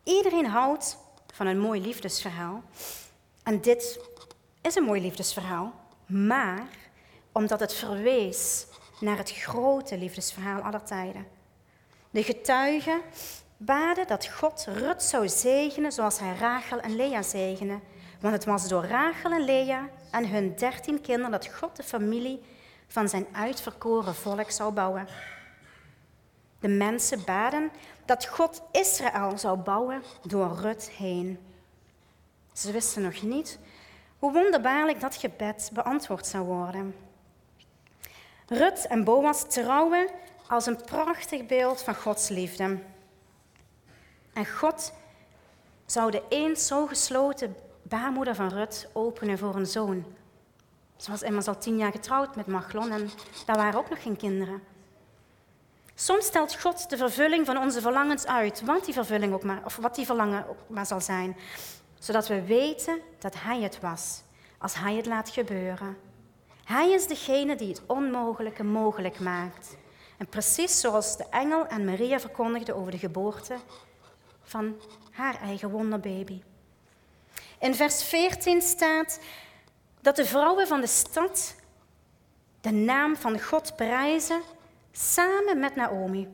Iedereen 0.03 0.45
houdt 0.45 0.97
van 1.33 1.47
een 1.47 1.59
mooi 1.59 1.81
liefdesverhaal. 1.81 2.63
En 3.43 3.61
dit 3.61 3.99
is 4.61 4.75
een 4.75 4.83
mooi 4.83 5.01
liefdesverhaal, 5.01 5.73
maar 6.05 6.67
omdat 7.31 7.59
het 7.59 7.73
verwees 7.73 8.65
naar 8.99 9.17
het 9.17 9.31
grote 9.31 9.97
liefdesverhaal 9.97 10.61
aller 10.61 10.83
tijden. 10.83 11.27
De 12.09 12.23
getuigen 12.23 13.01
baden 13.57 14.07
dat 14.07 14.27
God 14.27 14.65
Rut 14.67 15.03
zou 15.03 15.29
zegenen 15.29 15.91
zoals 15.91 16.19
hij 16.19 16.35
Rachel 16.35 16.79
en 16.79 16.95
Lea 16.95 17.21
zegende. 17.21 17.79
Want 18.19 18.33
het 18.33 18.45
was 18.45 18.67
door 18.67 18.85
Rachel 18.85 19.31
en 19.31 19.45
Lea 19.45 19.89
en 20.11 20.29
hun 20.29 20.55
dertien 20.55 21.01
kinderen 21.01 21.31
dat 21.31 21.47
God 21.47 21.75
de 21.75 21.83
familie 21.83 22.41
van 22.87 23.09
zijn 23.09 23.25
uitverkoren 23.31 24.15
volk 24.15 24.51
zou 24.51 24.73
bouwen. 24.73 25.07
De 26.59 26.67
mensen 26.67 27.23
baden 27.25 27.71
dat 28.05 28.27
God 28.27 28.61
Israël 28.71 29.37
zou 29.37 29.57
bouwen 29.57 30.03
door 30.23 30.57
Rut 30.61 30.89
heen. 30.89 31.39
Ze 32.53 32.71
wisten 32.71 33.01
nog 33.01 33.21
niet 33.21 33.59
hoe 34.19 34.33
wonderbaarlijk 34.33 34.99
dat 34.99 35.15
gebed 35.15 35.69
beantwoord 35.73 36.27
zou 36.27 36.45
worden. 36.45 36.95
Rut 38.47 38.87
en 38.87 39.03
Boas 39.03 39.43
trouwen 39.47 40.09
als 40.47 40.65
een 40.65 40.81
prachtig 40.81 41.45
beeld 41.45 41.81
van 41.81 41.95
Gods 41.95 42.29
liefde. 42.29 42.79
En 44.35 44.45
God 44.45 44.93
zou 45.85 46.11
de 46.11 46.23
eens 46.29 46.67
zo 46.67 46.85
gesloten 46.85 47.55
baarmoeder 47.81 48.35
van 48.35 48.49
Rut 48.49 48.87
openen 48.93 49.37
voor 49.37 49.55
een 49.55 49.65
zoon. 49.65 50.05
Ze 50.97 51.11
was 51.11 51.21
immers 51.21 51.47
al 51.47 51.57
tien 51.57 51.77
jaar 51.77 51.91
getrouwd 51.91 52.35
met 52.35 52.47
Machlon 52.47 52.91
en 52.91 53.09
daar 53.45 53.55
waren 53.55 53.79
ook 53.79 53.89
nog 53.89 54.01
geen 54.01 54.17
kinderen. 54.17 54.63
Soms 55.93 56.25
stelt 56.25 56.61
God 56.61 56.89
de 56.89 56.97
vervulling 56.97 57.45
van 57.45 57.57
onze 57.57 57.81
verlangens 57.81 58.25
uit, 58.25 58.61
wat 58.61 58.85
die 58.85 58.93
vervulling 58.93 59.33
ook 59.33 59.43
maar, 59.43 59.61
of 59.65 59.75
wat 59.75 59.95
die 59.95 60.05
verlangen 60.05 60.49
ook 60.49 60.59
maar 60.67 60.85
zal 60.85 61.01
zijn, 61.01 61.37
zodat 61.99 62.27
we 62.27 62.45
weten 62.45 63.01
dat 63.19 63.35
Hij 63.37 63.61
het 63.61 63.79
was, 63.79 64.21
als 64.57 64.73
Hij 64.73 64.95
het 64.95 65.05
laat 65.05 65.29
gebeuren. 65.29 65.97
Hij 66.63 66.91
is 66.91 67.07
degene 67.07 67.55
die 67.55 67.67
het 67.67 67.81
onmogelijke 67.85 68.63
mogelijk 68.63 69.19
maakt. 69.19 69.77
En 70.17 70.27
precies 70.27 70.79
zoals 70.79 71.17
de 71.17 71.25
engel 71.29 71.67
aan 71.67 71.85
Maria 71.85 72.19
verkondigde 72.19 72.73
over 72.73 72.91
de 72.91 72.97
geboorte 72.97 73.55
van 74.45 74.75
haar 75.11 75.41
eigen 75.41 75.69
wonderbaby. 75.69 76.41
In 77.59 77.75
vers 77.75 78.03
14 78.03 78.61
staat 78.61 79.19
dat 80.01 80.15
de 80.15 80.25
vrouwen 80.25 80.67
van 80.67 80.81
de 80.81 80.87
stad 80.87 81.55
de 82.61 82.71
naam 82.71 83.15
van 83.15 83.41
God 83.41 83.75
prijzen 83.75 84.41
samen 84.91 85.59
met 85.59 85.75
Naomi. 85.75 86.27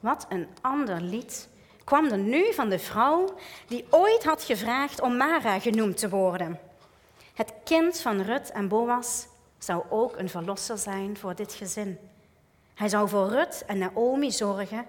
Wat 0.00 0.26
een 0.28 0.48
ander 0.60 1.00
lied 1.00 1.48
kwam 1.84 2.10
er 2.10 2.18
nu 2.18 2.52
van 2.52 2.68
de 2.68 2.78
vrouw 2.78 3.34
die 3.66 3.86
ooit 3.90 4.24
had 4.24 4.42
gevraagd 4.42 5.00
om 5.00 5.16
Mara 5.16 5.58
genoemd 5.60 5.96
te 5.96 6.08
worden. 6.08 6.60
Het 7.34 7.52
kind 7.64 8.00
van 8.00 8.20
Rut 8.20 8.50
en 8.50 8.68
Boas 8.68 9.26
zou 9.58 9.84
ook 9.88 10.16
een 10.16 10.28
verlosser 10.28 10.78
zijn 10.78 11.16
voor 11.16 11.34
dit 11.34 11.52
gezin. 11.52 11.98
Hij 12.74 12.88
zou 12.88 13.08
voor 13.08 13.28
Rut 13.28 13.64
en 13.66 13.78
Naomi 13.78 14.30
zorgen 14.30 14.86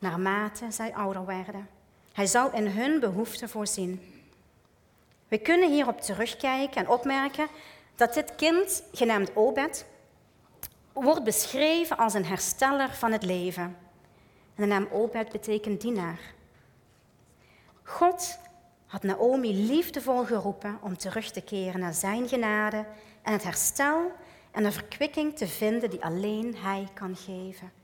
naarmate 0.00 0.70
zij 0.70 0.94
ouder 0.94 1.26
werden. 1.26 1.68
Hij 2.12 2.26
zou 2.26 2.54
in 2.56 2.66
hun 2.66 3.00
behoeften 3.00 3.48
voorzien. 3.48 4.00
We 5.28 5.38
kunnen 5.38 5.70
hierop 5.70 6.00
terugkijken 6.00 6.80
en 6.80 6.88
opmerken 6.88 7.48
dat 7.94 8.14
dit 8.14 8.34
kind, 8.34 8.82
genaamd 8.92 9.36
Obed, 9.36 9.86
wordt 10.92 11.24
beschreven 11.24 11.96
als 11.96 12.14
een 12.14 12.24
hersteller 12.24 12.90
van 12.94 13.12
het 13.12 13.22
leven. 13.22 13.76
En 14.54 14.62
de 14.62 14.66
naam 14.66 14.88
Obed 14.90 15.32
betekent 15.32 15.80
dienaar. 15.80 16.20
God 17.82 18.38
had 18.86 19.02
Naomi 19.02 19.66
liefdevol 19.66 20.24
geroepen 20.24 20.78
om 20.82 20.96
terug 20.96 21.30
te 21.30 21.40
keren 21.40 21.80
naar 21.80 21.94
zijn 21.94 22.28
genade 22.28 22.84
en 23.22 23.32
het 23.32 23.42
herstel 23.42 24.12
en 24.50 24.62
de 24.62 24.72
verkwikking 24.72 25.36
te 25.36 25.46
vinden 25.46 25.90
die 25.90 26.04
alleen 26.04 26.56
hij 26.56 26.88
kan 26.94 27.16
geven. 27.16 27.79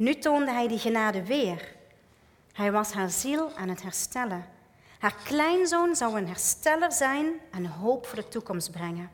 Nu 0.00 0.14
toonde 0.14 0.50
hij 0.50 0.68
die 0.68 0.78
genade 0.78 1.24
weer. 1.24 1.76
Hij 2.52 2.72
was 2.72 2.92
haar 2.92 3.10
ziel 3.10 3.52
aan 3.56 3.68
het 3.68 3.82
herstellen. 3.82 4.44
Haar 4.98 5.14
kleinzoon 5.24 5.96
zou 5.96 6.18
een 6.18 6.26
hersteller 6.26 6.92
zijn 6.92 7.32
en 7.50 7.66
hoop 7.66 8.06
voor 8.06 8.16
de 8.16 8.28
toekomst 8.28 8.70
brengen. 8.70 9.10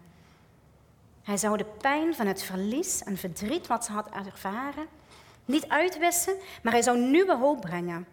Hij 1.23 1.37
zou 1.37 1.57
de 1.57 1.65
pijn 1.65 2.15
van 2.15 2.27
het 2.27 2.43
verlies 2.43 3.03
en 3.03 3.17
verdriet 3.17 3.67
wat 3.67 3.85
ze 3.85 3.93
had 3.93 4.11
ervaren 4.11 4.87
niet 5.45 5.69
uitwissen, 5.69 6.37
maar 6.63 6.73
hij 6.73 6.83
zou 6.83 6.99
nieuwe 6.99 7.37
hoop 7.37 7.61
brengen. 7.61 8.07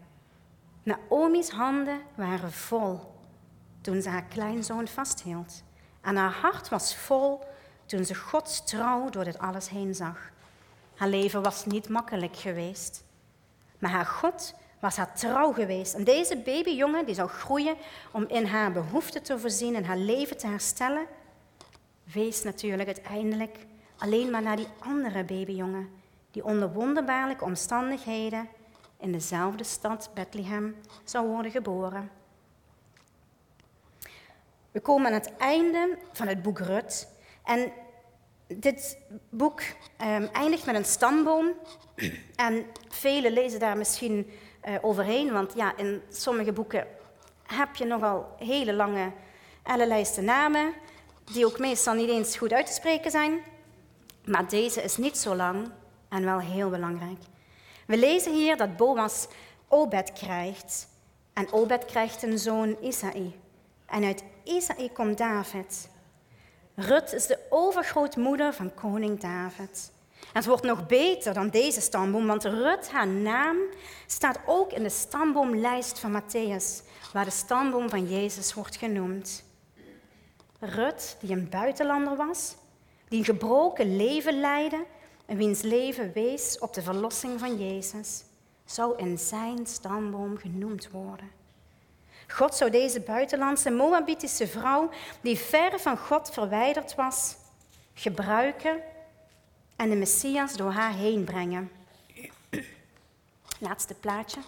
Naomi's 0.84 1.50
handen 1.50 2.02
waren 2.16 2.52
vol 2.52 3.00
toen 3.82 4.02
ze 4.02 4.10
haar 4.10 4.26
kleinzoon 4.26 4.88
vasthield. 4.88 5.64
En 6.02 6.16
haar 6.16 6.34
hart 6.34 6.70
was 6.70 6.96
vol 6.96 7.44
toen 7.86 8.06
ze 8.06 8.16
Gods 8.16 8.64
trouw 8.66 9.10
door 9.10 9.24
dit 9.24 9.40
alles 9.40 9.70
heen 9.70 9.96
zag. 9.96 10.33
Haar 11.04 11.12
leven 11.12 11.44
was 11.44 11.66
niet 11.66 11.90
makkelijk 11.90 12.36
geweest, 12.36 13.04
maar 13.80 13.92
haar 13.92 14.06
God 14.06 14.54
was 14.80 14.96
haar 14.96 15.16
trouw 15.16 15.52
geweest. 15.52 15.94
En 15.94 16.04
deze 16.04 16.38
babyjongen 16.38 17.06
die 17.06 17.16
zou 17.16 17.30
groeien 17.30 17.76
om 18.12 18.28
in 18.28 18.46
haar 18.46 18.72
behoeften 18.72 19.24
te 19.24 19.40
voorzien 19.40 19.76
en 19.76 19.86
haar 19.86 19.98
leven 19.98 20.38
te 20.38 20.48
herstellen, 20.48 21.06
wees 22.14 22.44
natuurlijk 22.44 22.88
uiteindelijk 22.88 23.58
alleen 23.98 24.30
maar 24.30 24.42
naar 24.42 24.56
die 24.56 24.68
andere 24.80 25.24
babyjongen, 25.24 25.90
die 26.32 26.46
onder 26.46 26.74
wonderbaarlijke 26.74 27.44
omstandigheden 27.44 28.48
in 29.00 29.12
dezelfde 29.12 29.64
stad 29.64 30.10
Bethlehem 30.14 30.76
zou 31.04 31.28
worden 31.28 31.52
geboren. 31.52 32.10
We 34.72 34.80
komen 34.80 35.08
aan 35.08 35.14
het 35.14 35.38
einde 35.38 35.98
van 36.12 36.28
het 36.28 36.42
boek 36.42 36.60
Rut. 36.60 37.08
En 37.44 37.72
dit 38.60 38.98
boek 39.30 39.62
um, 39.62 40.30
eindigt 40.34 40.66
met 40.66 40.76
een 40.76 40.86
stamboom. 40.86 41.52
En 42.36 42.66
velen 42.90 43.32
lezen 43.32 43.60
daar 43.60 43.78
misschien 43.78 44.32
uh, 44.68 44.76
overheen, 44.82 45.32
want 45.32 45.54
ja, 45.56 45.78
in 45.78 46.02
sommige 46.10 46.52
boeken 46.52 46.88
heb 47.44 47.76
je 47.76 47.86
nogal 47.86 48.36
hele 48.38 48.74
lange 48.74 49.12
ellenlijsten 49.64 50.26
namen, 50.26 50.74
die 51.32 51.46
ook 51.46 51.60
meestal 51.60 51.94
niet 51.94 52.10
eens 52.10 52.38
goed 52.38 52.54
uit 52.54 52.66
te 52.66 52.74
spreken 52.74 53.12
zijn. 53.12 53.40
Maar 54.26 54.50
deze 54.50 54.82
is 54.82 54.98
niet 54.98 55.18
zo 55.18 55.36
lang 55.36 55.72
en 56.10 56.26
wel 56.26 56.40
heel 56.40 56.70
belangrijk. 56.70 57.20
We 57.88 57.98
lezen 57.98 58.34
hier 58.34 58.58
dat 58.58 58.78
Boas 58.78 59.28
Obed 59.68 60.14
krijgt. 60.14 60.88
En 61.34 61.52
Obed 61.52 61.86
krijgt 61.86 62.24
een 62.24 62.38
zoon 62.38 62.78
Isaï. 62.82 63.36
En 63.86 64.04
uit 64.04 64.24
Isaï 64.44 64.90
komt 64.90 65.18
David. 65.18 65.90
Rut 66.76 67.14
is 67.14 67.28
de 67.28 67.40
overgrootmoeder 67.50 68.54
van 68.54 68.74
koning 68.74 69.20
David. 69.20 69.92
En 70.20 70.40
het 70.40 70.46
wordt 70.46 70.64
nog 70.64 70.86
beter 70.88 71.34
dan 71.34 71.50
deze 71.50 71.82
stamboom, 71.82 72.28
want 72.28 72.44
Rut, 72.44 72.92
haar 72.92 73.08
naam, 73.08 73.58
staat 74.08 74.40
ook 74.46 74.72
in 74.72 74.84
de 74.84 74.90
stamboomlijst 74.90 76.00
van 76.00 76.22
Matthäus, 76.22 76.86
waar 77.12 77.26
de 77.26 77.32
stamboom 77.32 77.90
van 77.90 78.10
Jezus 78.10 78.54
wordt 78.54 78.76
genoemd. 78.76 79.44
Rut, 80.60 81.18
die 81.20 81.32
een 81.32 81.50
buitenlander 81.50 82.16
was, 82.16 82.56
die 83.08 83.20
een 83.20 83.26
gebroken 83.26 83.96
leven 83.96 84.40
leidde 84.40 84.86
en 85.26 85.38
wiens 85.38 85.62
leven 85.62 86.12
wees 86.14 86.60
op 86.60 86.74
de 86.74 86.82
verlossing 86.82 87.40
van 87.40 87.58
Jezus, 87.58 88.24
zou 88.66 88.98
in 88.98 89.18
zijn 89.18 89.68
stamboom 89.68 90.38
genoemd 90.38 90.90
worden. 90.92 91.43
God 92.34 92.56
zou 92.56 92.72
deze 92.72 93.00
buitenlandse 93.00 93.70
Moabitische 93.70 94.48
vrouw, 94.48 94.90
die 95.22 95.38
ver 95.38 95.80
van 95.80 95.98
God 95.98 96.30
verwijderd 96.30 96.96
was, 96.96 97.36
gebruiken 97.94 98.82
en 99.76 99.90
de 99.90 99.96
Messias 99.96 100.56
door 100.56 100.72
haar 100.72 100.94
heen 100.94 101.24
brengen. 101.24 101.72
Laatste 103.60 103.94
plaatje. 103.94 104.40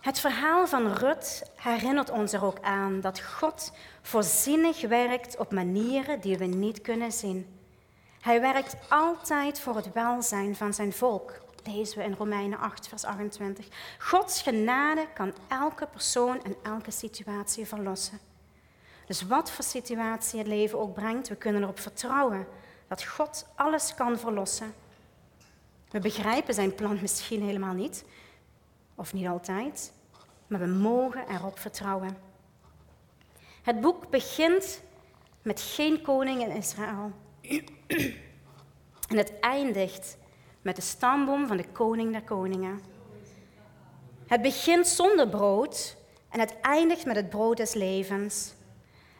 Het 0.00 0.18
verhaal 0.18 0.66
van 0.66 0.92
Rut 0.92 1.50
herinnert 1.54 2.10
ons 2.10 2.32
er 2.32 2.44
ook 2.44 2.60
aan 2.60 3.00
dat 3.00 3.20
God 3.20 3.72
voorzienig 4.02 4.80
werkt 4.80 5.36
op 5.36 5.52
manieren 5.52 6.20
die 6.20 6.38
we 6.38 6.44
niet 6.44 6.80
kunnen 6.80 7.12
zien. 7.12 7.60
Hij 8.20 8.40
werkt 8.40 8.76
altijd 8.88 9.60
voor 9.60 9.76
het 9.76 9.92
welzijn 9.92 10.56
van 10.56 10.74
zijn 10.74 10.92
volk. 10.92 11.41
Lezen 11.64 11.98
we 11.98 12.04
in 12.04 12.14
Romeinen 12.14 12.58
8, 12.58 12.88
vers 12.88 13.04
28. 13.04 13.66
Gods 13.98 14.42
genade 14.42 15.06
kan 15.14 15.34
elke 15.48 15.86
persoon 15.86 16.42
en 16.42 16.56
elke 16.62 16.90
situatie 16.90 17.66
verlossen. 17.66 18.18
Dus 19.06 19.22
wat 19.22 19.50
voor 19.50 19.64
situatie 19.64 20.38
het 20.38 20.48
leven 20.48 20.78
ook 20.78 20.94
brengt, 20.94 21.28
we 21.28 21.36
kunnen 21.36 21.62
erop 21.62 21.78
vertrouwen 21.78 22.46
dat 22.88 23.04
God 23.04 23.46
alles 23.54 23.94
kan 23.94 24.18
verlossen. 24.18 24.74
We 25.90 25.98
begrijpen 25.98 26.54
zijn 26.54 26.74
plan 26.74 26.98
misschien 27.00 27.42
helemaal 27.42 27.74
niet, 27.74 28.04
of 28.94 29.12
niet 29.12 29.26
altijd, 29.26 29.92
maar 30.46 30.60
we 30.60 30.66
mogen 30.66 31.28
erop 31.28 31.58
vertrouwen. 31.58 32.16
Het 33.62 33.80
boek 33.80 34.10
begint 34.10 34.82
met 35.42 35.60
geen 35.60 36.02
koning 36.02 36.42
in 36.42 36.50
Israël. 36.50 37.12
En 39.08 39.16
het 39.16 39.40
eindigt 39.40 40.16
met 40.62 40.76
de 40.76 40.82
stamboom 40.82 41.46
van 41.46 41.56
de 41.56 41.68
koning 41.72 42.12
der 42.12 42.22
koningen. 42.22 42.80
Het 44.26 44.42
begint 44.42 44.86
zonder 44.86 45.28
brood 45.28 45.96
en 46.28 46.40
het 46.40 46.54
eindigt 46.60 47.04
met 47.04 47.16
het 47.16 47.30
brood 47.30 47.56
des 47.56 47.74
levens. 47.74 48.54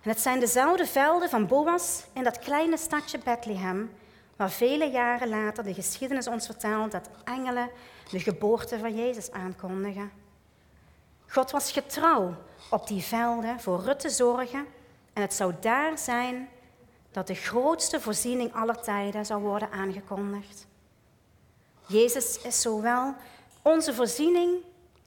En 0.03 0.11
het 0.11 0.20
zijn 0.20 0.40
dezelfde 0.40 0.86
velden 0.86 1.28
van 1.28 1.47
Boas 1.47 2.05
in 2.12 2.24
dat 2.24 2.38
kleine 2.38 2.76
stadje 2.76 3.18
Bethlehem, 3.24 3.90
waar 4.36 4.51
vele 4.51 4.90
jaren 4.90 5.28
later 5.28 5.64
de 5.64 5.74
geschiedenis 5.74 6.26
ons 6.26 6.47
vertelt 6.47 6.93
dat 6.93 7.09
engelen 7.24 7.70
de 8.11 8.20
geboorte 8.20 8.78
van 8.78 8.97
Jezus 8.97 9.30
aankondigen. 9.30 10.11
God 11.26 11.51
was 11.51 11.72
getrouw 11.72 12.34
op 12.70 12.86
die 12.86 13.03
velden 13.03 13.61
voor 13.61 13.80
Rut 13.80 14.01
te 14.01 14.11
zorgen 14.11 14.66
en 15.12 15.22
het 15.22 15.34
zou 15.34 15.55
daar 15.61 15.99
zijn 15.99 16.49
dat 17.11 17.26
de 17.26 17.34
grootste 17.34 18.01
voorziening 18.01 18.55
aller 18.55 18.82
tijden 18.82 19.26
zou 19.26 19.43
worden 19.43 19.70
aangekondigd. 19.70 20.66
Jezus 21.87 22.39
is 22.43 22.61
zowel 22.61 23.14
onze 23.62 23.95
voorziening 23.95 24.57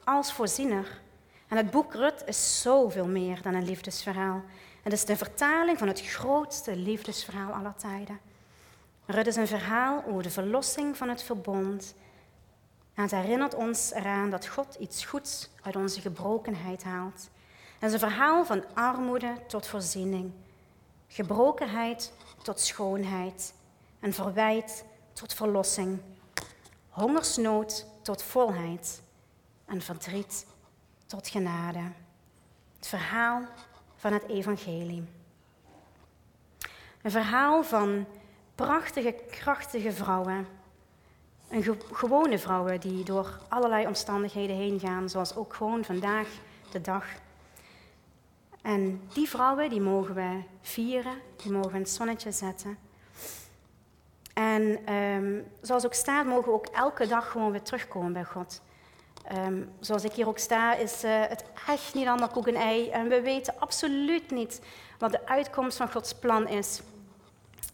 als 0.03 0.33
voorziener. 0.33 1.01
En 1.47 1.57
het 1.57 1.71
boek 1.71 1.93
Rut 1.93 2.23
is 2.25 2.61
zoveel 2.61 3.07
meer 3.07 3.41
dan 3.41 3.53
een 3.53 3.65
liefdesverhaal. 3.65 4.43
Het 4.83 4.93
is 4.93 5.05
de 5.05 5.17
vertaling 5.17 5.77
van 5.77 5.87
het 5.87 6.01
grootste 6.01 6.75
liefdesverhaal 6.75 7.51
aller 7.51 7.75
tijden. 7.75 8.19
Rut 9.05 9.27
is 9.27 9.35
een 9.35 9.47
verhaal 9.47 10.03
over 10.07 10.23
de 10.23 10.29
verlossing 10.29 10.97
van 10.97 11.09
het 11.09 11.23
verbond. 11.23 11.95
En 12.93 13.03
het 13.03 13.11
herinnert 13.11 13.55
ons 13.55 13.91
eraan 13.91 14.29
dat 14.29 14.47
God 14.47 14.75
iets 14.79 15.05
goeds 15.05 15.49
uit 15.61 15.75
onze 15.75 16.01
gebrokenheid 16.01 16.83
haalt. 16.83 17.29
Het 17.79 17.93
is 17.93 17.93
een 17.93 18.09
verhaal 18.09 18.45
van 18.45 18.63
armoede 18.73 19.33
tot 19.47 19.67
voorziening. 19.67 20.31
gebrokenheid 21.07 22.13
tot 22.41 22.59
schoonheid 22.59 23.53
en 23.99 24.13
verwijt 24.13 24.85
tot 25.13 25.33
verlossing, 25.33 25.99
hongersnood 26.95 27.85
tot 28.01 28.23
volheid 28.23 29.01
en 29.65 29.81
verdriet 29.81 30.45
tot 31.05 31.27
genade. 31.27 31.79
Het 32.75 32.87
verhaal 32.87 33.41
van 33.95 34.13
het 34.13 34.27
evangelie. 34.27 35.03
Een 37.01 37.11
verhaal 37.11 37.63
van 37.63 38.05
prachtige, 38.55 39.15
krachtige 39.29 39.91
vrouwen. 39.91 40.47
En 41.47 41.63
gewone 41.91 42.39
vrouwen 42.39 42.79
die 42.79 43.03
door 43.03 43.39
allerlei 43.47 43.87
omstandigheden 43.87 44.55
heen 44.55 44.79
gaan, 44.79 45.09
zoals 45.09 45.35
ook 45.35 45.53
gewoon 45.53 45.83
vandaag 45.83 46.27
de 46.71 46.81
dag. 46.81 47.05
En 48.61 49.01
die 49.13 49.29
vrouwen 49.29 49.69
die 49.69 49.81
mogen 49.81 50.15
we 50.15 50.41
vieren, 50.61 51.17
die 51.35 51.51
mogen 51.51 51.69
we 51.69 51.75
in 51.75 51.81
het 51.81 51.91
zonnetje 51.91 52.31
zetten. 52.31 52.84
En 54.35 54.93
um, 54.93 55.47
zoals 55.61 55.85
ook 55.85 55.93
staat, 55.93 56.25
mogen 56.25 56.45
we 56.45 56.51
ook 56.51 56.67
elke 56.67 57.07
dag 57.07 57.31
gewoon 57.31 57.51
weer 57.51 57.61
terugkomen 57.61 58.13
bij 58.13 58.23
God. 58.23 58.61
Um, 59.31 59.69
zoals 59.79 60.03
ik 60.03 60.11
hier 60.11 60.27
ook 60.27 60.37
sta, 60.37 60.75
is 60.75 61.03
uh, 61.03 61.21
het 61.27 61.43
echt 61.67 61.93
niet 61.93 62.07
allemaal 62.07 62.27
koek 62.27 62.47
en 62.47 62.55
ei. 62.55 62.89
En 62.89 63.07
we 63.07 63.21
weten 63.21 63.53
absoluut 63.59 64.31
niet 64.31 64.61
wat 64.97 65.11
de 65.11 65.27
uitkomst 65.27 65.77
van 65.77 65.91
Gods 65.91 66.13
plan 66.13 66.47
is. 66.47 66.81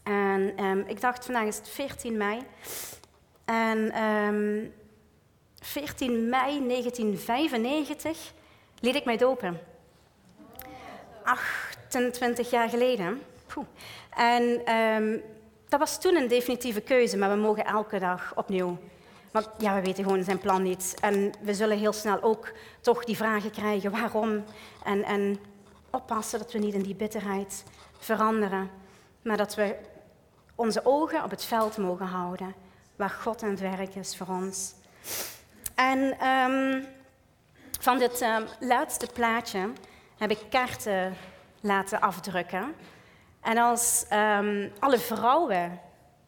En 0.03 0.63
um, 0.63 0.83
ik 0.87 1.01
dacht, 1.01 1.25
vandaag 1.25 1.45
is 1.45 1.57
het 1.57 1.69
14 1.69 2.17
mei. 2.17 2.41
En 3.45 4.03
um, 4.03 4.73
14 5.59 6.29
mei 6.29 6.67
1995 6.67 8.33
liet 8.79 8.95
ik 8.95 9.05
mij 9.05 9.17
dopen. 9.17 9.59
28 11.23 12.49
jaar 12.49 12.69
geleden. 12.69 13.21
En 14.09 14.61
dat 15.71 15.79
was 15.79 16.01
toen 16.01 16.15
een 16.15 16.27
definitieve 16.27 16.81
keuze, 16.81 17.17
maar 17.17 17.29
we 17.29 17.35
mogen 17.35 17.65
elke 17.65 17.99
dag 17.99 18.33
opnieuw. 18.35 18.77
Want 19.31 19.49
ja, 19.57 19.75
we 19.75 19.81
weten 19.81 20.03
gewoon 20.03 20.23
zijn 20.23 20.39
plan 20.39 20.63
niet. 20.63 20.95
En 20.99 21.31
we 21.41 21.53
zullen 21.53 21.77
heel 21.77 21.93
snel 21.93 22.21
ook 22.21 22.51
toch 22.81 23.03
die 23.03 23.15
vragen 23.15 23.51
krijgen 23.51 23.91
waarom. 23.91 24.43
En, 24.83 25.03
en 25.03 25.39
oppassen 25.89 26.39
dat 26.39 26.51
we 26.51 26.59
niet 26.59 26.73
in 26.73 26.81
die 26.81 26.95
bitterheid 26.95 27.63
veranderen. 27.99 28.69
Maar 29.21 29.37
dat 29.37 29.55
we 29.55 29.75
onze 30.55 30.81
ogen 30.83 31.23
op 31.23 31.29
het 31.29 31.45
veld 31.45 31.77
mogen 31.77 32.05
houden. 32.05 32.53
Waar 32.95 33.09
God 33.09 33.43
aan 33.43 33.49
het 33.49 33.59
werk 33.59 33.95
is 33.95 34.17
voor 34.17 34.27
ons. 34.27 34.73
En 35.75 36.27
um, 36.27 36.85
van 37.79 37.99
dit 37.99 38.21
um, 38.21 38.45
laatste 38.59 39.07
plaatje 39.13 39.71
heb 40.17 40.31
ik 40.31 40.39
kaarten 40.49 41.13
laten 41.61 42.01
afdrukken. 42.01 42.75
En 43.41 43.57
als 43.57 44.05
um, 44.13 44.71
alle 44.79 44.99
vrouwen 44.99 45.79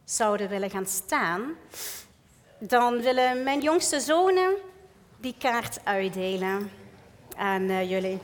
zouden 0.04 0.48
willen 0.48 0.70
gaan 0.70 0.86
staan, 0.86 1.54
dan 2.58 3.00
willen 3.00 3.42
mijn 3.42 3.60
jongste 3.60 4.00
zonen 4.00 4.54
die 5.16 5.34
kaart 5.38 5.84
uitdelen 5.84 6.70
aan 7.36 7.62
uh, 7.62 7.90
jullie. 7.90 8.20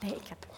Nee, 0.00 0.14
ik 0.14 0.26
heb 0.28 0.53